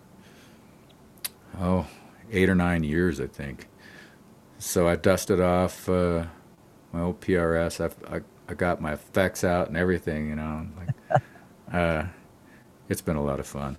oh, 1.60 1.86
eight 2.32 2.48
or 2.48 2.56
nine 2.56 2.82
years 2.82 3.20
I 3.20 3.28
think. 3.28 3.68
So 4.64 4.88
I 4.88 4.96
dusted 4.96 5.40
off 5.42 5.88
uh, 5.90 6.24
my 6.90 7.02
old 7.02 7.20
PRS. 7.20 7.84
I've, 7.84 7.94
I 8.10 8.22
I 8.48 8.54
got 8.54 8.80
my 8.80 8.94
effects 8.94 9.44
out 9.44 9.68
and 9.68 9.76
everything, 9.76 10.28
you 10.30 10.36
know. 10.36 10.66
Like, 10.78 11.22
uh, 11.72 12.06
it's 12.88 13.02
been 13.02 13.16
a 13.16 13.22
lot 13.22 13.40
of 13.40 13.46
fun. 13.46 13.76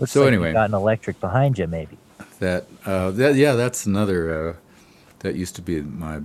Looks 0.00 0.12
So 0.12 0.22
like 0.22 0.28
anyway. 0.28 0.48
you 0.48 0.54
got 0.54 0.68
an 0.68 0.74
electric 0.74 1.20
behind 1.20 1.58
you, 1.58 1.68
maybe. 1.68 1.96
That, 2.40 2.66
uh, 2.84 3.12
that 3.12 3.36
yeah, 3.36 3.52
that's 3.52 3.86
another. 3.86 4.48
Uh, 4.50 4.56
that 5.20 5.36
used 5.36 5.54
to 5.56 5.62
be 5.62 5.80
my 5.80 6.20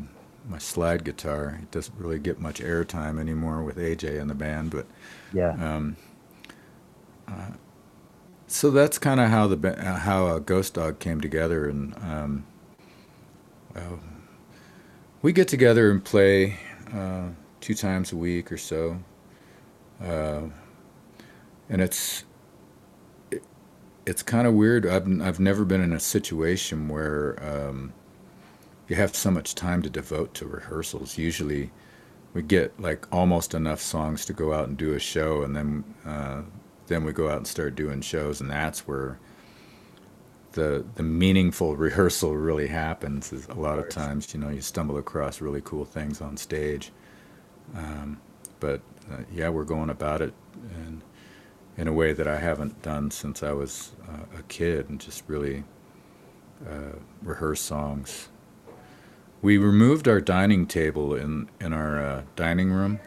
my 0.50 0.58
slide 0.58 1.04
guitar. 1.04 1.60
It 1.62 1.70
doesn't 1.70 1.96
really 1.98 2.18
get 2.20 2.40
much 2.40 2.60
airtime 2.60 3.20
anymore 3.20 3.62
with 3.64 3.78
AJ 3.78 4.20
in 4.20 4.28
the 4.28 4.36
band, 4.36 4.72
but 4.72 4.88
Yeah. 5.32 5.52
um, 5.52 5.96
uh, 7.28 7.52
so 8.48 8.72
that's 8.72 8.98
kind 8.98 9.20
of 9.20 9.30
how 9.30 9.46
the 9.48 9.80
uh, 9.80 10.00
how 10.00 10.26
uh, 10.26 10.40
Ghost 10.40 10.74
Dog 10.74 10.98
came 11.00 11.22
together, 11.22 11.70
and 11.70 11.96
um, 11.98 12.46
uh, 13.76 13.98
we 15.22 15.34
get 15.34 15.48
together 15.48 15.92
and 15.92 16.04
play 16.04 16.58
uh, 16.94 17.30
two 17.60 17.74
times 17.74 18.12
a 18.12 18.16
week 18.16 18.52
or 18.52 18.58
so, 18.58 19.00
uh, 20.04 20.42
and 21.70 21.82
it's 21.82 22.24
it, 23.30 23.44
it's 24.06 24.24
kind 24.24 24.48
of 24.48 24.54
weird. 24.54 24.86
I've 24.86 25.22
I've 25.22 25.40
never 25.40 25.64
been 25.66 25.82
in 25.82 25.94
a 25.94 26.00
situation 26.00 26.88
where 26.88 27.38
um, 27.44 27.94
you 28.88 28.96
have 28.96 29.16
so 29.16 29.32
much 29.32 29.56
time 29.56 29.82
to 29.84 29.90
devote 29.90 30.34
to 30.36 30.46
rehearsals. 30.46 31.18
Usually, 31.18 31.72
we 32.34 32.42
get 32.42 32.78
like 32.80 33.08
almost 33.14 33.54
enough 33.54 33.80
songs 33.80 34.26
to 34.26 34.34
go 34.34 34.54
out 34.54 34.68
and 34.68 34.78
do 34.78 34.94
a 34.94 35.00
show, 35.00 35.44
and 35.44 35.56
then 35.56 35.84
uh, 36.06 36.42
then 36.88 37.04
we 37.06 37.14
go 37.14 37.30
out 37.30 37.38
and 37.38 37.48
start 37.48 37.76
doing 37.76 38.02
shows, 38.02 38.42
and 38.42 38.50
that's 38.50 38.88
where 38.88 39.20
the 40.54 40.86
the 40.96 41.04
meaningful 41.04 41.76
rehearsal 41.76 42.36
really 42.36 42.68
happens. 42.68 43.32
Is 43.34 43.48
a 43.48 43.54
lot 43.54 43.80
of 43.80 43.90
times, 43.90 44.34
you 44.34 44.40
know, 44.40 44.50
you 44.50 44.62
stumble 44.62 44.98
across 44.98 45.42
really 45.42 45.62
cool 45.64 45.86
things 45.86 46.22
on 46.22 46.38
stage, 46.38 46.92
um, 47.76 48.20
but 48.60 48.82
uh, 49.12 49.24
yeah, 49.34 49.50
we're 49.50 49.64
going 49.66 49.90
about 49.90 50.22
it, 50.22 50.34
and 50.76 51.02
in 51.78 51.88
a 51.88 51.94
way 51.94 52.14
that 52.14 52.28
I 52.28 52.38
haven't 52.40 52.82
done 52.82 53.12
since 53.12 53.44
I 53.44 53.54
was 53.54 53.92
uh, 54.08 54.40
a 54.40 54.44
kid, 54.44 54.90
and 54.90 55.00
just 55.00 55.24
really 55.28 55.64
uh, 56.68 56.98
rehearse 57.24 57.62
songs. 57.62 58.30
We 59.42 59.58
removed 59.58 60.08
our 60.08 60.22
dining 60.22 60.68
table 60.68 61.16
in 61.16 61.50
in 61.60 61.74
our 61.74 62.04
uh, 62.04 62.22
dining 62.36 62.72
room 62.72 63.00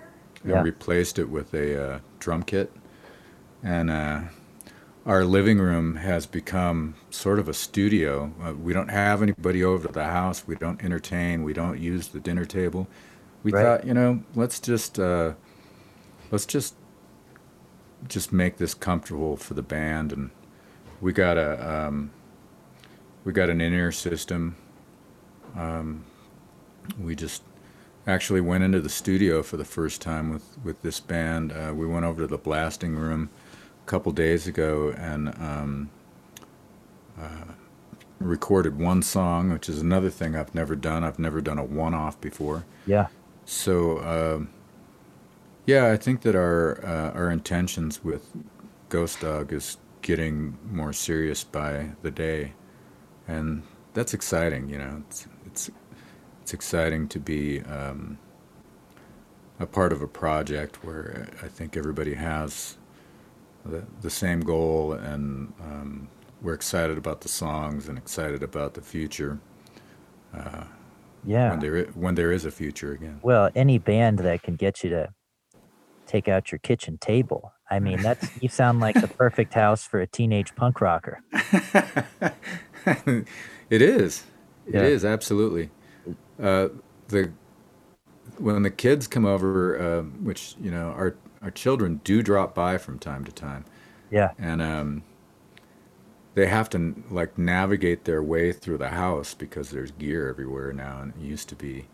and 0.43 0.53
Yeah. 0.53 0.63
replaced 0.63 1.19
it 1.19 1.29
with 1.31 1.55
a 1.55 1.83
uh, 1.95 1.99
drum 2.19 2.43
kit, 2.43 2.73
and 3.63 3.91
uh, 3.91 4.21
our 5.07 5.25
living 5.25 5.59
room 5.59 5.97
has 5.97 6.25
become 6.27 6.95
sort 7.11 7.39
of 7.39 7.49
a 7.49 7.55
studio. 7.55 8.33
Uh, 8.43 8.55
we 8.55 8.73
don't 8.73 8.89
have 8.89 9.23
anybody 9.23 9.63
over 9.63 9.87
to 9.87 9.93
the 9.93 10.05
house. 10.05 10.47
We 10.47 10.57
don't 10.57 10.83
entertain. 10.83 11.43
We 11.43 11.53
don't 11.53 11.79
use 11.79 12.09
the 12.09 12.21
dinner 12.21 12.45
table. 12.47 12.89
We 13.43 13.53
Right. 13.53 13.63
thought, 13.63 13.87
you 13.87 13.93
know, 13.93 14.23
let's 14.35 14.59
just 14.61 14.99
uh, 14.99 15.35
let's 16.31 16.47
just 16.47 16.75
just 18.09 18.33
make 18.33 18.57
this 18.57 18.75
comfortable 18.75 19.37
for 19.37 19.55
the 19.55 19.63
band, 19.63 20.13
and 20.13 20.31
we 21.01 21.13
got 21.13 21.37
a 21.37 21.87
um, 21.87 22.11
we 23.25 23.33
got 23.33 23.51
an 23.51 23.61
in-ear 23.61 23.93
system. 23.93 24.57
Um, 25.55 26.05
we 26.99 27.15
just 27.15 27.43
actually 28.07 28.41
went 28.41 28.65
into 28.65 28.81
the 28.81 28.89
studio 28.89 29.43
for 29.43 29.59
the 29.59 29.65
first 29.65 30.01
time 30.01 30.31
with 30.31 30.57
with 30.65 30.81
this 30.81 30.99
band. 30.99 31.53
Uh, 31.53 31.75
we 31.75 31.87
went 31.87 32.07
over 32.07 32.23
to 32.23 32.27
the 32.27 32.39
blasting 32.39 32.97
room 32.97 33.29
couple 33.87 34.13
days 34.13 34.47
ago 34.47 34.95
and 34.97 35.29
um, 35.39 35.91
uh, 37.21 37.53
recorded 38.19 38.79
one 38.79 39.03
song, 39.03 39.51
which 39.53 39.69
is 39.69 39.81
another 39.81 40.11
thing 40.11 40.35
I've 40.37 40.55
never 40.55 40.75
done. 40.75 41.05
I've 41.05 41.19
never 41.19 41.41
done 41.41 41.59
a 41.59 41.65
one-off 41.65 42.21
before. 42.21 42.65
Yeah. 42.87 43.09
So 43.45 43.99
um, 44.01 44.49
yeah, 45.67 45.91
I 45.91 45.97
think 45.97 46.23
that 46.23 46.35
our 46.35 46.85
uh, 46.85 47.11
our 47.13 47.31
intentions 47.31 48.03
with 48.03 48.31
Ghost 48.89 49.21
Dog 49.21 49.53
is 49.53 49.79
getting 50.03 50.59
more 50.71 50.93
serious 50.93 51.45
by 51.45 51.91
the 52.03 52.11
day, 52.11 52.53
and 53.27 53.63
that's 53.95 54.15
exciting. 54.15 54.69
You 54.69 54.79
know, 54.79 55.03
it's 55.09 55.27
it's 55.47 55.71
it's 56.43 56.53
exciting 56.53 57.09
to 57.09 57.19
be 57.19 57.61
um, 57.63 58.19
a 59.59 59.67
part 59.67 59.93
of 59.93 60.03
a 60.03 60.09
project 60.09 60.85
where 60.85 61.29
I 61.43 61.49
think 61.49 61.77
everybody 61.77 62.15
has 62.15 62.77
the 63.65 63.85
the 64.03 64.11
same 64.11 64.41
goal, 64.41 64.93
and 64.93 65.53
um, 65.63 66.09
we're 66.43 66.55
excited 66.55 66.99
about 66.99 67.21
the 67.23 67.29
songs 67.29 67.89
and 67.89 67.97
excited 67.99 68.43
about 68.43 68.75
the 68.75 68.83
future 68.83 69.39
Yeah. 71.25 71.51
when 71.51 71.61
there 71.61 71.85
when 71.95 72.15
there 72.15 72.33
is 72.33 72.45
a 72.45 72.51
future 72.51 72.93
again. 72.93 73.21
Well, 73.23 73.51
any 73.55 73.79
band 73.79 74.19
that 74.21 74.43
can 74.43 74.57
get 74.57 74.85
you 74.85 74.91
to 74.91 75.09
take 76.07 76.29
out 76.29 76.53
your 76.53 76.59
kitchen 76.59 76.99
table. 76.99 77.53
I 77.71 77.81
mean, 77.81 78.03
that's 78.03 78.31
you 78.41 78.49
sound 78.49 78.81
like 78.81 79.01
the 79.01 79.09
perfect 79.09 79.55
house 79.55 79.85
for 79.85 80.01
a 80.01 80.07
teenage 80.07 80.55
punk 80.55 80.81
rocker. 80.81 81.21
it 82.87 83.83
is. 83.83 84.25
It 84.67 84.75
Yeah. 84.75 84.83
is 84.83 85.05
absolutely. 85.05 85.71
Uh, 86.43 86.69
the 87.09 87.31
when 88.39 88.63
the 88.63 88.71
kids 88.71 89.07
come 89.07 89.25
over, 89.25 89.79
uh, 89.81 90.03
which 90.23 90.57
you 90.61 90.71
know, 90.71 90.89
our 90.91 91.15
our 91.45 91.53
children 91.53 92.01
do 92.05 92.23
drop 92.25 92.57
by 92.57 92.79
from 92.79 92.99
time 93.01 93.25
to 93.27 93.33
time, 93.33 93.67
Yeah. 94.11 94.33
and 94.39 94.63
um, 94.63 95.05
they 96.35 96.47
have 96.47 96.71
to 96.71 97.05
like 97.11 97.39
navigate 97.39 98.05
their 98.05 98.23
way 98.23 98.53
through 98.53 98.79
the 98.79 98.91
house 98.91 99.35
because 99.35 99.71
there's 99.71 99.93
gear 99.93 100.29
everywhere 100.29 100.73
now, 100.73 101.01
and 101.03 101.15
it 101.17 101.21
used 101.23 101.49
to 101.51 101.57
be 101.57 101.87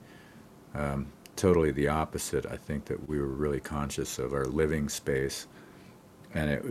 um, 0.74 1.12
totally 1.36 1.72
the 1.72 1.88
opposite. 1.88 2.46
I 2.46 2.57
think 2.57 2.86
that 2.86 3.09
we 3.09 3.20
were 3.20 3.26
really 3.28 3.61
conscious 3.61 4.18
of 4.18 4.34
our 4.34 4.46
living 4.46 4.88
space, 4.88 5.48
and 6.34 6.51
it, 6.51 6.64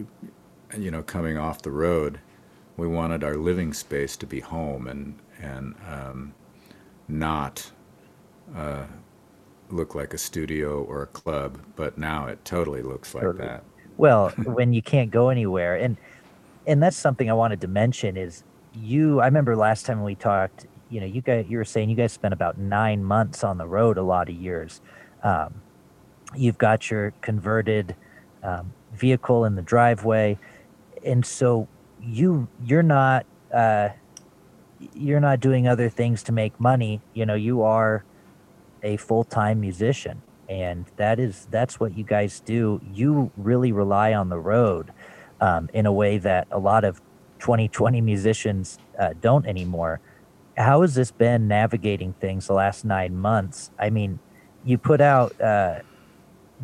you 0.80 0.92
know, 0.92 1.04
coming 1.04 1.38
off 1.38 1.62
the 1.64 1.72
road, 1.72 2.20
we 2.78 2.88
wanted 2.88 3.24
our 3.24 3.36
living 3.36 3.74
space 3.74 4.18
to 4.18 4.28
be 4.28 4.42
home 4.42 4.88
and 4.88 5.20
and 5.42 5.76
um, 5.88 6.34
not 7.08 7.72
uh, 8.56 8.86
look 9.72 9.96
like 9.96 10.14
a 10.14 10.18
studio 10.18 10.84
or 10.84 11.04
a 11.04 11.08
club. 11.08 11.60
But 11.76 11.98
now 11.98 12.28
it 12.28 12.44
totally 12.46 12.82
looks 12.82 13.14
like 13.14 13.24
Totally. 13.24 13.48
that. 13.48 13.64
Well, 13.98 14.30
when 14.46 14.74
you 14.74 14.82
can't 14.82 15.12
go 15.12 15.30
anywhere, 15.30 15.76
and 15.76 15.98
and 16.66 16.82
that's 16.82 16.98
something 16.98 17.30
I 17.30 17.34
wanted 17.34 17.62
to 17.62 17.68
mention 17.68 18.18
is 18.18 18.44
you. 18.74 19.20
I 19.20 19.26
remember 19.26 19.56
last 19.56 19.86
time 19.86 20.04
we 20.04 20.16
talked. 20.16 20.68
You 20.90 21.00
know, 21.02 21.06
you 21.06 21.22
guys, 21.22 21.46
you 21.48 21.58
were 21.58 21.66
saying 21.66 21.90
you 21.90 21.96
guys 21.96 22.12
spent 22.12 22.34
about 22.34 22.58
nine 22.58 23.04
months 23.04 23.44
on 23.44 23.58
the 23.58 23.68
road 23.68 23.98
a 23.98 24.02
lot 24.02 24.28
of 24.28 24.36
years. 24.36 24.82
Um, 25.22 25.62
you've 26.36 26.58
got 26.58 26.90
your 26.90 27.14
converted 27.22 27.96
um, 28.42 28.74
vehicle 28.94 29.46
in 29.46 29.56
the 29.56 29.62
driveway, 29.62 30.38
and 31.06 31.26
so 31.26 31.68
you 32.02 32.48
you're 32.64 32.84
not 32.84 33.26
uh, 33.54 33.90
you're 34.94 35.20
not 35.20 35.40
doing 35.40 35.68
other 35.68 35.90
things 35.90 36.24
to 36.24 36.32
make 36.32 36.60
money. 36.60 37.02
You 37.14 37.26
know, 37.26 37.36
you 37.36 37.62
are 37.62 38.04
a 38.84 38.98
full 38.98 39.24
time 39.24 39.60
musician 39.60 40.22
and 40.48 40.86
that 40.98 41.20
is 41.20 41.48
that's 41.52 41.80
what 41.80 41.98
you 41.98 42.04
guys 42.04 42.40
do 42.42 42.82
you 42.94 43.32
really 43.38 43.72
rely 43.72 44.14
on 44.14 44.30
the 44.30 44.40
road 44.40 44.92
um, 45.42 45.70
in 45.74 45.86
a 45.86 45.92
way 45.92 46.18
that 46.18 46.48
a 46.52 46.60
lot 46.60 46.84
of 46.84 47.02
2020 47.40 48.02
musicians 48.02 48.80
uh, 49.00 49.14
don't 49.22 49.46
anymore 49.46 50.00
how 50.58 50.82
has 50.82 50.96
this 50.96 51.12
been 51.12 51.48
navigating 51.48 52.14
things 52.14 52.48
the 52.48 52.54
last 52.54 52.84
nine 52.84 53.16
months 53.16 53.72
i 53.80 53.90
mean 53.90 54.20
you 54.66 54.78
put 54.78 55.02
out 55.02 55.40
uh, 55.40 55.80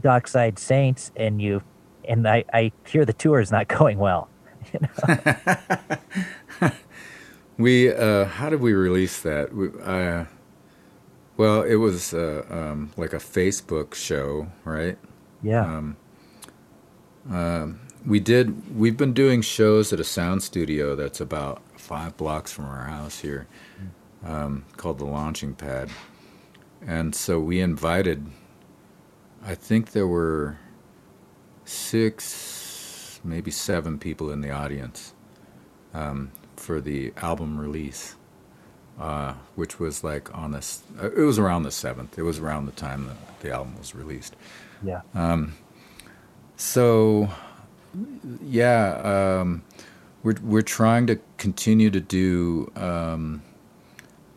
dockside 0.01 0.59
saints 0.59 1.11
and 1.16 1.41
you 1.41 1.61
and 2.07 2.28
I, 2.28 2.43
I 2.53 2.72
hear 2.86 3.05
the 3.05 3.13
tour 3.13 3.39
is 3.39 3.51
not 3.51 3.68
going 3.80 3.97
well 3.97 4.30
you 4.74 4.80
know? 4.82 6.72
We 7.57 7.93
uh, 7.93 8.26
how 8.26 8.49
did 8.49 8.59
we 8.59 8.74
release 8.74 9.22
that? 9.22 9.53
We, 9.53 9.70
uh, 9.82 10.26
well, 11.38 11.63
it 11.63 11.75
was 11.75 12.13
uh, 12.13 12.45
um, 12.49 12.91
like 12.97 13.13
a 13.13 13.17
Facebook 13.17 13.93
show, 13.93 14.47
right? 14.63 14.97
yeah 15.41 15.63
Um, 15.63 15.97
um, 17.29 17.79
we 18.05 18.19
did. 18.19 18.77
We've 18.77 18.97
been 18.97 19.13
doing 19.13 19.41
shows 19.41 19.91
at 19.91 19.99
a 19.99 20.03
sound 20.03 20.43
studio 20.43 20.95
that's 20.95 21.19
about 21.19 21.61
five 21.75 22.15
blocks 22.17 22.51
from 22.51 22.65
our 22.65 22.86
house 22.86 23.19
here, 23.19 23.47
um, 24.23 24.65
called 24.77 24.99
the 24.99 25.05
Launching 25.05 25.55
Pad, 25.55 25.89
and 26.86 27.15
so 27.15 27.39
we 27.39 27.59
invited. 27.59 28.25
I 29.43 29.55
think 29.55 29.91
there 29.91 30.07
were 30.07 30.57
six, 31.65 33.19
maybe 33.23 33.51
seven 33.51 33.99
people 33.99 34.31
in 34.31 34.41
the 34.41 34.51
audience 34.51 35.13
um, 35.93 36.31
for 36.55 36.81
the 36.81 37.13
album 37.17 37.59
release, 37.59 38.15
uh, 39.00 39.34
which 39.56 39.80
was 39.80 40.04
like 40.04 40.34
on 40.38 40.52
this. 40.52 40.84
Uh, 41.02 41.08
it 41.12 41.24
was 41.26 41.39
around 41.39 41.64
the 41.64 41.72
seventh. 41.72 42.18
It 42.18 42.24
was 42.24 42.39
around 42.39 42.66
the 42.66 42.72
time 42.74 43.08
that 43.08 43.18
the 43.41 43.52
album 43.52 43.78
was 43.78 43.96
released. 43.96 44.36
yeah 44.82 45.02
Um, 45.14 45.56
So, 46.58 47.30
yeah, 48.41 49.39
um, 49.41 49.64
we're 50.24 50.36
we're 50.41 50.62
trying 50.62 51.08
to 51.08 51.20
continue 51.38 51.89
to 51.91 52.00
do 52.00 52.72
um, 52.76 53.41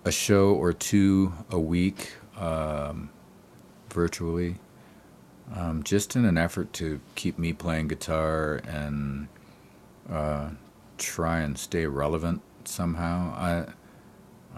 a 0.05 0.11
show 0.13 0.55
or 0.55 0.73
two 0.73 1.33
a 1.51 1.59
week 1.61 2.13
um, 2.37 3.11
virtually, 3.91 4.57
um, 5.55 5.83
just 5.85 6.17
in 6.17 6.25
an 6.25 6.37
effort 6.39 6.73
to 6.75 7.01
keep 7.15 7.39
me 7.39 7.53
playing 7.53 7.89
guitar 7.89 8.61
and 8.67 9.29
uh, 10.11 10.51
try 10.99 11.41
and 11.41 11.59
stay 11.59 11.87
relevant 11.87 12.43
somehow. 12.65 13.33
I. 13.37 13.73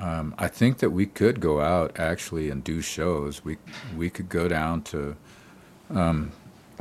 Um, 0.01 0.35
I 0.39 0.49
think 0.49 0.79
that 0.79 0.91
we 0.91 1.07
could 1.07 1.41
go 1.41 1.61
out 1.61 1.99
actually 2.01 2.51
and 2.51 2.65
do 2.65 2.81
shows. 2.83 3.45
We 3.45 3.59
we 3.97 4.11
could 4.11 4.29
go 4.29 4.49
down 4.49 4.83
to 4.85 5.17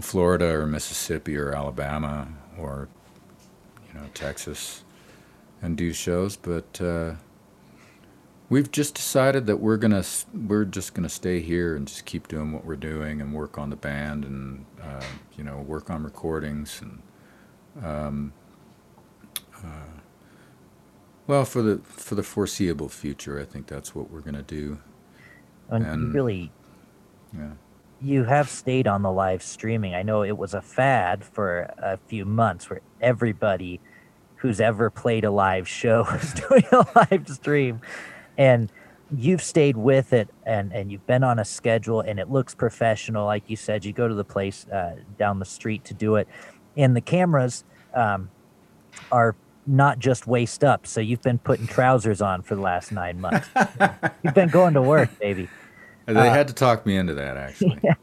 Florida 0.02 0.48
or 0.48 0.68
Mississippi 0.68 1.38
or 1.38 1.54
Alabama 1.54 2.28
or 2.58 2.90
you 3.88 4.00
know 4.00 4.08
Texas 4.14 4.84
and 5.62 5.78
do 5.78 5.94
shows, 5.94 6.38
but 6.38 6.82
uh, 6.82 7.16
we've 8.50 8.72
just 8.72 8.96
decided 8.96 9.48
that 9.48 9.58
we're 9.58 9.78
gonna 9.78 10.04
we're 10.34 10.66
just 10.66 10.94
gonna 10.94 11.10
stay 11.10 11.42
here 11.42 11.76
and 11.76 11.88
just 11.88 12.06
keep 12.06 12.28
doing 12.28 12.52
what 12.54 12.66
we're 12.66 12.76
doing 12.76 13.22
and 13.22 13.34
work 13.34 13.58
on 13.58 13.70
the 13.70 13.76
band 13.76 14.26
and 14.26 14.66
uh, 14.82 15.04
you 15.38 15.44
know 15.44 15.58
work 15.60 15.90
on 15.90 16.04
recordings 16.04 16.82
and 16.82 17.86
um, 17.86 18.34
uh, 19.64 19.99
well 21.30 21.46
for 21.46 21.62
the 21.62 21.78
for 21.84 22.16
the 22.16 22.24
foreseeable 22.24 22.90
future, 22.90 23.40
I 23.40 23.46
think 23.46 23.68
that's 23.68 23.94
what 23.96 24.10
we're 24.12 24.22
gonna 24.22 24.42
do. 24.44 24.80
and 25.70 25.86
you 25.86 25.92
and- 25.92 26.14
really 26.14 26.52
Yeah. 27.34 27.52
you 28.02 28.24
have 28.24 28.50
stayed 28.50 28.88
on 28.88 29.04
the 29.04 29.12
live 29.12 29.44
streaming. 29.44 29.94
I 29.94 30.02
know 30.02 30.24
it 30.24 30.38
was 30.38 30.54
a 30.56 30.62
fad 30.62 31.24
for 31.24 31.72
a 31.78 31.98
few 32.08 32.26
months 32.26 32.68
where 32.70 32.82
everybody 33.00 33.80
who's 34.38 34.60
ever 34.60 34.90
played 34.90 35.24
a 35.26 35.30
live 35.32 35.68
show 35.68 36.06
is 36.16 36.34
doing 36.34 36.64
a 36.72 36.86
live 36.96 37.28
stream. 37.30 37.82
And 38.38 38.72
you've 39.16 39.42
stayed 39.44 39.76
with 39.78 40.14
it 40.14 40.30
and, 40.46 40.72
and 40.74 40.92
you've 40.92 41.06
been 41.06 41.24
on 41.24 41.38
a 41.40 41.46
schedule 41.46 42.00
and 42.02 42.20
it 42.20 42.30
looks 42.32 42.56
professional. 42.56 43.26
Like 43.26 43.44
you 43.50 43.56
said, 43.58 43.84
you 43.86 43.92
go 43.94 44.08
to 44.08 44.16
the 44.16 44.24
place 44.24 44.66
uh, 44.70 44.96
down 45.18 45.38
the 45.40 45.46
street 45.46 45.84
to 45.86 45.94
do 45.94 46.16
it. 46.16 46.28
and 46.78 46.96
the 46.96 47.02
cameras 47.02 47.64
um, 47.94 48.30
are 49.12 49.36
not 49.70 50.00
just 50.00 50.26
waist 50.26 50.64
up. 50.64 50.88
So 50.88 51.00
you've 51.00 51.22
been 51.22 51.38
putting 51.38 51.68
trousers 51.68 52.22
on 52.22 52.42
for 52.42 52.56
the 52.56 52.62
last 52.62 52.92
nine 52.92 53.22
months. 53.22 53.48
you've 54.24 54.34
been 54.34 54.50
going 54.50 54.74
to 54.74 54.82
work, 54.82 55.18
baby. 55.20 55.48
They 56.08 56.16
uh, 56.16 56.34
had 56.34 56.48
to 56.48 56.54
talk 56.54 56.86
me 56.86 56.98
into 56.98 57.14
that, 57.14 57.38
actually. 57.38 57.80
Yeah. 57.84 57.94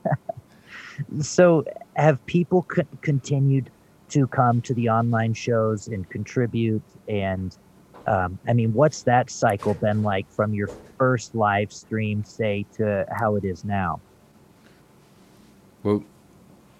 So 1.20 1.62
have 1.96 2.24
people 2.24 2.62
co- 2.62 2.82
continued 3.02 3.70
to 4.08 4.26
come 4.28 4.62
to 4.62 4.72
the 4.72 4.88
online 4.88 5.34
shows 5.34 5.88
and 5.88 6.08
contribute? 6.08 6.82
And 7.06 7.54
um, 8.06 8.38
I 8.48 8.54
mean, 8.54 8.72
what's 8.72 9.02
that 9.02 9.28
cycle 9.28 9.74
been 9.74 10.02
like 10.02 10.30
from 10.30 10.54
your 10.54 10.70
first 10.96 11.34
live 11.34 11.70
stream, 11.70 12.24
say, 12.24 12.64
to 12.76 13.04
how 13.10 13.36
it 13.36 13.44
is 13.44 13.62
now? 13.62 14.00
Well, 15.82 16.02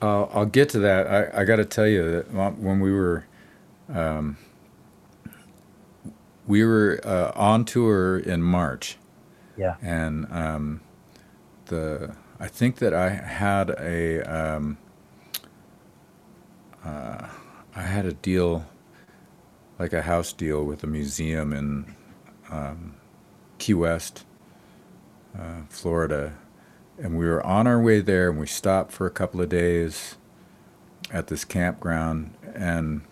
uh, 0.00 0.22
I'll 0.24 0.46
get 0.46 0.70
to 0.70 0.78
that. 0.78 1.06
I, 1.06 1.42
I 1.42 1.44
got 1.44 1.56
to 1.56 1.66
tell 1.66 1.86
you 1.86 2.10
that 2.10 2.56
when 2.58 2.80
we 2.80 2.90
were 2.90 3.26
um, 3.92 4.38
we 6.46 6.64
were 6.64 7.00
uh, 7.04 7.32
on 7.34 7.64
tour 7.64 8.18
in 8.18 8.42
March. 8.42 8.96
Yeah. 9.56 9.76
And 9.80 10.26
um, 10.30 10.80
the 11.66 12.14
I 12.38 12.48
think 12.48 12.76
that 12.76 12.92
I 12.92 13.10
had 13.10 13.70
a 13.70 14.20
um, 14.22 14.78
uh, 16.84 17.28
I 17.74 17.82
had 17.82 18.06
a 18.06 18.12
deal, 18.12 18.66
like 19.78 19.92
a 19.92 20.02
house 20.02 20.32
deal 20.32 20.64
with 20.64 20.84
a 20.84 20.86
museum 20.86 21.52
in 21.52 21.96
um, 22.50 22.94
Key 23.58 23.74
West, 23.74 24.24
uh, 25.38 25.62
Florida, 25.68 26.34
and 26.98 27.18
we 27.18 27.26
were 27.26 27.44
on 27.44 27.66
our 27.66 27.80
way 27.80 28.00
there, 28.00 28.30
and 28.30 28.38
we 28.38 28.46
stopped 28.46 28.92
for 28.92 29.06
a 29.06 29.10
couple 29.10 29.40
of 29.40 29.48
days 29.48 30.16
at 31.10 31.28
this 31.28 31.44
campground, 31.44 32.34
and 32.54 33.02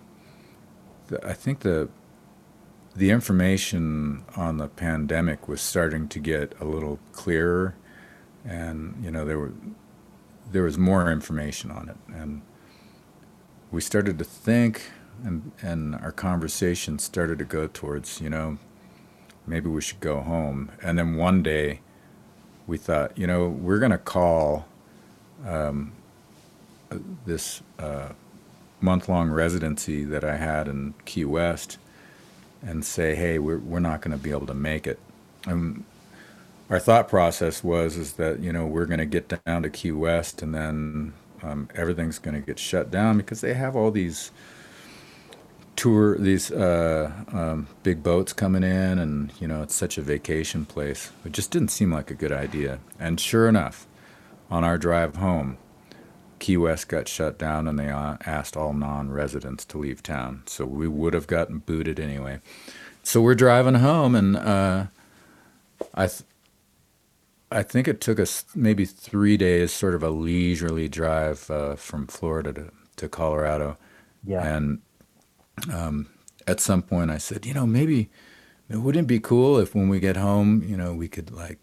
the, 1.09 1.26
I 1.26 1.32
think 1.32 1.61
the 1.61 1.89
the 2.97 3.11
information 3.11 4.24
on 4.36 4.59
the 4.59 4.68
pandemic 4.68 5.49
was 5.49 5.61
starting 5.61 6.09
to 6.09 6.20
get 6.20 6.55
a 6.61 6.64
little 6.64 6.99
clearer, 7.12 7.74
and 8.45 9.03
you 9.03 9.11
know 9.11 9.24
there 9.24 9.38
were 9.38 9.53
there 10.53 10.62
was 10.62 10.78
more 10.78 11.11
information 11.11 11.70
on 11.70 11.88
it, 11.88 11.97
and 12.14 12.42
we 13.72 13.80
started 13.80 14.18
to 14.18 14.24
think, 14.24 14.90
and 15.24 15.51
and 15.61 15.97
our 15.97 16.12
conversation 16.12 16.99
started 16.99 17.38
to 17.38 17.45
go 17.45 17.66
towards 17.66 18.20
you 18.20 18.30
know 18.30 18.59
maybe 19.47 19.68
we 19.68 19.80
should 19.80 20.01
go 20.01 20.20
home, 20.20 20.70
and 20.82 20.99
then 20.99 21.16
one 21.16 21.42
day 21.42 21.80
we 22.66 22.78
thought 22.78 23.16
you 23.18 23.26
know 23.26 23.49
we're 23.49 23.80
gonna 23.80 23.99
call 23.99 24.66
um, 25.45 25.92
this 27.26 27.61
uh, 27.80 28.11
month 28.80 29.09
long 29.09 29.30
residency 29.30 30.05
that 30.05 30.22
I 30.22 30.36
had 30.36 30.68
in 30.68 30.95
Key 31.05 31.24
West 31.24 31.78
and 32.64 32.84
say, 32.84 33.14
hey, 33.14 33.38
we're, 33.38 33.58
we're 33.58 33.80
not 33.80 34.00
going 34.00 34.16
to 34.16 34.22
be 34.22 34.30
able 34.30 34.46
to 34.46 34.54
make 34.54 34.86
it. 34.86 34.98
And 35.46 35.84
our 36.70 36.78
thought 36.78 37.08
process 37.08 37.62
was 37.62 37.96
is 37.96 38.14
that 38.14 38.40
you 38.40 38.52
know 38.52 38.66
we're 38.66 38.86
going 38.86 38.98
to 38.98 39.06
get 39.06 39.44
down 39.44 39.62
to 39.62 39.70
Key 39.70 39.92
West 39.92 40.42
and 40.42 40.54
then 40.54 41.12
um, 41.42 41.68
everything's 41.74 42.18
going 42.18 42.34
to 42.34 42.40
get 42.40 42.58
shut 42.58 42.90
down 42.90 43.18
because 43.18 43.40
they 43.40 43.54
have 43.54 43.76
all 43.76 43.90
these 43.90 44.30
tour 45.76 46.16
these 46.16 46.50
uh, 46.50 47.10
um, 47.32 47.66
big 47.82 48.02
boats 48.02 48.32
coming 48.32 48.62
in 48.62 48.98
and 48.98 49.32
you 49.40 49.48
know 49.48 49.62
it's 49.62 49.74
such 49.74 49.98
a 49.98 50.02
vacation 50.02 50.64
place. 50.64 51.10
It 51.24 51.32
just 51.32 51.50
didn't 51.50 51.68
seem 51.68 51.92
like 51.92 52.10
a 52.10 52.14
good 52.14 52.32
idea. 52.32 52.78
And 52.98 53.20
sure 53.20 53.48
enough, 53.48 53.86
on 54.50 54.64
our 54.64 54.78
drive 54.78 55.16
home, 55.16 55.58
Key 56.45 56.59
West 56.59 56.88
got 56.88 57.09
shut 57.09 57.38
down 57.38 57.66
and 57.66 57.78
they 57.78 57.88
uh, 57.88 58.18
asked 58.26 58.55
all 58.55 58.74
non 58.74 59.11
residents 59.11 59.64
to 59.64 59.78
leave 59.78 60.03
town. 60.03 60.42
So 60.45 60.66
we 60.66 60.86
would 60.86 61.14
have 61.14 61.26
gotten 61.26 61.61
booted 61.61 61.99
anyway. 61.99 62.40
So 63.03 63.22
we're 63.22 63.34
driving 63.34 63.76
home, 63.76 64.14
and 64.14 64.36
uh, 64.36 64.84
I, 65.95 66.07
th- 66.07 66.24
I 67.51 67.62
think 67.62 67.88
it 67.88 68.03
took 68.03 68.20
us 68.20 68.45
maybe 68.55 68.84
three 68.84 69.38
days, 69.38 69.72
sort 69.72 69.95
of 69.95 70.03
a 70.03 70.11
leisurely 70.11 70.86
drive 70.86 71.51
uh, 71.51 71.76
from 71.76 72.07
Florida 72.09 72.53
to, 72.53 72.70
to 72.97 73.09
Colorado. 73.09 73.78
Yeah. 74.22 74.47
And 74.47 74.82
um, 75.72 76.09
at 76.47 76.61
some 76.61 76.82
point, 76.82 77.11
I 77.11 77.16
said, 77.16 77.47
you 77.47 77.55
know, 77.55 77.66
maybe 77.66 78.11
it 78.68 78.76
wouldn't 78.76 79.09
be 79.09 79.18
cool 79.18 79.59
if 79.59 79.74
when 79.74 79.88
we 79.88 79.99
get 79.99 80.16
home, 80.16 80.62
you 80.62 80.76
know, 80.76 80.92
we 80.92 81.09
could 81.09 81.30
like 81.30 81.59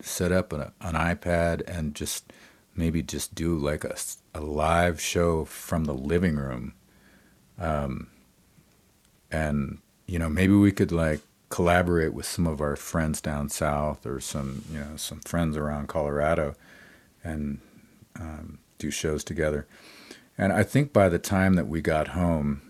set 0.00 0.32
up 0.32 0.52
an, 0.52 0.72
an 0.80 0.94
iPad 0.94 1.62
and 1.68 1.94
just 1.94 2.32
maybe 2.76 3.02
just 3.02 3.34
do 3.34 3.56
like 3.56 3.84
a, 3.84 3.96
a 4.34 4.40
live 4.40 5.00
show 5.00 5.44
from 5.44 5.84
the 5.84 5.94
living 5.94 6.36
room. 6.36 6.74
Um, 7.58 8.08
and, 9.30 9.78
you 10.06 10.18
know, 10.18 10.28
maybe 10.28 10.54
we 10.54 10.72
could 10.72 10.92
like 10.92 11.20
collaborate 11.48 12.12
with 12.12 12.26
some 12.26 12.46
of 12.46 12.60
our 12.60 12.76
friends 12.76 13.20
down 13.20 13.48
south 13.48 14.06
or 14.06 14.20
some, 14.20 14.64
you 14.72 14.80
know, 14.80 14.96
some 14.96 15.20
friends 15.20 15.56
around 15.56 15.88
Colorado 15.88 16.54
and 17.22 17.60
um, 18.18 18.58
do 18.78 18.90
shows 18.90 19.22
together. 19.24 19.66
And 20.36 20.52
I 20.52 20.64
think 20.64 20.92
by 20.92 21.08
the 21.08 21.18
time 21.18 21.54
that 21.54 21.68
we 21.68 21.80
got 21.80 22.08
home, 22.08 22.60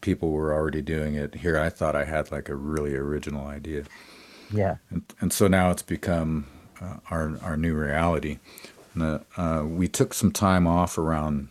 people 0.00 0.32
were 0.32 0.52
already 0.52 0.82
doing 0.82 1.14
it. 1.14 1.36
Here, 1.36 1.56
I 1.56 1.70
thought 1.70 1.94
I 1.94 2.04
had 2.04 2.32
like 2.32 2.48
a 2.48 2.56
really 2.56 2.96
original 2.96 3.46
idea. 3.46 3.84
Yeah. 4.52 4.78
And, 4.90 5.02
and 5.20 5.32
so 5.32 5.46
now 5.46 5.70
it's 5.70 5.82
become 5.82 6.48
uh, 6.80 6.96
our, 7.08 7.38
our 7.40 7.56
new 7.56 7.74
reality. 7.74 8.38
Uh, 9.00 9.64
we 9.66 9.88
took 9.88 10.14
some 10.14 10.32
time 10.32 10.66
off 10.66 10.98
around 10.98 11.48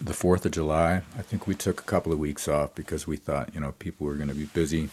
the 0.00 0.12
4th 0.12 0.44
of 0.44 0.52
July. 0.52 1.02
I 1.16 1.22
think 1.22 1.46
we 1.46 1.54
took 1.54 1.80
a 1.80 1.84
couple 1.84 2.12
of 2.12 2.18
weeks 2.18 2.48
off 2.48 2.74
because 2.74 3.06
we 3.06 3.16
thought, 3.16 3.54
you 3.54 3.60
know, 3.60 3.72
people 3.78 4.06
were 4.06 4.14
going 4.14 4.28
to 4.28 4.34
be 4.34 4.46
busy 4.46 4.90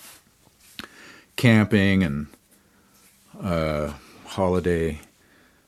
camping 1.36 2.04
and 2.04 2.28
uh, 3.42 3.94
holiday 4.26 5.00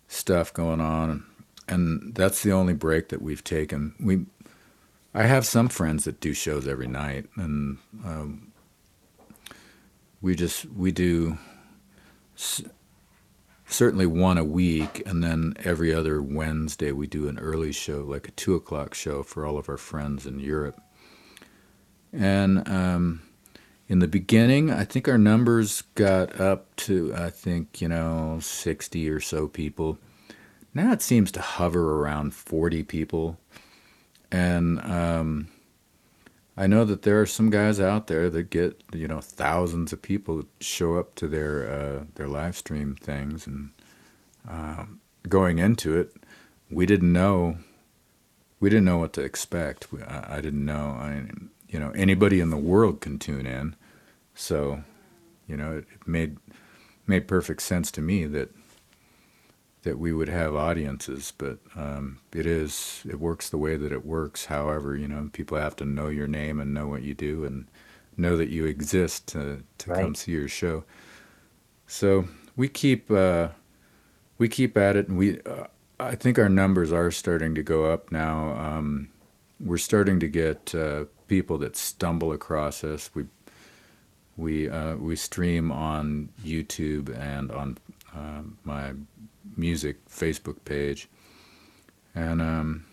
stuff 0.08 0.53
going 0.53 0.82
on. 0.82 1.26
And 1.68 2.14
that's 2.14 2.43
the 2.43 2.51
only 2.51 2.74
break 2.74 3.10
that 3.10 3.22
we've 3.22 3.43
taken. 3.43 3.95
We, 3.99 4.26
I 5.14 5.24
have 5.24 5.45
some 5.45 5.70
friends 5.70 6.03
that 6.03 6.20
do 6.20 6.34
shows 6.34 6.68
every 6.68 6.88
night, 6.88 7.26
and 7.36 7.80
um, 8.03 8.51
we 10.22 10.36
just 10.36 10.66
we 10.66 10.91
do 10.91 11.39
certainly 13.76 14.06
one 14.06 14.38
a 14.38 14.44
week, 14.44 15.04
and 15.06 15.22
then 15.22 15.54
every 15.64 15.94
other 15.94 16.22
Wednesday 16.22 16.92
we 16.94 17.08
do 17.08 17.28
an 17.28 17.38
early 17.38 17.74
show, 17.74 18.04
like 18.04 18.28
a 18.28 18.32
two 18.32 18.56
o'clock 18.56 18.94
show 18.94 19.22
for 19.22 19.46
all 19.46 19.58
of 19.58 19.68
our 19.68 19.78
friends 19.78 20.26
in 20.26 20.40
Europe. 20.40 20.82
And 22.14 22.68
um, 22.70 23.22
in 23.90 24.00
the 24.00 24.08
beginning, 24.08 24.72
I 24.72 24.86
think 24.86 25.10
our 25.10 25.18
numbers 25.18 25.82
got 25.96 26.40
up 26.40 26.74
to 26.78 27.14
I 27.14 27.30
think 27.30 27.82
you 27.82 27.90
know 27.90 28.40
sixty 28.42 29.10
or 29.10 29.20
so 29.20 29.48
people. 29.48 30.00
Now 30.74 30.94
it 30.94 31.02
seems 31.02 31.32
to 31.34 31.42
hover 31.42 32.02
around 32.02 32.34
forty 32.34 32.82
people, 32.82 33.38
and 34.32 34.80
um, 34.80 35.50
I 36.58 36.68
know 36.68 36.86
that 36.86 37.01
there 37.01 37.22
are 37.22 37.26
some 37.26 37.49
guys 37.49 37.80
out 37.80 38.08
there 38.08 38.30
that 38.30 38.49
get 38.49 38.82
you 38.93 39.08
know 39.08 39.20
thousands 39.20 39.91
of 39.91 40.01
people 40.01 40.43
show 40.60 40.97
up 40.97 41.16
to 41.16 41.28
their 41.28 41.70
uh, 41.70 42.03
their 42.16 42.28
live 42.28 42.56
stream 42.56 42.95
things, 42.95 43.45
and 43.45 43.72
um, 44.47 45.01
going 45.28 45.60
into 45.60 45.97
it, 45.97 46.16
we 46.70 46.86
didn't 46.86 47.12
know 47.12 47.58
we 48.60 48.70
didn't 48.70 48.86
know 48.86 48.97
what 48.97 49.14
to 49.14 49.22
expect. 49.22 49.88
I, 50.08 50.38
I 50.38 50.41
didn't 50.41 50.66
know. 50.66 50.97
I 50.97 51.26
you 51.68 51.80
know 51.80 51.91
anybody 51.91 52.39
in 52.39 52.51
the 52.51 52.58
world 52.58 53.01
can 53.01 53.20
tune 53.20 53.45
in, 53.45 53.76
so 54.34 54.84
you 55.47 55.58
know 55.58 55.78
it, 55.78 55.86
it 55.93 56.08
made 56.08 56.38
made 57.06 57.28
perfect 57.28 57.62
sense 57.62 57.91
to 57.91 58.01
me 58.01 58.26
that 58.28 58.49
that 59.86 60.00
we 60.00 60.12
would 60.12 60.28
have 60.28 60.56
audiences, 60.56 61.32
but 61.38 61.60
um, 61.76 62.20
it 62.34 62.46
is 62.46 63.04
it 63.08 63.20
works 63.20 63.50
the 63.50 63.58
way 63.58 63.78
that 63.78 63.92
it 63.92 64.04
works. 64.04 64.46
However, 64.46 64.98
you 64.98 65.08
know, 65.08 65.30
people 65.32 65.58
have 65.58 65.76
to 65.78 65.86
know 65.86 66.10
your 66.10 66.28
name 66.28 66.60
and 66.60 66.74
know 66.74 66.88
what 66.88 67.04
you 67.04 67.14
do 67.14 67.46
and 67.46 67.68
know 68.18 68.36
that 68.36 68.50
you 68.50 68.66
exist 68.66 69.28
to 69.28 69.64
to 69.78 69.92
right. 69.92 70.02
come 70.02 70.16
see 70.16 70.32
your 70.32 70.48
show. 70.48 70.84
So 71.88 72.28
we 72.56 72.68
keep 72.68 73.12
uh, 73.12 73.50
we 74.40 74.50
keep 74.50 74.76
at 74.76 74.96
it, 74.96 75.08
and 75.08 75.18
we 75.18 75.40
uh, 75.42 75.68
I 76.00 76.16
think 76.16 76.40
our 76.40 76.50
numbers 76.50 76.92
are 76.92 77.12
starting 77.12 77.54
to 77.56 77.64
go 77.64 77.86
up 77.86 78.12
now. 78.12 78.56
Um, 78.58 79.10
we're 79.60 79.78
starting 79.78 80.20
to 80.20 80.28
get 80.28 80.74
uh, 80.74 81.06
people 81.28 81.60
that 81.60 81.78
stumble 81.78 82.32
across 82.32 82.84
us. 82.84 83.12
We 83.14 83.26
we 84.36 84.68
uh, 84.68 84.96
we 84.96 85.16
stream 85.16 85.72
on 85.72 86.30
YouTube 86.44 87.16
and 87.18 87.52
on 87.52 87.78
uh, 88.16 88.42
my 88.64 88.94
music 89.58 90.08
Facebook 90.10 90.58
page, 90.66 91.08
and 92.14 92.41
um, 92.41 92.86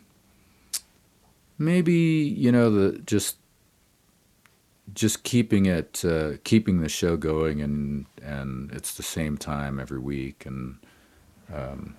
maybe 1.59 1.93
you 1.93 2.53
know 2.53 2.71
the 2.71 2.99
just 3.01 3.37
just 4.95 5.23
keeping 5.23 5.67
it 5.67 6.05
uh, 6.05 6.33
keeping 6.45 6.81
the 6.81 6.89
show 6.89 7.17
going 7.17 7.61
and 7.61 8.07
and 8.23 8.71
it's 8.73 8.95
the 8.95 9.03
same 9.03 9.39
time 9.39 9.79
every 9.79 9.99
week 9.99 10.45
and 10.45 10.77
um, 11.55 11.95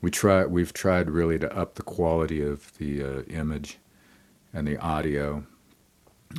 we 0.00 0.10
try 0.10 0.44
we've 0.44 0.72
tried 0.72 1.10
really 1.10 1.38
to 1.38 1.56
up 1.56 1.76
the 1.76 1.82
quality 1.82 2.42
of 2.42 2.76
the 2.78 3.02
uh, 3.02 3.22
image 3.22 3.78
and 4.54 4.68
the 4.68 4.78
audio. 4.78 5.44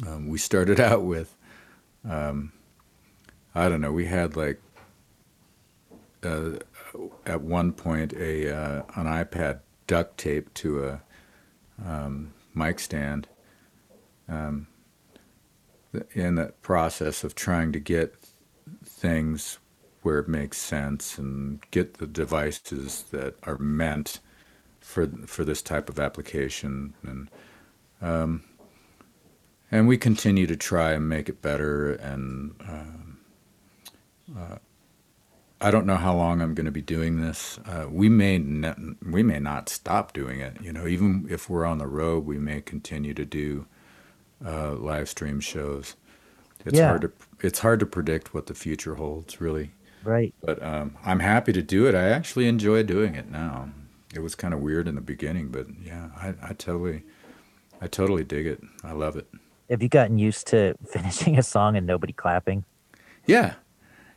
Um, 0.08 0.30
we 0.30 0.38
started 0.38 0.80
out 0.80 1.04
with, 1.04 1.36
um, 2.10 2.54
I 3.54 3.68
don't 3.68 3.82
know, 3.82 3.92
we 3.92 4.06
had 4.06 4.36
like 4.36 4.62
uh, 6.24 6.52
at 7.26 7.42
one 7.42 7.72
point 7.72 8.14
a 8.14 8.56
uh, 8.56 8.84
an 8.96 9.06
iPad 9.06 9.60
duct 9.88 10.18
taped 10.18 10.56
to 10.56 10.86
a 10.86 11.02
um, 11.86 12.34
mic 12.54 12.80
stand. 12.80 13.28
Um, 14.28 14.68
in 16.14 16.36
the 16.36 16.54
process 16.62 17.24
of 17.24 17.36
trying 17.36 17.72
to 17.72 17.80
get 17.80 18.16
things 18.84 19.60
where 20.02 20.20
it 20.20 20.28
makes 20.28 20.58
sense 20.58 21.18
and 21.18 21.60
get 21.72 21.96
the 21.96 22.08
devices 22.08 23.06
that 23.12 23.36
are 23.44 23.58
meant 23.58 24.20
for 24.80 25.08
for 25.26 25.44
this 25.44 25.62
type 25.62 25.90
of 25.90 26.00
application 26.00 26.94
and 27.04 27.30
um, 28.02 28.44
and 29.72 29.88
we 29.88 29.98
continue 29.98 30.46
to 30.46 30.56
try 30.56 30.92
and 30.92 31.10
make 31.10 31.28
it 31.28 31.42
better 31.42 31.94
and 31.94 32.54
um, 32.68 33.18
uh, 34.38 34.58
I 35.62 35.72
don't 35.72 35.86
know 35.86 35.96
how 35.96 36.14
long 36.16 36.42
I'm 36.42 36.54
going 36.54 36.66
to 36.66 36.72
be 36.72 36.82
doing 36.82 37.22
this. 37.22 37.60
Uh, 37.66 37.86
we 37.90 38.10
may 38.10 38.38
ne- 38.38 38.76
we 39.10 39.24
may 39.24 39.40
not 39.40 39.70
stop 39.70 40.14
doing 40.14 40.40
it. 40.40 40.58
You 40.62 40.74
know, 40.74 40.86
even 40.88 41.26
if 41.30 41.50
we're 41.50 41.66
on 41.66 41.78
the 41.78 41.88
road, 41.88 42.26
we 42.26 42.38
may 42.38 42.62
continue 42.62 43.14
to 43.14 43.26
do 43.26 43.66
uh, 44.46 44.74
live 44.74 45.10
stream 45.10 45.40
shows. 45.40 45.96
It's 46.66 46.78
Yeah. 46.78 46.90
hard 46.90 47.02
to 47.02 47.12
it's 47.42 47.60
hard 47.60 47.80
to 47.80 47.86
predict 47.86 48.34
what 48.34 48.48
the 48.48 48.54
future 48.54 48.96
holds, 48.96 49.40
really. 49.40 49.72
Right. 50.04 50.34
But 50.42 50.62
um, 50.62 50.98
I'm 51.06 51.20
happy 51.20 51.54
to 51.54 51.62
do 51.62 51.88
it. 51.88 51.96
I 51.96 52.10
actually 52.10 52.48
enjoy 52.48 52.84
doing 52.84 53.16
it 53.16 53.30
now. 53.32 53.70
It 54.14 54.20
was 54.20 54.36
kind 54.36 54.54
of 54.54 54.60
weird 54.62 54.88
in 54.88 54.96
the 54.96 55.02
beginning, 55.02 55.50
but 55.50 55.68
yeah, 55.84 56.10
I, 56.16 56.34
I 56.42 56.54
totally, 56.54 57.04
I 57.82 57.88
totally 57.88 58.24
dig 58.24 58.46
it. 58.46 58.62
I 58.84 58.92
love 58.94 59.16
it. 59.16 59.28
Have 59.70 59.82
you 59.82 59.90
gotten 59.90 60.18
used 60.20 60.48
to 60.48 60.76
finishing 60.90 61.38
a 61.38 61.44
song 61.44 61.76
and 61.76 61.88
nobody 61.88 62.14
clapping? 62.14 62.66
Yeah. 63.26 63.56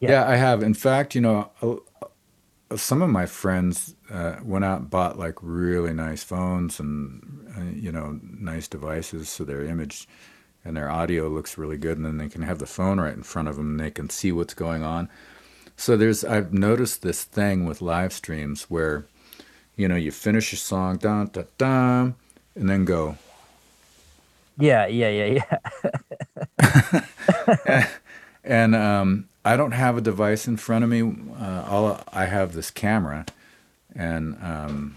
Yeah. 0.00 0.10
yeah, 0.10 0.28
I 0.28 0.36
have. 0.36 0.62
In 0.62 0.74
fact, 0.74 1.14
you 1.14 1.20
know, 1.20 1.50
uh, 1.60 2.76
some 2.76 3.02
of 3.02 3.10
my 3.10 3.26
friends 3.26 3.94
uh, 4.10 4.36
went 4.42 4.64
out 4.64 4.80
and 4.80 4.90
bought 4.90 5.18
like 5.18 5.34
really 5.42 5.92
nice 5.92 6.22
phones 6.22 6.78
and 6.78 7.50
uh, 7.56 7.62
you 7.74 7.90
know 7.90 8.20
nice 8.22 8.68
devices, 8.68 9.28
so 9.28 9.44
their 9.44 9.64
image 9.64 10.06
and 10.64 10.76
their 10.76 10.90
audio 10.90 11.28
looks 11.28 11.56
really 11.56 11.78
good, 11.78 11.96
and 11.96 12.06
then 12.06 12.18
they 12.18 12.28
can 12.28 12.42
have 12.42 12.58
the 12.58 12.66
phone 12.66 13.00
right 13.00 13.14
in 13.14 13.22
front 13.22 13.48
of 13.48 13.56
them, 13.56 13.70
and 13.70 13.80
they 13.80 13.90
can 13.90 14.10
see 14.10 14.32
what's 14.32 14.54
going 14.54 14.82
on. 14.82 15.08
So 15.76 15.96
there's 15.96 16.24
I've 16.24 16.52
noticed 16.52 17.02
this 17.02 17.24
thing 17.24 17.64
with 17.64 17.80
live 17.80 18.12
streams 18.12 18.64
where, 18.64 19.06
you 19.76 19.88
know, 19.88 19.96
you 19.96 20.10
finish 20.10 20.52
your 20.52 20.58
song, 20.58 20.96
da 20.98 21.24
da 21.24 21.44
da, 21.56 22.10
and 22.54 22.68
then 22.68 22.84
go, 22.84 23.16
Yeah, 24.58 24.86
yeah, 24.88 25.08
yeah, 25.08 25.42
yeah. 26.60 27.86
and 28.44 28.74
um, 28.74 29.28
I 29.48 29.56
don't 29.56 29.72
have 29.72 29.96
a 29.96 30.02
device 30.02 30.46
in 30.46 30.58
front 30.58 30.84
of 30.84 30.90
me. 30.90 31.02
Uh, 31.40 31.64
all 31.68 32.00
I 32.12 32.26
have 32.26 32.52
this 32.52 32.70
camera, 32.70 33.24
and 33.96 34.36
um, 34.42 34.96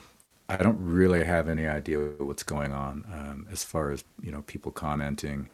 I 0.49 0.57
don't 0.57 0.77
really 0.81 1.23
have 1.23 1.49
any 1.49 1.67
idea 1.67 1.99
what's 2.17 2.43
going 2.43 2.73
on 2.73 3.05
um, 3.13 3.47
as 3.51 3.63
far 3.63 3.91
as 3.91 4.03
you 4.21 4.31
know 4.31 4.41
people 4.43 4.73
commenting. 4.73 5.49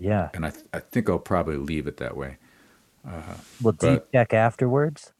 Yeah. 0.00 0.30
And 0.34 0.44
I 0.46 0.50
th- 0.50 0.64
I 0.74 0.80
think 0.80 1.08
I'll 1.08 1.20
probably 1.20 1.56
leave 1.56 1.86
it 1.86 1.98
that 1.98 2.16
way. 2.16 2.38
Well, 3.62 3.72
do 3.72 3.86
you 3.92 4.02
check 4.12 4.34
afterwards? 4.34 5.12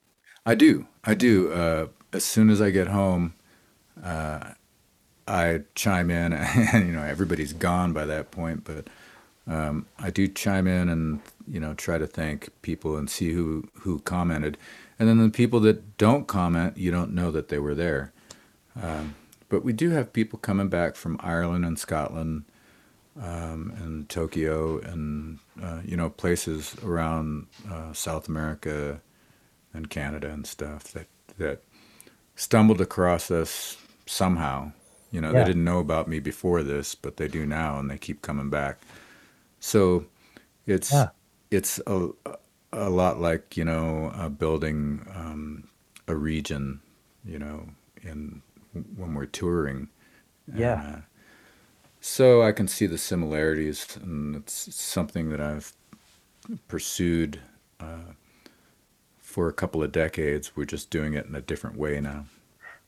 I 0.45 0.57
do. 0.57 0.89
I 1.05 1.15
do. 1.15 1.53
Uh, 1.53 1.87
as 2.13 2.25
soon 2.25 2.51
as 2.51 2.61
I 2.61 2.71
get 2.71 2.89
home, 2.89 3.35
uh, 4.05 4.55
I 5.29 5.63
chime 5.75 6.11
in, 6.11 6.33
and 6.75 6.87
you 6.89 6.93
know 6.93 7.05
everybody's 7.05 7.53
gone 7.53 7.93
by 7.93 8.07
that 8.07 8.33
point. 8.33 8.65
But 8.65 8.89
um, 9.47 9.87
I 9.99 10.11
do 10.11 10.29
chime 10.29 10.67
in 10.69 10.89
and 10.89 11.21
you 11.53 11.61
know 11.61 11.75
try 11.75 11.99
to 11.99 12.07
thank 12.07 12.51
people 12.63 12.97
and 12.97 13.11
see 13.11 13.33
who 13.33 13.69
who 13.83 14.01
commented, 14.01 14.57
and 14.99 15.09
then 15.09 15.19
the 15.19 15.31
people 15.31 15.61
that 15.61 15.99
don't 15.99 16.27
comment, 16.27 16.79
you 16.79 16.91
don't 16.91 17.13
know 17.15 17.31
that 17.31 17.49
they 17.49 17.59
were 17.59 17.75
there. 17.77 18.13
Um, 18.83 19.15
but 19.51 19.63
we 19.65 19.73
do 19.75 19.91
have 19.91 20.13
people 20.15 20.39
coming 20.39 20.69
back 20.69 20.97
from 20.97 21.19
Ireland 21.21 21.65
and 21.67 21.79
Scotland, 21.79 22.45
um, 23.21 23.73
and 23.83 24.09
Tokyo, 24.09 24.79
and 24.81 25.39
uh, 25.63 25.81
you 25.85 25.97
know 25.97 26.11
places 26.11 26.75
around 26.83 27.47
uh, 27.71 27.93
South 27.93 28.29
America 28.29 29.01
and 29.75 29.91
Canada 29.91 30.31
and 30.31 30.47
stuff 30.47 30.85
that 30.93 31.09
that 31.39 31.63
stumbled 32.37 32.81
across 32.81 33.31
us 33.31 33.77
somehow. 34.07 34.73
You 35.11 35.21
know, 35.21 35.33
Yeah. 35.33 35.41
they 35.41 35.45
didn't 35.45 35.65
know 35.65 35.79
about 35.81 36.09
me 36.09 36.21
before 36.21 36.63
this, 36.63 36.95
but 36.95 37.17
they 37.19 37.29
do 37.29 37.47
now, 37.47 37.79
and 37.79 37.91
they 37.91 37.99
keep 37.99 38.23
coming 38.23 38.51
back. 38.51 38.79
So 39.61 40.07
it's 40.67 40.91
Yeah. 40.93 41.11
It's 41.53 41.81
a 41.87 42.11
a 42.73 42.91
lot 42.91 43.21
like 43.21 43.57
you 43.57 43.65
know 43.65 44.13
uh, 44.15 44.29
building 44.29 45.07
um, 45.15 45.69
a 46.09 46.15
region. 46.17 46.81
You 47.25 47.39
know, 47.39 47.69
in 48.03 48.43
when 48.97 49.15
we're 49.15 49.27
touring. 49.27 49.89
Yeah. 50.53 50.85
And, 50.87 50.97
uh, 50.97 51.01
so 52.01 52.43
I 52.43 52.53
can 52.53 52.67
see 52.69 52.87
the 52.87 52.99
similarities, 52.99 53.97
and 54.03 54.35
it's 54.37 54.75
something 54.75 55.31
that 55.31 55.41
I've 55.41 55.73
pursued 56.69 57.41
uh, 57.81 58.15
for 59.19 59.49
a 59.49 59.53
couple 59.53 59.83
of 59.83 59.93
decades. 59.93 60.57
We're 60.57 60.65
just 60.65 60.91
doing 60.91 61.15
it 61.15 61.27
in 61.27 61.35
a 61.35 61.41
different 61.41 61.77
way 61.77 62.01
now. 62.01 62.27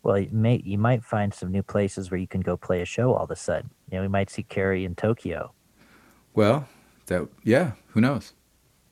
Well, 0.03 0.19
you 0.19 0.29
may 0.33 0.63
you 0.65 0.79
might 0.79 1.05
find 1.05 1.33
some 1.35 1.51
new 1.51 1.63
places 1.63 2.11
where 2.11 2.21
you 2.21 2.29
can 2.29 2.41
go 2.43 2.57
play 2.57 2.81
a 2.83 2.85
show 2.85 3.15
all 3.15 3.25
of 3.25 3.31
a 3.31 3.37
sudden. 3.37 3.71
You 3.91 3.99
know, 3.99 4.03
we 4.03 4.09
might 4.09 4.31
see 4.31 4.43
Carrie 4.43 4.85
in 4.85 4.95
Tokyo 4.95 5.55
Well, 6.35 6.69
that 7.07 7.29
yeah, 7.45 7.73
who 7.89 8.01
knows? 8.01 8.33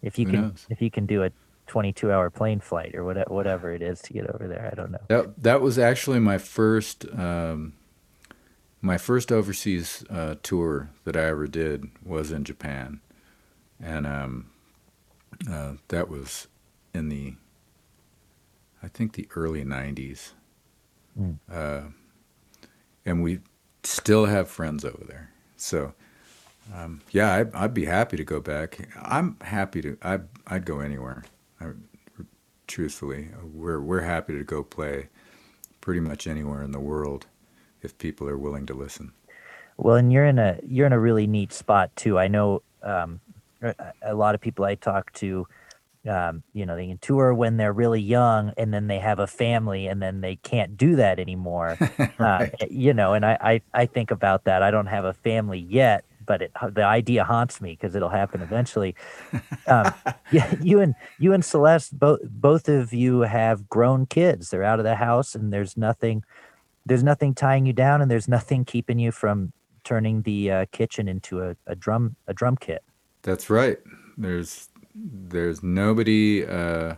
If 0.02 0.18
you 0.18 0.26
Who 0.26 0.32
can 0.32 0.40
knows? 0.42 0.66
if 0.68 0.82
you 0.82 0.90
can 0.90 1.06
do 1.06 1.22
a 1.22 1.30
22 1.68 2.10
hour 2.12 2.28
plane 2.28 2.60
flight 2.60 2.94
or 2.94 3.04
whatever 3.04 3.32
whatever 3.32 3.72
it 3.72 3.82
is 3.82 4.00
to 4.02 4.12
get 4.12 4.26
over 4.28 4.46
there. 4.48 4.68
I 4.70 4.74
don't 4.74 4.90
know. 4.90 4.98
That 5.08 5.42
that 5.42 5.60
was 5.62 5.78
actually 5.78 6.18
my 6.18 6.38
first 6.38 7.06
um, 7.16 7.74
my 8.80 8.98
first 8.98 9.30
overseas 9.30 10.04
uh, 10.10 10.34
tour 10.42 10.90
that 11.04 11.16
I 11.16 11.22
ever 11.26 11.46
did 11.46 11.86
was 12.04 12.32
in 12.32 12.44
Japan, 12.44 13.00
and 13.80 14.06
um, 14.06 14.50
uh, 15.50 15.74
that 15.88 16.08
was 16.08 16.48
in 16.92 17.08
the 17.08 17.34
I 18.82 18.88
think 18.88 19.12
the 19.14 19.28
early 19.36 19.64
'90s, 19.64 20.32
Mm. 21.18 21.38
uh, 21.50 21.82
and 23.06 23.22
we 23.22 23.40
still 23.84 24.26
have 24.26 24.48
friends 24.48 24.84
over 24.84 25.04
there. 25.06 25.30
So. 25.56 25.94
Um, 26.74 27.02
yeah, 27.10 27.34
I'd, 27.34 27.54
I'd 27.54 27.74
be 27.74 27.84
happy 27.84 28.16
to 28.16 28.24
go 28.24 28.40
back. 28.40 28.88
I'm 29.00 29.36
happy 29.42 29.82
to. 29.82 29.98
I 30.02 30.20
I'd 30.46 30.64
go 30.64 30.80
anywhere. 30.80 31.24
I, 31.60 31.72
truthfully, 32.66 33.28
we're 33.42 33.80
we're 33.80 34.02
happy 34.02 34.32
to 34.38 34.44
go 34.44 34.62
play 34.62 35.08
pretty 35.80 36.00
much 36.00 36.26
anywhere 36.26 36.62
in 36.62 36.72
the 36.72 36.80
world 36.80 37.26
if 37.82 37.98
people 37.98 38.28
are 38.28 38.38
willing 38.38 38.66
to 38.66 38.74
listen. 38.74 39.12
Well, 39.76 39.96
and 39.96 40.12
you're 40.12 40.26
in 40.26 40.38
a 40.38 40.58
you're 40.66 40.86
in 40.86 40.92
a 40.92 41.00
really 41.00 41.26
neat 41.26 41.52
spot 41.52 41.94
too. 41.96 42.18
I 42.18 42.28
know 42.28 42.62
um, 42.82 43.20
a, 44.02 44.14
lot 44.14 44.34
of 44.34 44.40
people 44.40 44.64
I 44.64 44.74
talk 44.74 45.12
to, 45.14 45.46
um, 46.08 46.42
you 46.52 46.66
know, 46.66 46.76
they 46.76 46.86
can 46.86 46.98
tour 46.98 47.32
when 47.34 47.56
they're 47.56 47.72
really 47.72 48.00
young, 48.00 48.52
and 48.56 48.72
then 48.72 48.86
they 48.86 48.98
have 48.98 49.18
a 49.18 49.26
family, 49.26 49.86
and 49.86 50.02
then 50.02 50.20
they 50.20 50.36
can't 50.36 50.76
do 50.76 50.96
that 50.96 51.18
anymore. 51.18 51.78
uh, 52.18 52.46
you 52.70 52.94
know, 52.94 53.14
and 53.14 53.24
I, 53.24 53.38
I 53.40 53.82
I 53.82 53.86
think 53.86 54.10
about 54.10 54.44
that. 54.44 54.62
I 54.62 54.70
don't 54.70 54.86
have 54.86 55.04
a 55.04 55.12
family 55.12 55.58
yet, 55.58 56.04
but 56.24 56.42
it, 56.42 56.52
the 56.70 56.84
idea 56.84 57.24
haunts 57.24 57.60
me 57.60 57.72
because 57.72 57.94
it'll 57.94 58.08
happen 58.08 58.40
eventually. 58.42 58.94
Um, 59.68 59.94
yeah, 60.32 60.52
you 60.60 60.80
and 60.80 60.94
you 61.20 61.32
and 61.32 61.44
Celeste 61.44 61.96
both 61.96 62.18
both 62.24 62.68
of 62.68 62.92
you 62.92 63.20
have 63.20 63.68
grown 63.68 64.06
kids. 64.06 64.50
They're 64.50 64.64
out 64.64 64.80
of 64.80 64.84
the 64.84 64.96
house, 64.96 65.36
and 65.36 65.52
there's 65.52 65.76
nothing 65.76 66.24
there's 66.84 67.04
nothing 67.04 67.32
tying 67.32 67.64
you 67.64 67.72
down, 67.72 68.02
and 68.02 68.10
there's 68.10 68.26
nothing 68.26 68.64
keeping 68.64 68.98
you 68.98 69.12
from 69.12 69.52
turning 69.84 70.22
the 70.22 70.50
uh, 70.50 70.66
kitchen 70.72 71.06
into 71.06 71.42
a, 71.42 71.56
a 71.68 71.76
drum 71.76 72.16
a 72.26 72.34
drum 72.34 72.56
kit. 72.56 72.82
That's 73.22 73.48
right. 73.50 73.78
There's 74.18 74.68
there's 74.94 75.62
nobody 75.62 76.44
uh, 76.44 76.96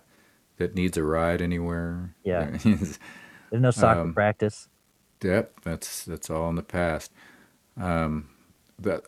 that 0.56 0.74
needs 0.74 0.96
a 0.96 1.02
ride 1.02 1.42
anywhere. 1.42 2.14
Yeah. 2.24 2.50
There's 2.64 2.98
no 3.52 3.70
soccer 3.70 4.00
Um, 4.00 4.14
practice. 4.14 4.68
Yep, 5.22 5.60
that's 5.62 6.04
that's 6.04 6.28
all 6.30 6.48
in 6.48 6.56
the 6.56 6.62
past. 6.62 7.12
Um, 7.76 8.28
the 8.78 9.02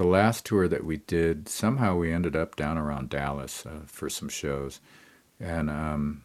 the 0.00 0.06
last 0.06 0.46
tour 0.46 0.66
that 0.66 0.82
we 0.82 0.96
did, 0.96 1.46
somehow 1.46 1.94
we 1.94 2.10
ended 2.10 2.34
up 2.34 2.56
down 2.56 2.78
around 2.78 3.10
Dallas 3.10 3.66
uh, 3.66 3.80
for 3.86 4.08
some 4.08 4.30
shows, 4.30 4.80
and 5.38 5.68
um, 5.68 6.22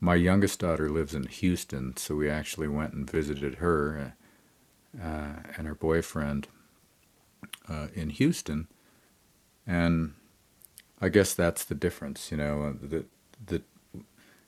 my 0.00 0.16
youngest 0.16 0.58
daughter 0.58 0.88
lives 0.90 1.14
in 1.14 1.24
Houston, 1.26 1.96
so 1.96 2.16
we 2.16 2.28
actually 2.28 2.66
went 2.66 2.94
and 2.94 3.08
visited 3.08 3.56
her 3.56 4.14
uh, 5.00 5.34
and 5.56 5.68
her 5.68 5.74
boyfriend 5.76 6.48
uh, 7.68 7.88
in 7.94 8.10
Houston, 8.10 8.66
and 9.66 10.14
I 11.00 11.10
guess 11.10 11.34
that's 11.34 11.64
the 11.64 11.76
difference, 11.76 12.30
you 12.32 12.38
know. 12.38 12.64
uh, 12.64 12.72
The 12.82 13.04
the 13.46 13.62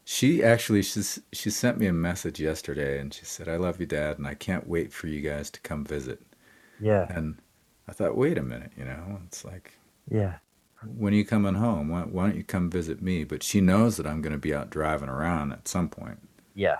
she 0.04 0.42
actually 0.42 0.82
she's, 0.82 1.20
she 1.32 1.50
sent 1.50 1.78
me 1.78 1.86
a 1.86 1.92
message 1.92 2.40
yesterday 2.40 2.98
and 3.00 3.14
she 3.14 3.24
said, 3.24 3.48
"I 3.48 3.56
love 3.56 3.80
you, 3.80 3.86
Dad, 3.86 4.18
and 4.18 4.26
I 4.26 4.34
can't 4.34 4.68
wait 4.68 4.92
for 4.92 5.06
you 5.08 5.20
guys 5.20 5.50
to 5.50 5.60
come 5.60 5.84
visit." 5.84 6.20
Yeah. 6.80 7.08
And 7.08 7.36
I 7.90 7.92
thought, 7.92 8.16
wait 8.16 8.38
a 8.38 8.42
minute, 8.42 8.72
you 8.78 8.84
know, 8.84 9.18
it's 9.26 9.44
like, 9.44 9.72
Yeah. 10.08 10.36
when 10.86 11.12
are 11.12 11.16
you 11.16 11.24
coming 11.24 11.54
home? 11.54 11.88
Why, 11.88 12.02
why 12.02 12.28
don't 12.28 12.36
you 12.36 12.44
come 12.44 12.70
visit 12.70 13.02
me? 13.02 13.24
But 13.24 13.42
she 13.42 13.60
knows 13.60 13.96
that 13.96 14.06
I'm 14.06 14.22
going 14.22 14.32
to 14.32 14.38
be 14.38 14.54
out 14.54 14.70
driving 14.70 15.08
around 15.08 15.52
at 15.52 15.66
some 15.66 15.88
point, 15.88 16.20
Yeah. 16.54 16.76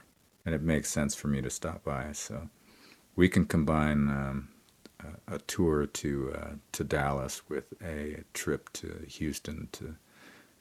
and 0.47 0.55
it 0.55 0.63
makes 0.63 0.89
sense 0.89 1.17
for 1.17 1.27
me 1.27 1.43
to 1.43 1.51
stop 1.51 1.83
by. 1.83 2.13
So 2.13 2.49
we 3.17 3.29
can 3.29 3.45
combine 3.45 4.09
um, 4.09 4.49
a, 5.01 5.35
a 5.35 5.39
tour 5.41 5.87
to 5.87 6.33
uh, 6.35 6.51
to 6.73 6.85
Dallas 6.85 7.43
with 7.49 7.75
a 7.83 8.23
trip 8.33 8.73
to 8.75 9.05
Houston 9.09 9.69
to 9.73 9.97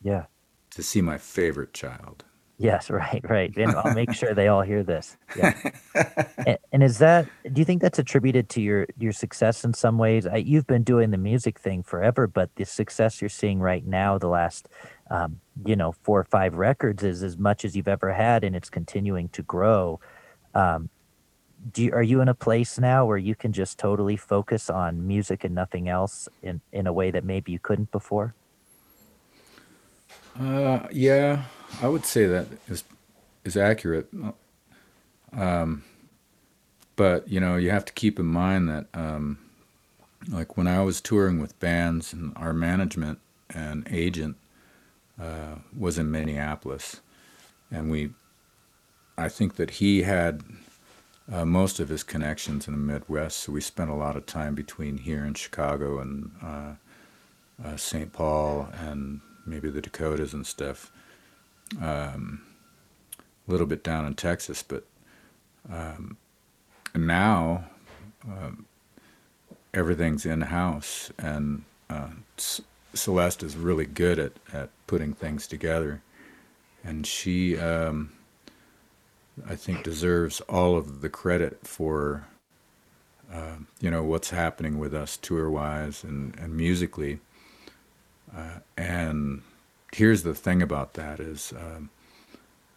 Yeah. 0.02 0.26
to 0.72 0.84
see 0.84 1.02
my 1.02 1.18
favorite 1.20 1.74
child. 1.74 2.26
Yes, 2.60 2.90
right, 2.92 3.22
right. 3.28 3.56
And 3.58 3.72
I'll 3.72 3.96
make 3.96 4.14
sure 4.14 4.34
they 4.34 4.48
all 4.50 4.62
hear 4.62 4.84
this. 4.84 5.18
Yeah. 5.36 5.58
and, 6.46 6.58
and 6.72 6.84
is 6.84 7.00
that 7.00 7.28
do 7.52 7.60
you 7.60 7.66
think 7.66 7.82
that's 7.82 7.98
attributed 7.98 8.50
to 8.50 8.62
your 8.62 8.86
your 9.00 9.14
success 9.14 9.64
in 9.64 9.74
some 9.74 9.98
ways? 9.98 10.28
I, 10.28 10.38
you've 10.38 10.68
been 10.68 10.84
doing 10.84 11.10
the 11.12 11.18
music 11.18 11.58
thing 11.58 11.82
forever, 11.82 12.28
but 12.28 12.54
the 12.56 12.66
success 12.66 13.22
you're 13.22 13.30
seeing 13.30 13.60
right 13.60 13.86
now, 13.88 14.18
the 14.18 14.28
last 14.28 14.68
um, 15.10 15.40
you 15.66 15.76
know 15.76 15.94
four 16.04 16.20
or 16.20 16.26
five 16.26 16.54
records, 16.54 17.04
is 17.04 17.24
as 17.24 17.38
much 17.38 17.66
as 17.66 17.76
you've 17.76 17.88
ever 17.88 18.14
had, 18.14 18.44
and 18.44 18.56
it's 18.56 18.70
continuing 18.70 19.30
to 19.30 19.42
grow. 19.42 20.00
Um, 20.54 20.90
do 21.74 21.84
you, 21.84 21.92
are 21.92 22.04
you 22.04 22.22
in 22.22 22.30
a 22.30 22.34
place 22.34 22.80
now 22.80 23.06
where 23.06 23.18
you 23.18 23.36
can 23.36 23.52
just 23.52 23.78
totally 23.78 24.16
focus 24.16 24.70
on 24.70 25.06
music 25.06 25.44
and 25.44 25.56
nothing 25.56 25.90
else 25.90 26.28
in 26.44 26.62
in 26.74 26.88
a 26.88 26.94
way 26.94 27.10
that 27.12 27.24
maybe 27.24 27.52
you 27.54 27.60
couldn't 27.60 27.92
before? 27.92 28.34
Uh, 30.38 30.88
yeah, 30.92 31.44
I 31.82 31.88
would 31.88 32.06
say 32.06 32.26
that 32.26 32.48
is 32.68 32.84
is 33.46 33.56
accurate. 33.56 34.08
Um, 35.34 35.84
but 36.96 37.28
you 37.30 37.40
know, 37.40 37.56
you 37.56 37.72
have 37.72 37.86
to 37.86 37.94
keep 37.94 38.20
in 38.20 38.26
mind 38.26 38.68
that, 38.70 38.88
um, 38.94 39.38
like 40.30 40.58
when 40.58 40.68
I 40.68 40.82
was 40.84 41.00
touring 41.00 41.40
with 41.40 41.60
bands, 41.60 42.12
and 42.12 42.34
our 42.36 42.54
management 42.54 43.20
and 43.50 43.88
agent 43.90 44.36
uh, 45.20 45.56
was 45.78 45.98
in 45.98 46.12
Minneapolis, 46.12 47.02
and 47.72 47.90
we, 47.90 48.12
I 49.18 49.30
think 49.30 49.56
that 49.56 49.72
he 49.72 50.04
had 50.04 50.44
uh, 51.32 51.46
most 51.46 51.80
of 51.80 51.90
his 51.90 52.04
connections 52.04 52.68
in 52.68 52.74
the 52.74 52.80
Midwest, 52.80 53.38
so 53.38 53.52
we 53.52 53.62
spent 53.62 53.90
a 53.90 53.96
lot 53.96 54.16
of 54.16 54.26
time 54.26 54.56
between 54.56 54.98
here 54.98 55.24
in 55.24 55.34
Chicago 55.36 56.00
and 56.00 56.32
uh, 56.44 56.74
uh, 57.64 57.78
St. 57.78 58.12
Paul 58.12 58.70
and 58.74 59.22
maybe 59.50 59.70
the 59.70 59.82
Dakotas 59.82 60.34
and 60.34 60.46
stuff. 60.46 60.92
Um, 61.82 62.44
a 63.48 63.52
little 63.52 63.68
bit 63.68 63.84
down 63.84 64.06
in 64.06 64.14
Texas, 64.14 64.64
but 64.64 64.86
um, 65.72 66.18
now 66.96 67.66
um, 68.28 68.66
everything's 69.74 70.26
in 70.26 70.42
house, 70.42 71.12
and 71.18 71.64
uh, 71.90 72.10
Celeste 72.94 73.44
is 73.44 73.56
really 73.56 73.86
good 73.86 74.20
at, 74.20 74.34
at 74.54 74.70
putting 74.88 75.14
things 75.14 75.48
together, 75.48 76.02
and 76.84 77.06
she, 77.06 77.58
um, 77.58 78.12
I 79.48 79.56
think, 79.56 79.84
deserves 79.84 80.42
all 80.42 80.78
of 80.78 81.02
the 81.02 81.10
credit 81.10 81.60
for. 81.64 82.28
Uh, 83.32 83.58
you 83.80 83.92
know 83.92 84.02
what's 84.02 84.32
happening 84.32 84.80
with 84.80 84.92
us 84.92 85.16
tour 85.16 85.52
wise 85.52 86.04
and, 86.04 86.36
and 86.40 86.58
musically 86.58 87.20
uh, 88.36 88.60
and 88.78 89.42
here's 89.94 90.24
the 90.24 90.36
thing 90.36 90.62
about 90.62 90.94
that 90.94 91.20
is, 91.20 91.54
um, 91.58 91.90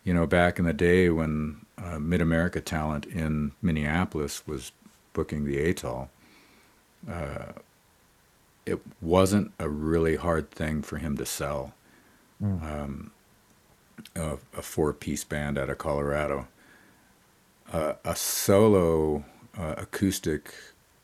you 0.04 0.14
know, 0.14 0.26
back 0.26 0.58
in 0.58 0.64
the 0.64 0.72
day 0.72 1.10
when 1.10 1.64
uh, 1.78 1.98
Mid 1.98 2.20
America 2.20 2.60
Talent 2.60 3.06
in 3.06 3.52
Minneapolis 3.62 4.46
was 4.46 4.72
booking 5.12 5.44
the 5.44 5.58
Atoll, 5.68 6.10
uh, 7.10 7.52
it 8.66 8.80
wasn't 9.00 9.52
a 9.58 9.68
really 9.68 10.16
hard 10.16 10.50
thing 10.50 10.82
for 10.82 10.98
him 10.98 11.16
to 11.16 11.26
sell 11.26 11.74
Mm. 12.42 12.62
um, 12.62 13.10
a, 14.16 14.32
a 14.56 14.62
four 14.62 14.92
piece 14.92 15.24
band 15.24 15.58
out 15.58 15.70
of 15.70 15.78
Colorado. 15.78 16.48
Uh, 17.72 17.94
a 18.04 18.14
solo 18.16 19.24
uh, 19.56 19.74
acoustic 19.78 20.52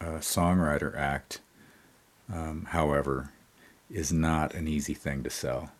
uh, 0.01 0.18
songwriter 0.20 0.94
act, 0.96 1.40
um, 2.32 2.66
however, 2.70 3.30
is 3.91 4.12
not 4.12 4.55
an 4.55 4.68
easy 4.68 4.95
thing 4.95 5.22
to 5.22 5.30
sell. 5.30 5.70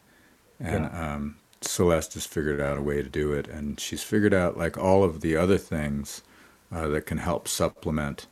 And 0.61 0.87
um, 0.87 1.37
Celeste 1.61 2.15
has 2.15 2.27
figured 2.27 2.61
out 2.61 2.79
a 2.79 2.83
way 2.83 3.03
to 3.03 3.09
do 3.09 3.33
it, 3.33 3.49
and 3.49 3.79
she's 3.79 4.03
figured 4.03 4.35
out 4.35 4.57
like 4.57 4.77
all 4.79 5.05
of 5.05 5.21
the 5.21 5.37
other 5.37 5.59
things 5.59 6.23
uh, 6.73 6.89
that 6.89 7.07
can 7.07 7.19
help 7.19 7.49
supplement 7.49 8.27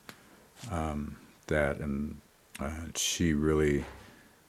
um, 0.70 1.16
that. 1.46 1.78
And 1.78 2.20
uh, 2.60 2.88
she 2.94 3.32
really 3.32 3.84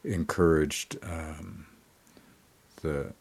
encouraged 0.04 0.98
um, 1.04 1.68
the 2.82 3.14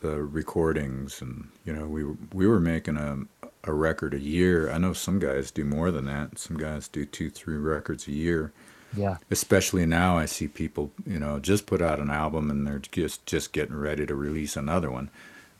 the 0.00 0.22
recordings, 0.22 1.22
and 1.22 1.48
you 1.64 1.72
know 1.72 1.86
we 1.86 2.04
were- 2.04 2.16
we 2.32 2.46
were 2.46 2.60
making 2.60 2.96
a 2.96 3.18
a 3.66 3.72
record 3.72 4.12
a 4.12 4.20
year. 4.20 4.70
I 4.70 4.76
know 4.78 4.92
some 4.92 5.18
guys 5.18 5.50
do 5.50 5.64
more 5.64 5.90
than 5.90 6.04
that. 6.04 6.38
Some 6.38 6.58
guys 6.58 6.86
do 6.86 7.06
two, 7.06 7.30
three 7.30 7.56
records 7.56 8.06
a 8.06 8.12
year 8.12 8.52
Yeah. 8.96 9.18
especially 9.30 9.86
now 9.86 10.18
i 10.18 10.26
see 10.26 10.48
people 10.48 10.92
you 11.06 11.18
know 11.18 11.38
just 11.38 11.66
put 11.66 11.82
out 11.82 12.00
an 12.00 12.10
album 12.10 12.50
and 12.50 12.66
they're 12.66 12.80
just 12.80 13.26
just 13.26 13.52
getting 13.52 13.76
ready 13.76 14.06
to 14.06 14.14
release 14.14 14.56
another 14.56 14.90
one. 14.90 15.10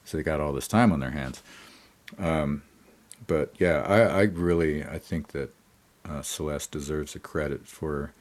So 0.04 0.16
they 0.18 0.22
got 0.22 0.40
all 0.40 0.52
this 0.52 0.68
time 0.68 0.92
on 0.92 1.00
their 1.00 1.12
hands. 1.12 1.42
Um, 2.18 2.62
but 3.26 3.54
yeah 3.58 3.82
I, 3.88 4.00
I 4.00 4.22
really 4.24 4.84
i 4.84 4.98
think 4.98 5.28
that 5.28 5.50
uh, 6.08 6.22
celeste 6.22 6.70
deserves 6.72 7.14
the 7.14 7.18
credit 7.18 7.66
for 7.66 8.12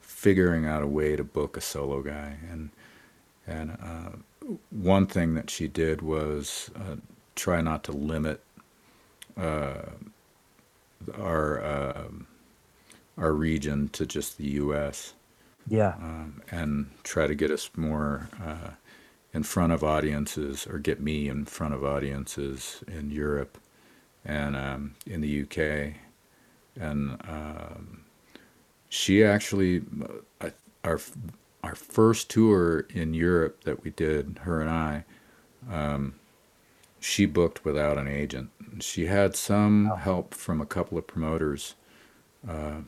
figuring 0.00 0.66
out 0.66 0.82
a 0.82 0.86
way 0.86 1.16
to 1.16 1.24
book 1.24 1.56
a 1.56 1.60
solo 1.60 2.02
guy. 2.02 2.36
And 2.50 2.70
and 3.46 3.72
uh, 3.82 4.46
one 4.70 5.06
thing 5.06 5.34
that 5.34 5.50
she 5.50 5.68
did 5.68 6.02
was 6.02 6.70
uh, 6.76 6.96
try 7.34 7.60
not 7.60 7.84
to 7.84 7.92
limit 7.92 8.42
uh, 9.36 9.82
our 11.18 11.64
um 11.64 12.26
our 13.22 13.32
region 13.32 13.88
to 13.90 14.04
just 14.04 14.36
the 14.36 14.48
U.S. 14.50 15.14
Yeah. 15.68 15.94
Um, 16.00 16.42
and 16.50 16.90
try 17.04 17.26
to 17.26 17.34
get 17.34 17.50
us 17.50 17.70
more 17.76 18.28
uh, 18.44 18.70
in 19.32 19.44
front 19.44 19.72
of 19.72 19.82
audiences, 19.84 20.66
or 20.66 20.78
get 20.78 21.00
me 21.00 21.28
in 21.28 21.46
front 21.46 21.72
of 21.72 21.84
audiences 21.84 22.82
in 22.88 23.10
Europe 23.10 23.58
and 24.24 24.56
um, 24.56 24.94
in 25.06 25.20
the 25.20 25.28
U.K. 25.28 25.96
And 26.78 27.16
um, 27.26 28.04
she 28.88 29.24
actually, 29.24 29.82
uh, 30.40 30.50
our 30.84 31.00
our 31.62 31.74
first 31.76 32.28
tour 32.28 32.80
in 32.90 33.14
Europe 33.14 33.62
that 33.62 33.84
we 33.84 33.90
did, 33.90 34.40
her 34.42 34.60
and 34.60 34.68
I, 34.68 35.04
um, 35.70 36.14
she 36.98 37.24
booked 37.24 37.64
without 37.64 37.98
an 37.98 38.08
agent. 38.08 38.50
She 38.80 39.06
had 39.06 39.36
some 39.36 39.86
help 39.96 40.34
from 40.34 40.60
a 40.60 40.66
couple 40.66 40.98
of 40.98 41.06
promoters 41.06 41.76
uh, 42.48 42.80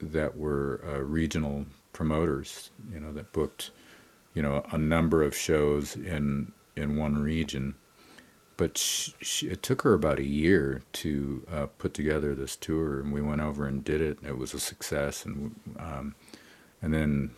that 0.00 0.36
were 0.36 0.80
uh, 0.86 1.00
regional 1.00 1.66
promoters, 1.92 2.70
you 2.92 3.00
know, 3.00 3.12
that 3.12 3.32
booked, 3.32 3.70
you 4.34 4.42
know, 4.42 4.64
a 4.70 4.78
number 4.78 5.22
of 5.22 5.36
shows 5.36 5.96
in 5.96 6.52
in 6.76 6.96
one 6.96 7.18
region. 7.18 7.74
But 8.56 8.78
sh 8.78 9.10
she, 9.20 9.48
it 9.48 9.62
took 9.62 9.82
her 9.82 9.94
about 9.94 10.18
a 10.18 10.24
year 10.24 10.82
to 10.94 11.46
uh, 11.52 11.66
put 11.78 11.94
together 11.94 12.34
this 12.34 12.56
tour, 12.56 13.00
and 13.00 13.12
we 13.12 13.20
went 13.20 13.42
over 13.42 13.66
and 13.66 13.84
did 13.84 14.00
it. 14.00 14.18
And 14.20 14.28
it 14.28 14.38
was 14.38 14.54
a 14.54 14.60
success, 14.60 15.24
and 15.24 15.54
um, 15.78 16.14
and 16.80 16.92
then 16.94 17.30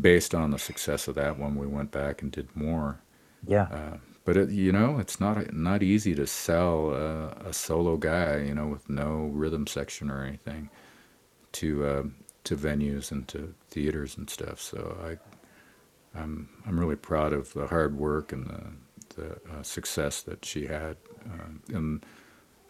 based 0.00 0.34
on 0.34 0.50
the 0.50 0.58
success 0.58 1.08
of 1.08 1.14
that 1.14 1.38
one, 1.38 1.56
we 1.56 1.66
went 1.66 1.90
back 1.90 2.22
and 2.22 2.30
did 2.30 2.54
more. 2.54 3.00
Yeah. 3.46 3.68
Uh, 3.70 3.96
but 4.24 4.36
it, 4.36 4.50
you 4.50 4.72
know, 4.72 4.98
it's 4.98 5.20
not 5.20 5.54
not 5.54 5.82
easy 5.82 6.14
to 6.14 6.26
sell 6.26 6.90
uh, 6.90 7.48
a 7.48 7.52
solo 7.52 7.96
guy, 7.96 8.38
you 8.38 8.54
know, 8.54 8.66
with 8.66 8.88
no 8.90 9.30
rhythm 9.32 9.66
section 9.66 10.10
or 10.10 10.22
anything, 10.22 10.68
to 11.52 11.86
uh, 11.86 12.02
to 12.44 12.56
venues 12.56 13.10
and 13.12 13.26
to 13.28 13.54
theaters 13.70 14.16
and 14.16 14.28
stuff. 14.30 14.60
So 14.60 14.96
I, 15.02 16.18
I'm 16.18 16.48
I'm 16.66 16.78
really 16.78 16.96
proud 16.96 17.32
of 17.32 17.52
the 17.52 17.66
hard 17.66 17.96
work 17.96 18.32
and 18.32 18.46
the 18.46 18.62
the 19.20 19.32
uh, 19.52 19.62
success 19.62 20.22
that 20.22 20.44
she 20.44 20.66
had, 20.66 20.96
uh, 21.26 21.76
and 21.76 22.04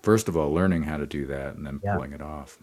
first 0.02 0.28
of 0.28 0.36
all, 0.36 0.50
learning 0.52 0.84
how 0.84 0.96
to 0.96 1.06
do 1.06 1.26
that 1.26 1.56
and 1.56 1.66
then 1.66 1.80
Yeah. 1.84 1.94
pulling 1.94 2.12
it 2.12 2.22
off. 2.22 2.58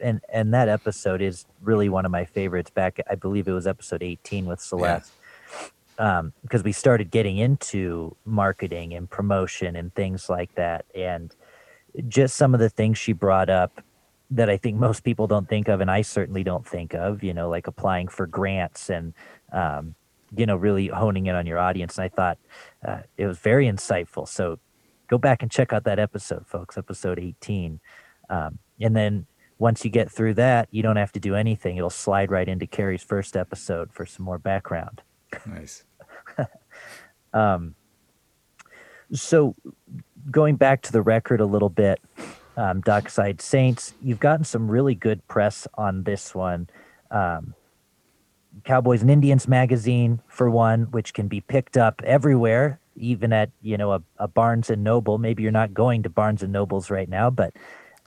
and 0.00 0.20
and 0.32 0.52
that 0.54 0.68
episode 0.68 1.20
is 1.22 1.44
really 1.62 1.88
one 1.88 2.04
of 2.04 2.10
my 2.10 2.24
favorites 2.24 2.70
back 2.70 2.98
i 3.10 3.14
believe 3.14 3.46
it 3.46 3.52
was 3.52 3.66
episode 3.66 4.02
18 4.02 4.46
with 4.46 4.60
celeste 4.60 5.12
um, 6.00 6.32
because 6.42 6.64
we 6.64 6.72
started 6.72 7.10
getting 7.12 7.38
into 7.38 8.16
marketing 8.24 8.94
and 8.94 9.08
promotion 9.08 9.76
and 9.76 9.94
things 9.94 10.28
like 10.28 10.52
that 10.56 10.84
and 10.96 11.36
just 12.08 12.34
some 12.36 12.54
of 12.54 12.60
the 12.60 12.68
things 12.70 12.98
she 12.98 13.12
brought 13.12 13.48
up 13.50 13.80
that 14.30 14.50
i 14.50 14.56
think 14.56 14.76
most 14.76 15.04
people 15.04 15.26
don't 15.26 15.48
think 15.48 15.68
of 15.68 15.80
and 15.80 15.90
i 15.90 16.02
certainly 16.02 16.42
don't 16.42 16.66
think 16.66 16.94
of 16.94 17.22
you 17.22 17.32
know 17.32 17.48
like 17.48 17.66
applying 17.66 18.08
for 18.08 18.26
grants 18.26 18.90
and 18.90 19.14
um, 19.52 19.94
you 20.36 20.46
know 20.46 20.56
really 20.56 20.88
honing 20.88 21.26
in 21.26 21.34
on 21.34 21.46
your 21.46 21.58
audience 21.58 21.96
and 21.96 22.04
i 22.04 22.08
thought 22.08 22.38
uh, 22.86 23.00
it 23.16 23.26
was 23.26 23.38
very 23.38 23.66
insightful 23.66 24.28
so 24.28 24.58
go 25.08 25.16
back 25.16 25.42
and 25.42 25.50
check 25.50 25.72
out 25.72 25.84
that 25.84 25.98
episode 25.98 26.46
folks 26.46 26.76
episode 26.76 27.18
18 27.18 27.80
um, 28.30 28.58
and 28.80 28.94
then 28.94 29.26
once 29.58 29.84
you 29.84 29.90
get 29.90 30.10
through 30.10 30.34
that, 30.34 30.68
you 30.70 30.82
don't 30.82 30.96
have 30.96 31.12
to 31.12 31.20
do 31.20 31.34
anything. 31.34 31.76
It'll 31.76 31.90
slide 31.90 32.30
right 32.30 32.48
into 32.48 32.66
Carrie's 32.66 33.02
first 33.02 33.36
episode 33.36 33.92
for 33.92 34.06
some 34.06 34.24
more 34.24 34.38
background. 34.38 35.02
Nice. 35.46 35.84
um, 37.32 37.74
so, 39.12 39.56
going 40.30 40.56
back 40.56 40.82
to 40.82 40.92
the 40.92 41.02
record 41.02 41.40
a 41.40 41.46
little 41.46 41.70
bit, 41.70 42.00
um, 42.58 42.80
Dockside 42.80 43.40
Saints, 43.40 43.94
you've 44.02 44.18
gotten 44.18 44.44
some 44.44 44.68
really 44.68 44.96
good 44.96 45.26
press 45.28 45.68
on 45.74 46.02
this 46.02 46.34
one. 46.34 46.68
Um, 47.08 47.54
Cowboys 48.64 49.00
and 49.00 49.10
Indians 49.10 49.46
magazine, 49.46 50.20
for 50.26 50.50
one, 50.50 50.90
which 50.90 51.14
can 51.14 51.28
be 51.28 51.40
picked 51.40 51.76
up 51.76 52.02
everywhere, 52.04 52.80
even 52.96 53.32
at 53.32 53.50
you 53.62 53.76
know 53.76 53.92
a, 53.92 54.02
a 54.18 54.26
Barnes 54.26 54.70
and 54.70 54.82
Noble. 54.82 55.18
Maybe 55.18 55.44
you're 55.44 55.52
not 55.52 55.72
going 55.72 56.02
to 56.02 56.10
Barnes 56.10 56.42
and 56.42 56.52
Nobles 56.52 56.90
right 56.90 57.08
now, 57.08 57.30
but 57.30 57.54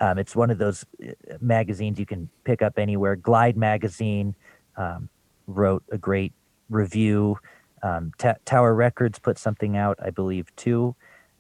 um, 0.02 0.18
it's 0.18 0.36
one 0.36 0.50
of 0.50 0.58
those 0.58 0.84
uh, 1.02 1.14
magazines 1.40 1.98
you 1.98 2.06
can 2.06 2.30
pick 2.44 2.62
up 2.62 2.78
anywhere. 2.78 3.16
Glide 3.16 3.56
magazine 3.56 4.36
um, 4.76 5.08
wrote 5.48 5.84
a 5.94 5.98
great 5.98 6.34
review. 6.70 7.38
Um, 7.84 8.12
T- 8.18 8.30
Tower 8.44 8.76
Records 8.76 9.18
put 9.18 9.38
something 9.38 9.78
out, 9.78 9.98
I 10.04 10.10
believe, 10.10 10.54
too. 10.58 10.94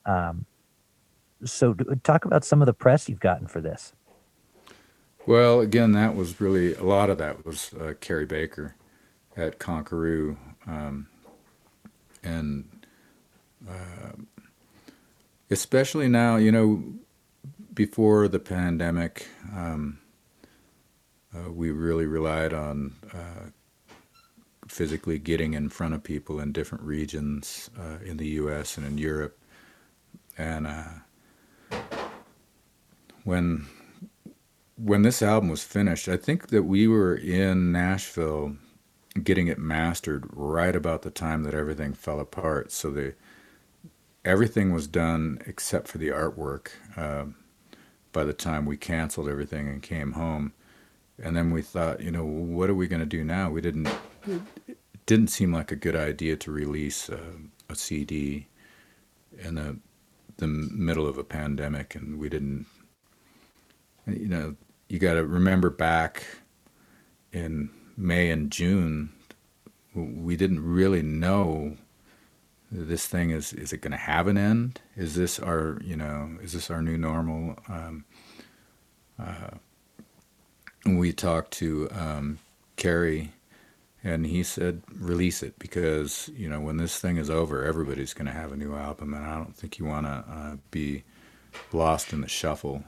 Um, 0.06 0.46
so, 1.46 1.74
talk 2.04 2.26
about 2.26 2.44
some 2.44 2.62
of 2.62 2.66
the 2.66 2.74
press 2.74 3.10
you've 3.10 3.20
gotten 3.20 3.48
for 3.48 3.62
this. 3.62 3.94
Well, 5.28 5.60
again, 5.60 5.92
that 5.92 6.16
was 6.16 6.42
really 6.42 6.74
a 6.74 6.84
lot 6.84 7.10
of 7.10 7.18
that 7.20 7.46
was 7.46 7.74
uh, 7.74 7.94
Cary 8.00 8.26
Baker 8.26 8.76
at 9.38 9.60
Conqueroo, 9.60 10.36
um, 10.66 11.08
and 12.24 12.86
uh, 13.70 14.14
especially 15.50 16.08
now, 16.08 16.38
you 16.38 16.52
know, 16.52 16.84
before 17.74 18.28
the 18.28 18.40
pandemic, 18.40 19.28
um, 19.56 20.00
uh, 21.36 21.52
we 21.52 21.72
really 21.72 22.06
relied 22.06 22.54
on 22.54 22.96
uh, 23.14 23.50
physically 24.68 25.20
getting 25.20 25.54
in 25.54 25.70
front 25.70 25.94
of 25.94 26.04
people 26.04 26.40
in 26.40 26.52
different 26.52 26.84
regions 26.84 27.70
uh, 27.80 27.98
in 28.04 28.18
the 28.18 28.28
U.S. 28.28 28.78
and 28.78 28.86
in 28.86 28.98
Europe, 28.98 29.38
and 30.38 30.66
uh, 30.66 30.84
when 33.24 33.68
when 34.78 35.04
this 35.04 35.22
album 35.22 35.50
was 35.50 35.64
finished, 35.64 36.10
I 36.10 36.18
think 36.18 36.48
that 36.48 36.64
we 36.64 36.88
were 36.88 37.16
in 37.16 37.72
Nashville 37.72 38.56
getting 39.24 39.48
it 39.48 39.60
mastered 39.60 40.26
right 40.32 40.76
about 40.76 41.04
the 41.04 41.12
time 41.12 41.44
that 41.44 41.54
everything 41.54 41.94
fell 41.94 42.20
apart. 42.20 42.72
So 42.72 42.90
the 42.90 43.14
everything 44.24 44.74
was 44.74 44.88
done 44.88 45.42
except 45.46 45.88
for 45.88 45.98
the 45.98 46.10
artwork 46.10 46.70
uh, 46.96 47.26
by 48.12 48.24
the 48.24 48.34
time 48.34 48.66
we 48.66 48.78
canceled 48.78 49.28
everything 49.28 49.68
and 49.68 49.82
came 49.82 50.14
home. 50.14 50.54
And 51.22 51.36
then 51.36 51.52
we 51.52 51.62
thought, 51.62 52.02
you 52.02 52.12
know, 52.12 52.26
what 52.26 52.70
are 52.70 52.76
we 52.76 52.88
going 52.88 53.02
to 53.02 53.06
do 53.06 53.24
now? 53.24 53.52
We 53.52 53.62
didn't. 53.62 53.90
It 54.68 54.78
didn't 55.06 55.28
seem 55.28 55.54
like 55.54 55.72
a 55.72 55.76
good 55.76 55.96
idea 55.96 56.36
to 56.38 56.52
release 56.52 57.10
a, 57.10 57.20
a 57.70 57.76
CD 57.76 58.48
in 59.38 59.56
the 59.56 59.78
the 60.38 60.48
middle 60.48 61.06
of 61.06 61.18
a 61.20 61.24
pandemic, 61.24 61.94
and 61.94 62.18
we 62.18 62.30
didn't. 62.30 62.66
You 64.08 64.28
know, 64.28 64.56
you 64.88 65.00
got 65.00 65.14
to 65.14 65.26
remember 65.26 65.70
back 65.70 66.24
in 67.32 67.70
May 67.96 68.30
and 68.30 68.52
June, 68.52 69.12
we 69.94 70.36
didn't 70.36 70.64
really 70.64 71.02
know 71.02 71.78
this 72.72 73.06
thing 73.06 73.32
is 73.32 73.52
is 73.54 73.74
it 73.74 73.82
going 73.82 73.92
to 73.92 73.98
have 73.98 74.28
an 74.28 74.38
end? 74.38 74.80
Is 74.96 75.16
this 75.16 75.40
our 75.40 75.80
you 75.84 75.96
know 75.96 76.38
is 76.42 76.54
this 76.54 76.72
our 76.72 76.82
new 76.82 76.98
normal? 76.98 77.58
Um, 77.68 78.06
uh, 79.20 79.58
we 80.86 81.12
talked 81.12 81.52
to 81.52 81.90
um, 81.92 82.40
Cary, 82.78 83.34
and 84.04 84.26
he 84.26 84.42
said 84.42 84.82
release 84.94 85.44
it 85.44 85.60
because 85.60 86.30
you 86.34 86.50
know 86.50 86.62
when 86.62 86.78
this 86.78 86.98
thing 86.98 87.18
is 87.18 87.30
over, 87.30 87.66
everybody's 87.66 88.14
going 88.14 88.28
to 88.28 88.32
have 88.32 88.52
a 88.52 88.58
new 88.58 88.74
album, 88.74 89.14
and 89.14 89.26
I 89.26 89.36
don't 89.36 89.56
think 89.56 89.78
you 89.78 89.86
want 89.86 90.06
to 90.06 90.26
uh, 90.28 90.56
be 90.72 91.04
lost 91.74 92.14
in 92.14 92.22
the 92.22 92.30
shuffle 92.30 92.84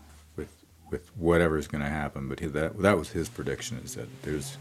with 0.93 1.09
whatever's 1.17 1.67
going 1.67 1.83
to 1.83 1.89
happen. 1.89 2.29
But 2.29 2.39
he, 2.39 2.45
that 2.47 2.79
that 2.79 2.97
was 2.97 3.09
his 3.09 3.27
prediction 3.27 3.81
is 3.83 3.95
that 3.95 4.07
there's 4.21 4.57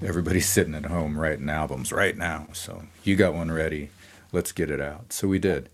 everybody's 0.00 0.48
sitting 0.56 0.76
at 0.76 0.86
home 0.86 1.18
writing 1.18 1.50
albums 1.50 1.92
right 1.92 2.16
now. 2.16 2.46
So 2.52 2.84
you 3.02 3.16
got 3.16 3.34
one 3.34 3.50
ready, 3.50 3.90
let's 4.32 4.52
get 4.52 4.70
it 4.70 4.80
out. 4.80 5.12
So 5.12 5.26
we 5.26 5.40
did, 5.40 5.68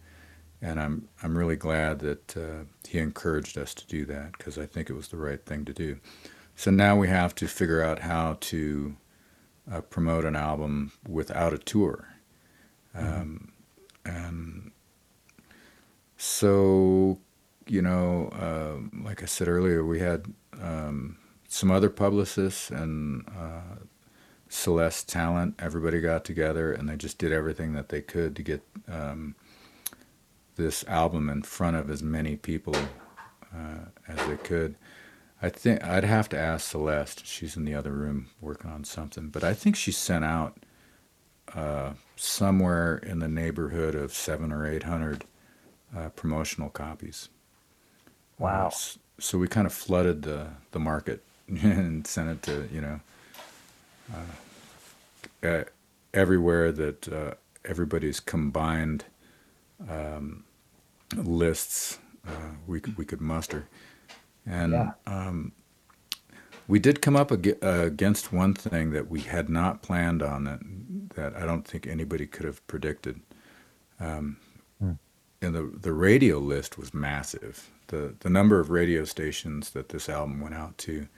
and 0.62 0.80
I'm 0.80 1.08
I'm 1.22 1.36
really 1.36 1.56
glad 1.56 1.98
that 2.00 2.36
uh, 2.36 2.64
he 2.88 2.98
encouraged 2.98 3.58
us 3.58 3.74
to 3.74 3.86
do 3.86 4.06
that 4.06 4.32
because 4.32 4.58
I 4.58 4.64
think 4.64 4.88
it 4.88 4.94
was 4.94 5.08
the 5.08 5.18
right 5.18 5.44
thing 5.44 5.66
to 5.66 5.74
do. 5.74 5.98
So 6.56 6.70
now 6.70 6.96
we 6.96 7.08
have 7.08 7.34
to 7.36 7.46
figure 7.46 7.82
out 7.82 8.00
how 8.00 8.38
to 8.40 8.96
uh, 9.70 9.82
promote 9.82 10.24
an 10.24 10.36
album 10.36 10.92
without 11.06 11.52
a 11.52 11.58
tour, 11.58 12.08
um, 12.94 13.52
and 14.06 14.70
so 16.16 17.18
you 17.66 17.82
know, 17.82 18.28
uh, 18.28 19.02
like 19.04 19.22
I 19.22 19.26
said 19.26 19.48
earlier, 19.48 19.84
we 19.84 20.00
had. 20.00 20.32
Um, 20.60 21.18
some 21.52 21.70
other 21.70 21.90
publicists 21.90 22.70
and 22.70 23.28
uh, 23.28 23.76
Celeste 24.48 25.06
Talent, 25.06 25.54
everybody 25.58 26.00
got 26.00 26.24
together 26.24 26.72
and 26.72 26.88
they 26.88 26.96
just 26.96 27.18
did 27.18 27.30
everything 27.30 27.74
that 27.74 27.90
they 27.90 28.00
could 28.00 28.34
to 28.36 28.42
get 28.42 28.62
um, 28.90 29.34
this 30.56 30.82
album 30.88 31.28
in 31.28 31.42
front 31.42 31.76
of 31.76 31.90
as 31.90 32.02
many 32.02 32.36
people 32.36 32.74
uh, 33.54 33.84
as 34.08 34.26
they 34.26 34.38
could. 34.38 34.76
I 35.42 35.50
think 35.50 35.84
I'd 35.84 36.04
have 36.04 36.30
to 36.30 36.38
ask 36.38 36.70
Celeste. 36.70 37.26
She's 37.26 37.54
in 37.54 37.66
the 37.66 37.74
other 37.74 37.92
room 37.92 38.30
working 38.40 38.70
on 38.70 38.84
something, 38.84 39.28
but 39.28 39.44
I 39.44 39.52
think 39.52 39.76
she 39.76 39.92
sent 39.92 40.24
out 40.24 40.64
uh, 41.54 41.92
somewhere 42.16 42.96
in 42.96 43.18
the 43.18 43.28
neighborhood 43.28 43.94
of 43.94 44.14
seven 44.14 44.52
or 44.52 44.64
eight 44.66 44.84
hundred 44.84 45.26
uh, 45.94 46.08
promotional 46.10 46.70
copies. 46.70 47.28
Wow! 48.42 48.66
Uh, 48.66 48.70
so 49.20 49.38
we 49.38 49.46
kind 49.46 49.66
of 49.66 49.72
flooded 49.72 50.22
the 50.22 50.48
the 50.72 50.80
market 50.80 51.22
and 51.48 52.06
sent 52.06 52.28
it 52.28 52.42
to 52.42 52.68
you 52.72 52.80
know 52.80 53.00
uh, 54.12 55.46
uh, 55.46 55.64
everywhere 56.12 56.72
that 56.72 57.08
uh, 57.08 57.34
everybody's 57.64 58.18
combined 58.18 59.04
um, 59.88 60.44
lists 61.16 61.98
we 62.66 62.80
could, 62.80 62.96
we 62.96 63.04
could 63.04 63.20
muster, 63.20 63.68
and 64.46 64.72
yeah. 64.72 64.92
um, 65.06 65.52
we 66.68 66.78
did 66.78 67.02
come 67.02 67.16
up 67.16 67.32
ag- 67.32 67.58
against 67.60 68.32
one 68.32 68.54
thing 68.54 68.90
that 68.92 69.10
we 69.10 69.20
had 69.20 69.48
not 69.48 69.82
planned 69.82 70.22
on 70.22 70.44
that 70.44 70.60
that 71.16 71.36
I 71.36 71.46
don't 71.46 71.66
think 71.66 71.86
anybody 71.86 72.26
could 72.26 72.44
have 72.46 72.66
predicted. 72.66 73.20
Um, 74.00 74.38
And 75.42 75.54
the 75.54 75.70
the 75.78 75.92
radio 75.92 76.38
list 76.38 76.78
was 76.78 76.94
massive. 76.94 77.70
The 77.88 78.14
the 78.20 78.30
number 78.30 78.60
of 78.60 78.70
radio 78.70 79.04
stations 79.04 79.70
that 79.70 79.90
this 79.90 80.08
album 80.08 80.40
went 80.40 80.54
out 80.54 80.78
to 80.78 81.08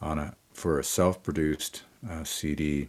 on 0.00 0.18
a 0.18 0.34
for 0.52 0.78
a 0.78 0.84
self-produced 0.84 1.82
uh, 2.08 2.24
CD 2.24 2.88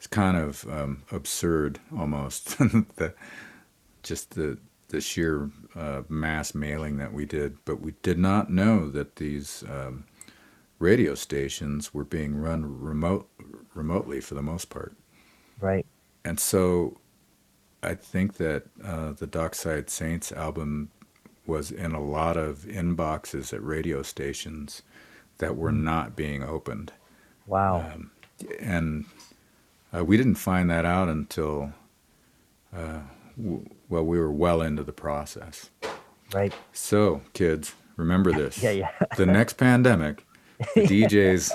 is 0.00 0.06
kind 0.06 0.36
of 0.36 0.68
um, 0.68 1.02
absurd 1.10 1.78
almost. 1.96 2.58
the, 2.58 3.14
just 4.02 4.34
the 4.34 4.58
the 4.88 5.00
sheer 5.00 5.50
uh, 5.74 6.02
mass 6.08 6.54
mailing 6.54 6.98
that 6.98 7.12
we 7.12 7.26
did, 7.26 7.56
but 7.64 7.80
we 7.80 7.94
did 8.02 8.18
not 8.18 8.50
know 8.50 8.90
that 8.90 9.16
these 9.16 9.64
um, 9.68 10.04
radio 10.78 11.14
stations 11.14 11.92
were 11.92 12.04
being 12.04 12.36
run 12.36 12.80
remote 12.80 13.28
remotely 13.74 14.20
for 14.20 14.34
the 14.34 14.42
most 14.42 14.70
part. 14.70 14.94
Right. 15.60 15.86
And 16.24 16.38
so, 16.38 16.98
I 17.84 17.94
think 17.94 18.38
that 18.38 18.64
uh, 18.82 19.12
the 19.12 19.26
Dockside 19.26 19.90
Saints 19.90 20.32
album 20.32 20.90
was 21.46 21.70
in 21.70 21.92
a 21.92 22.02
lot 22.02 22.36
of 22.36 22.60
inboxes 22.60 23.52
at 23.52 23.62
radio 23.62 24.02
stations 24.02 24.82
that 25.38 25.56
were 25.56 25.70
hmm. 25.70 25.84
not 25.84 26.16
being 26.16 26.42
opened. 26.42 26.92
Wow. 27.46 27.90
Um, 27.92 28.10
and 28.58 29.04
uh, 29.94 30.04
we 30.04 30.16
didn't 30.16 30.36
find 30.36 30.70
that 30.70 30.84
out 30.84 31.08
until, 31.08 31.72
uh, 32.74 33.00
w- 33.36 33.68
well, 33.88 34.04
we 34.04 34.18
were 34.18 34.32
well 34.32 34.62
into 34.62 34.82
the 34.82 34.92
process. 34.92 35.70
Right. 36.32 36.52
So, 36.72 37.20
kids, 37.32 37.74
remember 37.96 38.32
this. 38.32 38.62
yeah, 38.62 38.70
yeah. 38.70 38.90
the 39.16 39.26
next 39.26 39.54
pandemic, 39.54 40.24
the 40.74 40.86
DJs, 40.86 41.52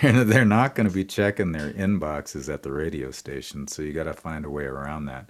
they're, 0.00 0.24
they're 0.24 0.44
not 0.44 0.74
going 0.74 0.88
to 0.88 0.94
be 0.94 1.04
checking 1.04 1.52
their 1.52 1.72
inboxes 1.72 2.52
at 2.52 2.62
the 2.62 2.72
radio 2.72 3.10
station. 3.10 3.66
So 3.66 3.82
you 3.82 3.92
got 3.92 4.04
to 4.04 4.14
find 4.14 4.44
a 4.44 4.50
way 4.50 4.64
around 4.64 5.06
that. 5.06 5.28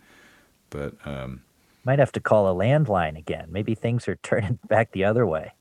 But 0.71 0.95
um, 1.05 1.43
might 1.85 1.99
have 1.99 2.13
to 2.13 2.21
call 2.21 2.49
a 2.51 2.65
landline 2.65 3.17
again. 3.17 3.47
Maybe 3.51 3.75
things 3.75 4.09
are 4.09 4.17
turning 4.23 4.59
back 4.69 4.93
the 4.93 5.05
other 5.05 5.27
way. 5.27 5.53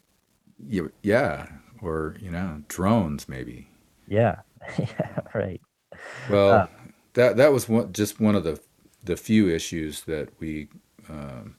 Yeah, 1.03 1.47
or 1.81 2.15
you 2.19 2.31
know, 2.31 2.63
drones 2.67 3.29
maybe. 3.29 3.69
Yeah, 4.07 4.39
yeah, 4.79 5.19
right. 5.33 5.61
Well, 6.29 6.49
uh, 6.49 6.67
that 7.13 7.37
that 7.37 7.51
was 7.51 7.69
one, 7.69 7.93
just 7.93 8.19
one 8.19 8.35
of 8.35 8.43
the 8.43 8.59
the 9.03 9.15
few 9.15 9.49
issues 9.49 10.03
that 10.03 10.29
we 10.39 10.69
um, 11.09 11.55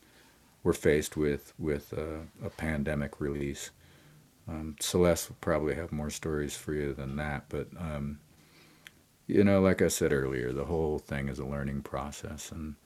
were 0.63 0.73
faced 0.73 1.17
with 1.17 1.55
with 1.59 1.95
uh, 1.97 2.25
a 2.45 2.51
pandemic 2.51 3.21
release. 3.21 3.71
Um, 4.49 4.77
Celeste 4.81 5.29
will 5.29 5.37
probably 5.41 5.75
have 5.75 5.91
more 5.91 6.11
stories 6.11 6.57
for 6.57 6.73
you 6.73 6.93
than 6.93 7.17
that, 7.17 7.45
but 7.49 7.69
um, 7.79 8.21
you 9.27 9.43
know, 9.43 9.61
like 9.61 9.83
I 9.83 9.89
said 9.89 10.13
earlier, 10.13 10.53
the 10.53 10.67
whole 10.67 10.99
thing 10.99 11.29
is 11.29 11.39
a 11.39 11.45
learning 11.45 11.83
process, 11.83 12.53
and 12.53 12.77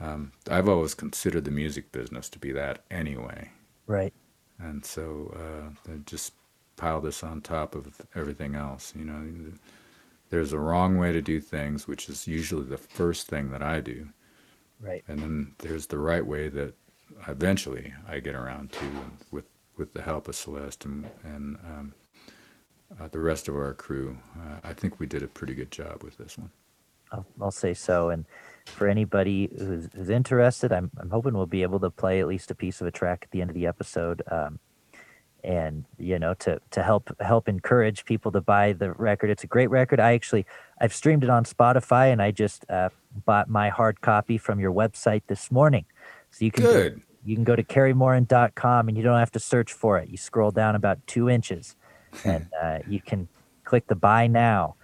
um, 0.00 0.32
I've 0.50 0.68
always 0.68 0.94
considered 0.94 1.44
the 1.44 1.50
music 1.50 1.92
business 1.92 2.28
to 2.30 2.38
be 2.38 2.52
that 2.52 2.84
anyway. 2.90 3.50
Right. 3.86 4.14
And 4.58 4.84
so 4.84 5.34
uh, 5.36 5.92
just 6.06 6.34
pile 6.76 7.00
this 7.00 7.22
on 7.22 7.40
top 7.40 7.74
of 7.74 8.00
everything 8.14 8.54
else. 8.54 8.94
You 8.96 9.04
know, 9.04 9.52
there's 10.30 10.52
a 10.52 10.58
wrong 10.58 10.96
way 10.96 11.12
to 11.12 11.20
do 11.20 11.40
things, 11.40 11.86
which 11.86 12.08
is 12.08 12.26
usually 12.26 12.64
the 12.64 12.78
first 12.78 13.28
thing 13.28 13.50
that 13.50 13.62
I 13.62 13.80
do. 13.80 14.08
Right. 14.80 15.04
And 15.08 15.18
then 15.18 15.54
there's 15.58 15.86
the 15.86 15.98
right 15.98 16.24
way 16.24 16.48
that 16.48 16.74
eventually 17.28 17.92
I 18.08 18.20
get 18.20 18.34
around 18.34 18.72
to 18.72 18.84
with 19.30 19.44
with 19.76 19.92
the 19.94 20.02
help 20.02 20.28
of 20.28 20.36
Celeste 20.36 20.84
and, 20.84 21.08
and 21.24 21.56
um, 21.64 21.94
uh, 23.00 23.08
the 23.08 23.18
rest 23.18 23.48
of 23.48 23.56
our 23.56 23.72
crew. 23.72 24.18
Uh, 24.38 24.56
I 24.62 24.74
think 24.74 25.00
we 25.00 25.06
did 25.06 25.22
a 25.22 25.26
pretty 25.26 25.54
good 25.54 25.70
job 25.70 26.02
with 26.02 26.18
this 26.18 26.36
one. 26.36 26.50
I'll, 27.12 27.26
I'll 27.40 27.50
say 27.50 27.72
so. 27.72 28.10
And 28.10 28.26
for 28.70 28.88
anybody 28.88 29.50
who's, 29.56 29.88
who's, 29.94 30.10
interested, 30.10 30.72
I'm, 30.72 30.90
I'm 30.98 31.10
hoping 31.10 31.34
we'll 31.34 31.46
be 31.46 31.62
able 31.62 31.80
to 31.80 31.90
play 31.90 32.20
at 32.20 32.28
least 32.28 32.50
a 32.50 32.54
piece 32.54 32.80
of 32.80 32.86
a 32.86 32.90
track 32.90 33.20
at 33.24 33.30
the 33.30 33.40
end 33.40 33.50
of 33.50 33.54
the 33.54 33.66
episode. 33.66 34.22
Um, 34.30 34.58
and 35.44 35.84
you 35.98 36.18
know 36.18 36.34
to 36.34 36.60
to 36.70 36.82
help 36.82 37.10
help 37.20 37.48
encourage 37.48 38.04
people 38.04 38.30
to 38.32 38.40
buy 38.40 38.72
the 38.72 38.92
record 38.92 39.30
it's 39.30 39.44
a 39.44 39.46
great 39.46 39.70
record 39.70 39.98
i 39.98 40.12
actually 40.12 40.44
i've 40.80 40.94
streamed 40.94 41.24
it 41.24 41.30
on 41.30 41.44
spotify 41.44 42.12
and 42.12 42.20
i 42.20 42.30
just 42.30 42.64
uh, 42.68 42.88
bought 43.24 43.48
my 43.48 43.68
hard 43.68 44.00
copy 44.00 44.36
from 44.36 44.60
your 44.60 44.72
website 44.72 45.22
this 45.28 45.50
morning 45.50 45.84
so 46.30 46.44
you 46.44 46.50
can 46.50 46.64
Good. 46.64 46.96
Go, 46.96 47.02
you 47.24 47.34
can 47.34 47.44
go 47.44 47.56
to 47.56 47.62
kerrymoran.com 47.62 48.88
and 48.88 48.96
you 48.96 49.02
don't 49.02 49.18
have 49.18 49.32
to 49.32 49.40
search 49.40 49.72
for 49.72 49.98
it 49.98 50.08
you 50.08 50.16
scroll 50.16 50.50
down 50.50 50.74
about 50.74 51.06
two 51.06 51.28
inches 51.28 51.76
and 52.24 52.48
uh, 52.60 52.78
you 52.88 53.00
can 53.00 53.28
click 53.64 53.86
the 53.86 53.94
buy 53.94 54.26
now 54.26 54.74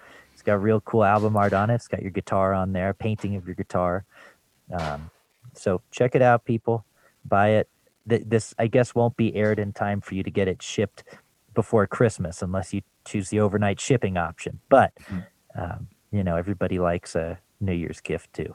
got 0.47 0.63
real 0.63 0.81
cool 0.81 1.05
album 1.05 1.37
art 1.37 1.53
on 1.53 1.69
it. 1.69 1.75
It's 1.75 1.89
got 1.89 2.01
your 2.01 2.13
guitar 2.13 2.55
on 2.55 2.73
there, 2.73 2.95
painting 2.95 3.37
of 3.37 3.47
your 3.47 3.55
guitar. 3.55 4.05
Um, 4.73 5.11
so 5.53 5.83
check 5.91 6.15
it 6.15 6.23
out, 6.23 6.45
people. 6.45 6.87
Buy 7.25 7.49
it. 7.49 7.69
Th- 8.09 8.23
this, 8.25 8.55
I 8.59 8.69
guess, 8.69 8.95
won't 8.95 9.17
be 9.17 9.35
aired 9.35 9.59
in 9.59 9.73
time 9.73 10.01
for 10.01 10.15
you 10.15 10.23
to 10.23 10.31
get 10.31 10.49
it 10.49 10.63
shipped 10.63 11.05
before 11.55 11.87
Christmas, 11.87 12.41
unless 12.41 12.73
you 12.73 12.83
choose 13.05 13.29
the 13.29 13.41
overnight 13.41 13.81
shipping 13.81 14.17
option. 14.17 14.61
But 14.69 14.93
hmm. 15.07 15.19
um, 15.59 15.89
you 16.13 16.23
know, 16.23 16.37
everybody 16.37 16.79
likes 16.79 17.15
a 17.15 17.39
New 17.61 17.73
Year's 17.73 18.01
gift 18.01 18.33
too. 18.33 18.55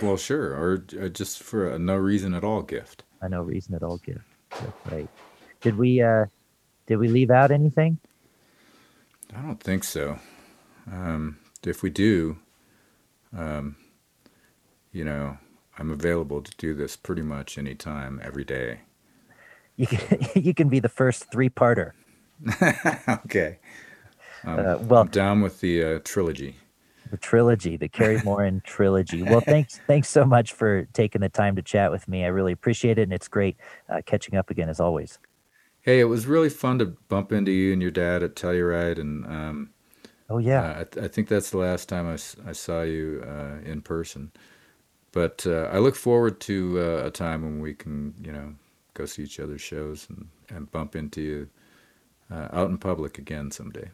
Well, 0.00 0.16
sure, 0.16 0.54
or 0.54 0.84
uh, 1.00 1.08
just 1.08 1.42
for 1.42 1.68
a 1.68 1.78
no 1.78 1.96
reason 1.96 2.32
at 2.34 2.44
all 2.44 2.62
gift. 2.62 3.04
A 3.20 3.28
no 3.28 3.42
reason 3.42 3.74
at 3.74 3.82
all 3.82 3.98
gift. 3.98 4.24
That's 4.50 4.92
right. 4.92 5.08
Did 5.60 5.76
we? 5.76 6.00
uh 6.00 6.26
Did 6.86 6.96
we 6.96 7.08
leave 7.08 7.30
out 7.30 7.50
anything? 7.50 7.98
I 9.34 9.40
don't 9.40 9.60
think 9.60 9.84
so. 9.84 10.18
Um, 10.90 11.38
if 11.64 11.82
we 11.82 11.90
do, 11.90 12.38
um, 13.36 13.76
you 14.92 15.04
know, 15.04 15.38
I'm 15.78 15.90
available 15.90 16.42
to 16.42 16.52
do 16.56 16.74
this 16.74 16.96
pretty 16.96 17.22
much 17.22 17.56
anytime, 17.56 18.20
every 18.22 18.44
day. 18.44 18.80
You 19.76 19.86
can, 19.86 20.18
you 20.42 20.54
can 20.54 20.68
be 20.68 20.80
the 20.80 20.88
first 20.88 21.30
three 21.30 21.48
parter. 21.48 21.92
okay. 23.24 23.58
Um, 24.44 24.58
uh, 24.58 24.78
well, 24.78 25.02
I'm 25.02 25.08
down 25.08 25.40
with 25.40 25.60
the 25.60 25.84
uh, 25.84 25.98
trilogy. 26.04 26.56
The 27.10 27.16
trilogy, 27.16 27.76
the 27.76 27.88
Kerry 27.88 28.20
Moran 28.24 28.62
trilogy. 28.64 29.22
Well, 29.22 29.40
thanks, 29.40 29.80
thanks 29.86 30.08
so 30.08 30.24
much 30.24 30.52
for 30.52 30.86
taking 30.92 31.20
the 31.20 31.28
time 31.28 31.56
to 31.56 31.62
chat 31.62 31.90
with 31.90 32.08
me. 32.08 32.24
I 32.24 32.28
really 32.28 32.52
appreciate 32.52 32.98
it, 32.98 33.02
and 33.02 33.12
it's 33.12 33.28
great 33.28 33.56
uh, 33.88 34.00
catching 34.04 34.34
up 34.34 34.50
again 34.50 34.68
as 34.68 34.80
always. 34.80 35.18
Hey, 35.82 36.00
it 36.00 36.04
was 36.04 36.26
really 36.26 36.48
fun 36.48 36.78
to 36.78 36.86
bump 37.08 37.32
into 37.32 37.50
you 37.50 37.72
and 37.72 37.82
your 37.82 37.90
dad 37.90 38.22
at 38.22 38.34
Telluride, 38.34 38.98
and 38.98 39.26
um, 39.26 39.70
Oh 40.32 40.38
yeah. 40.38 40.62
Uh, 40.62 40.80
I, 40.80 40.84
th- 40.84 41.04
I, 41.04 41.08
think 41.08 41.28
that's 41.28 41.50
the 41.50 41.58
last 41.58 41.90
time 41.90 42.06
I, 42.06 42.14
I 42.48 42.52
saw 42.52 42.82
you 42.82 43.22
uh, 43.26 43.58
in 43.68 43.82
person. 43.82 44.32
But 45.12 45.46
uh, 45.46 45.68
I 45.70 45.78
look 45.78 45.94
forward 45.94 46.40
to 46.40 46.80
uh, 46.80 47.06
a 47.06 47.10
time 47.10 47.42
when 47.42 47.60
we 47.60 47.74
can, 47.74 48.14
you 48.24 48.32
know, 48.32 48.54
go 48.94 49.04
see 49.04 49.24
each 49.24 49.38
other's 49.38 49.60
shows 49.60 50.06
and, 50.08 50.28
and 50.48 50.70
bump 50.70 50.96
into 50.96 51.20
you 51.20 51.48
uh, 52.30 52.48
out 52.50 52.70
in 52.70 52.78
public 52.78 53.18
again 53.18 53.50
someday. 53.50 53.90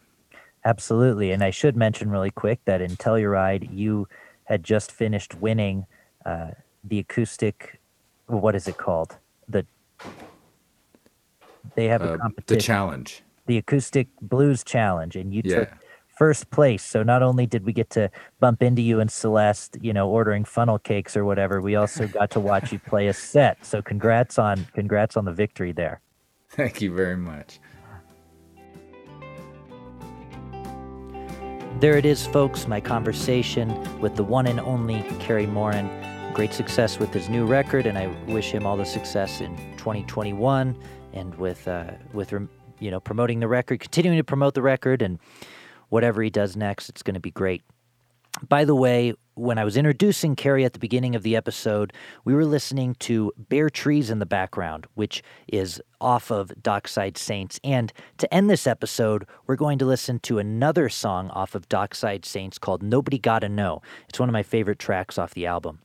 Absolutely. 0.64 1.32
And 1.32 1.42
I 1.42 1.50
should 1.50 1.76
mention 1.76 2.08
really 2.08 2.30
quick 2.30 2.60
that 2.66 2.80
in 2.80 2.96
Telluride, 2.96 3.68
you 3.76 4.06
had 4.44 4.62
just 4.62 4.92
finished 4.92 5.34
winning 5.34 5.86
uh, 6.24 6.52
the 6.84 7.00
acoustic, 7.00 7.80
what 8.26 8.54
is 8.54 8.68
it 8.68 8.76
called? 8.76 9.16
The 9.48 9.66
they 11.74 11.86
have 11.86 12.02
a 12.02 12.16
competition. 12.18 12.58
The 12.58 12.62
challenge. 12.62 13.22
The 13.46 13.58
acoustic 13.58 14.08
blues 14.22 14.62
challenge, 14.62 15.16
and 15.16 15.34
you 15.34 15.42
yeah. 15.44 15.58
took 15.60 15.68
first 16.18 16.50
place. 16.50 16.82
So 16.82 17.04
not 17.04 17.22
only 17.22 17.46
did 17.46 17.64
we 17.64 17.72
get 17.72 17.90
to 17.90 18.10
bump 18.40 18.60
into 18.60 18.82
you 18.82 18.98
and 18.98 19.10
Celeste, 19.10 19.78
you 19.80 19.92
know, 19.92 20.08
ordering 20.08 20.44
funnel 20.44 20.78
cakes 20.78 21.16
or 21.16 21.24
whatever, 21.24 21.60
we 21.60 21.76
also 21.76 22.08
got 22.20 22.30
to 22.32 22.40
watch 22.40 22.72
you 22.72 22.80
play 22.80 23.06
a 23.06 23.14
set. 23.14 23.64
So 23.64 23.80
congrats 23.80 24.38
on 24.38 24.66
congrats 24.74 25.16
on 25.16 25.24
the 25.24 25.32
victory 25.32 25.72
there. 25.72 26.00
Thank 26.50 26.82
you 26.82 26.92
very 26.94 27.16
much. 27.16 27.60
There 31.78 31.96
it 31.96 32.04
is, 32.04 32.26
folks, 32.26 32.66
my 32.66 32.80
conversation 32.80 33.68
with 34.00 34.16
the 34.16 34.24
one 34.24 34.48
and 34.48 34.58
only 34.58 35.04
Kerry 35.20 35.46
Moran. 35.46 35.88
Great 36.34 36.52
success 36.52 36.98
with 36.98 37.14
his 37.14 37.28
new 37.28 37.46
record, 37.46 37.86
and 37.86 37.96
I 37.96 38.08
wish 38.26 38.50
him 38.50 38.66
all 38.66 38.76
the 38.76 38.84
success 38.84 39.40
in 39.40 39.56
2021 39.76 40.76
and 41.12 41.34
with 41.36 41.68
uh, 41.68 41.92
with 42.12 42.32
you 42.80 42.90
know 42.90 42.98
promoting 42.98 43.38
the 43.38 43.46
record, 43.46 43.78
continuing 43.78 44.18
to 44.18 44.24
promote 44.24 44.54
the 44.54 44.62
record, 44.62 45.02
and 45.02 45.20
whatever 45.88 46.22
he 46.22 46.30
does 46.30 46.56
next, 46.56 46.88
it's 46.88 47.02
going 47.02 47.14
to 47.14 47.20
be 47.20 47.30
great. 47.30 47.62
By 48.46 48.64
the 48.64 48.74
way, 48.74 49.14
when 49.34 49.58
I 49.58 49.64
was 49.64 49.76
introducing 49.76 50.36
Kerry 50.36 50.64
at 50.64 50.72
the 50.72 50.78
beginning 50.78 51.14
of 51.14 51.22
the 51.22 51.36
episode, 51.36 51.92
we 52.24 52.34
were 52.34 52.44
listening 52.44 52.94
to 53.00 53.32
Bare 53.36 53.70
Trees 53.70 54.10
in 54.10 54.18
the 54.18 54.26
background, 54.26 54.86
which 54.94 55.22
is 55.48 55.80
off 56.00 56.30
of 56.30 56.52
Dockside 56.62 57.16
Saints. 57.16 57.58
And 57.64 57.92
to 58.18 58.32
end 58.32 58.50
this 58.50 58.66
episode, 58.66 59.26
we're 59.46 59.56
going 59.56 59.78
to 59.78 59.86
listen 59.86 60.18
to 60.20 60.38
another 60.38 60.88
song 60.88 61.30
off 61.30 61.54
of 61.54 61.68
Dockside 61.68 62.24
Saints 62.24 62.58
called 62.58 62.82
Nobody 62.82 63.18
Gotta 63.18 63.48
Know. 63.48 63.82
It's 64.08 64.20
one 64.20 64.28
of 64.28 64.32
my 64.32 64.42
favorite 64.42 64.78
tracks 64.78 65.18
off 65.18 65.34
the 65.34 65.46
album. 65.46 65.80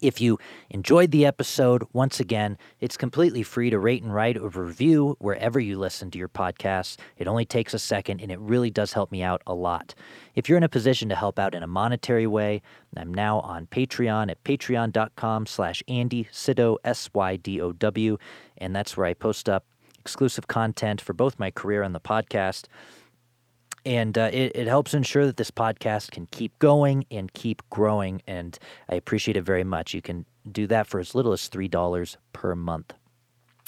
If 0.00 0.20
you 0.20 0.38
enjoyed 0.70 1.12
the 1.12 1.24
episode, 1.24 1.84
once 1.92 2.20
again, 2.20 2.58
it's 2.80 2.96
completely 2.96 3.42
free 3.42 3.70
to 3.70 3.78
rate 3.78 4.02
and 4.02 4.12
write 4.12 4.36
a 4.36 4.48
review 4.48 5.16
wherever 5.18 5.58
you 5.58 5.78
listen 5.78 6.10
to 6.10 6.18
your 6.18 6.28
podcasts. 6.28 6.98
It 7.16 7.26
only 7.26 7.44
takes 7.44 7.72
a 7.72 7.78
second 7.78 8.20
and 8.20 8.30
it 8.30 8.38
really 8.38 8.70
does 8.70 8.92
help 8.92 9.10
me 9.10 9.22
out 9.22 9.42
a 9.46 9.54
lot. 9.54 9.94
If 10.34 10.48
you're 10.48 10.58
in 10.58 10.64
a 10.64 10.68
position 10.68 11.08
to 11.08 11.16
help 11.16 11.38
out 11.38 11.54
in 11.54 11.62
a 11.62 11.66
monetary 11.66 12.26
way, 12.26 12.60
I'm 12.96 13.14
now 13.14 13.40
on 13.40 13.66
Patreon 13.66 14.30
at 14.30 14.42
patreon.com 14.44 15.46
slash 15.46 15.82
Andy 15.88 16.28
Sydow, 16.30 16.76
S-Y-D-O-W, 16.84 18.18
and 18.58 18.76
that's 18.76 18.96
where 18.96 19.06
I 19.06 19.14
post 19.14 19.48
up 19.48 19.64
exclusive 19.98 20.48
content 20.48 21.00
for 21.00 21.14
both 21.14 21.38
my 21.38 21.50
career 21.50 21.82
and 21.82 21.94
the 21.94 22.00
podcast 22.00 22.66
and 23.84 24.16
uh, 24.16 24.30
it, 24.32 24.52
it 24.54 24.66
helps 24.66 24.94
ensure 24.94 25.26
that 25.26 25.36
this 25.36 25.50
podcast 25.50 26.10
can 26.10 26.26
keep 26.26 26.58
going 26.58 27.04
and 27.10 27.32
keep 27.32 27.62
growing. 27.70 28.22
And 28.26 28.58
I 28.88 28.94
appreciate 28.94 29.36
it 29.36 29.42
very 29.42 29.64
much. 29.64 29.94
You 29.94 30.02
can 30.02 30.26
do 30.50 30.66
that 30.68 30.86
for 30.86 31.00
as 31.00 31.14
little 31.14 31.32
as 31.32 31.48
$3 31.48 32.16
per 32.32 32.54
month. 32.54 32.94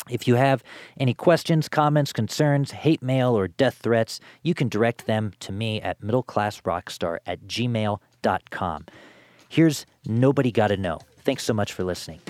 If 0.09 0.29
you 0.29 0.37
have 0.37 0.62
any 0.99 1.14
questions, 1.14 1.69
comments, 1.69 2.12
concerns, 2.12 2.71
hate 2.71 3.03
mail, 3.03 3.37
or 3.37 3.49
death 3.49 3.79
threats, 3.83 4.21
you 4.43 4.55
can 4.55 4.69
direct 4.69 5.07
them 5.07 5.33
to 5.41 5.53
me 5.53 5.81
at 5.81 6.01
middleclassrockstar 6.01 7.19
at 7.27 7.47
gmail.com. 7.47 8.87
Here's 9.49 9.87
Nobody 10.07 10.53
Gotta 10.53 10.77
Know. 10.77 10.99
Thanks 11.25 11.45
so 11.45 11.55
much 11.55 11.73
for 11.73 11.83
listening. 11.83 12.21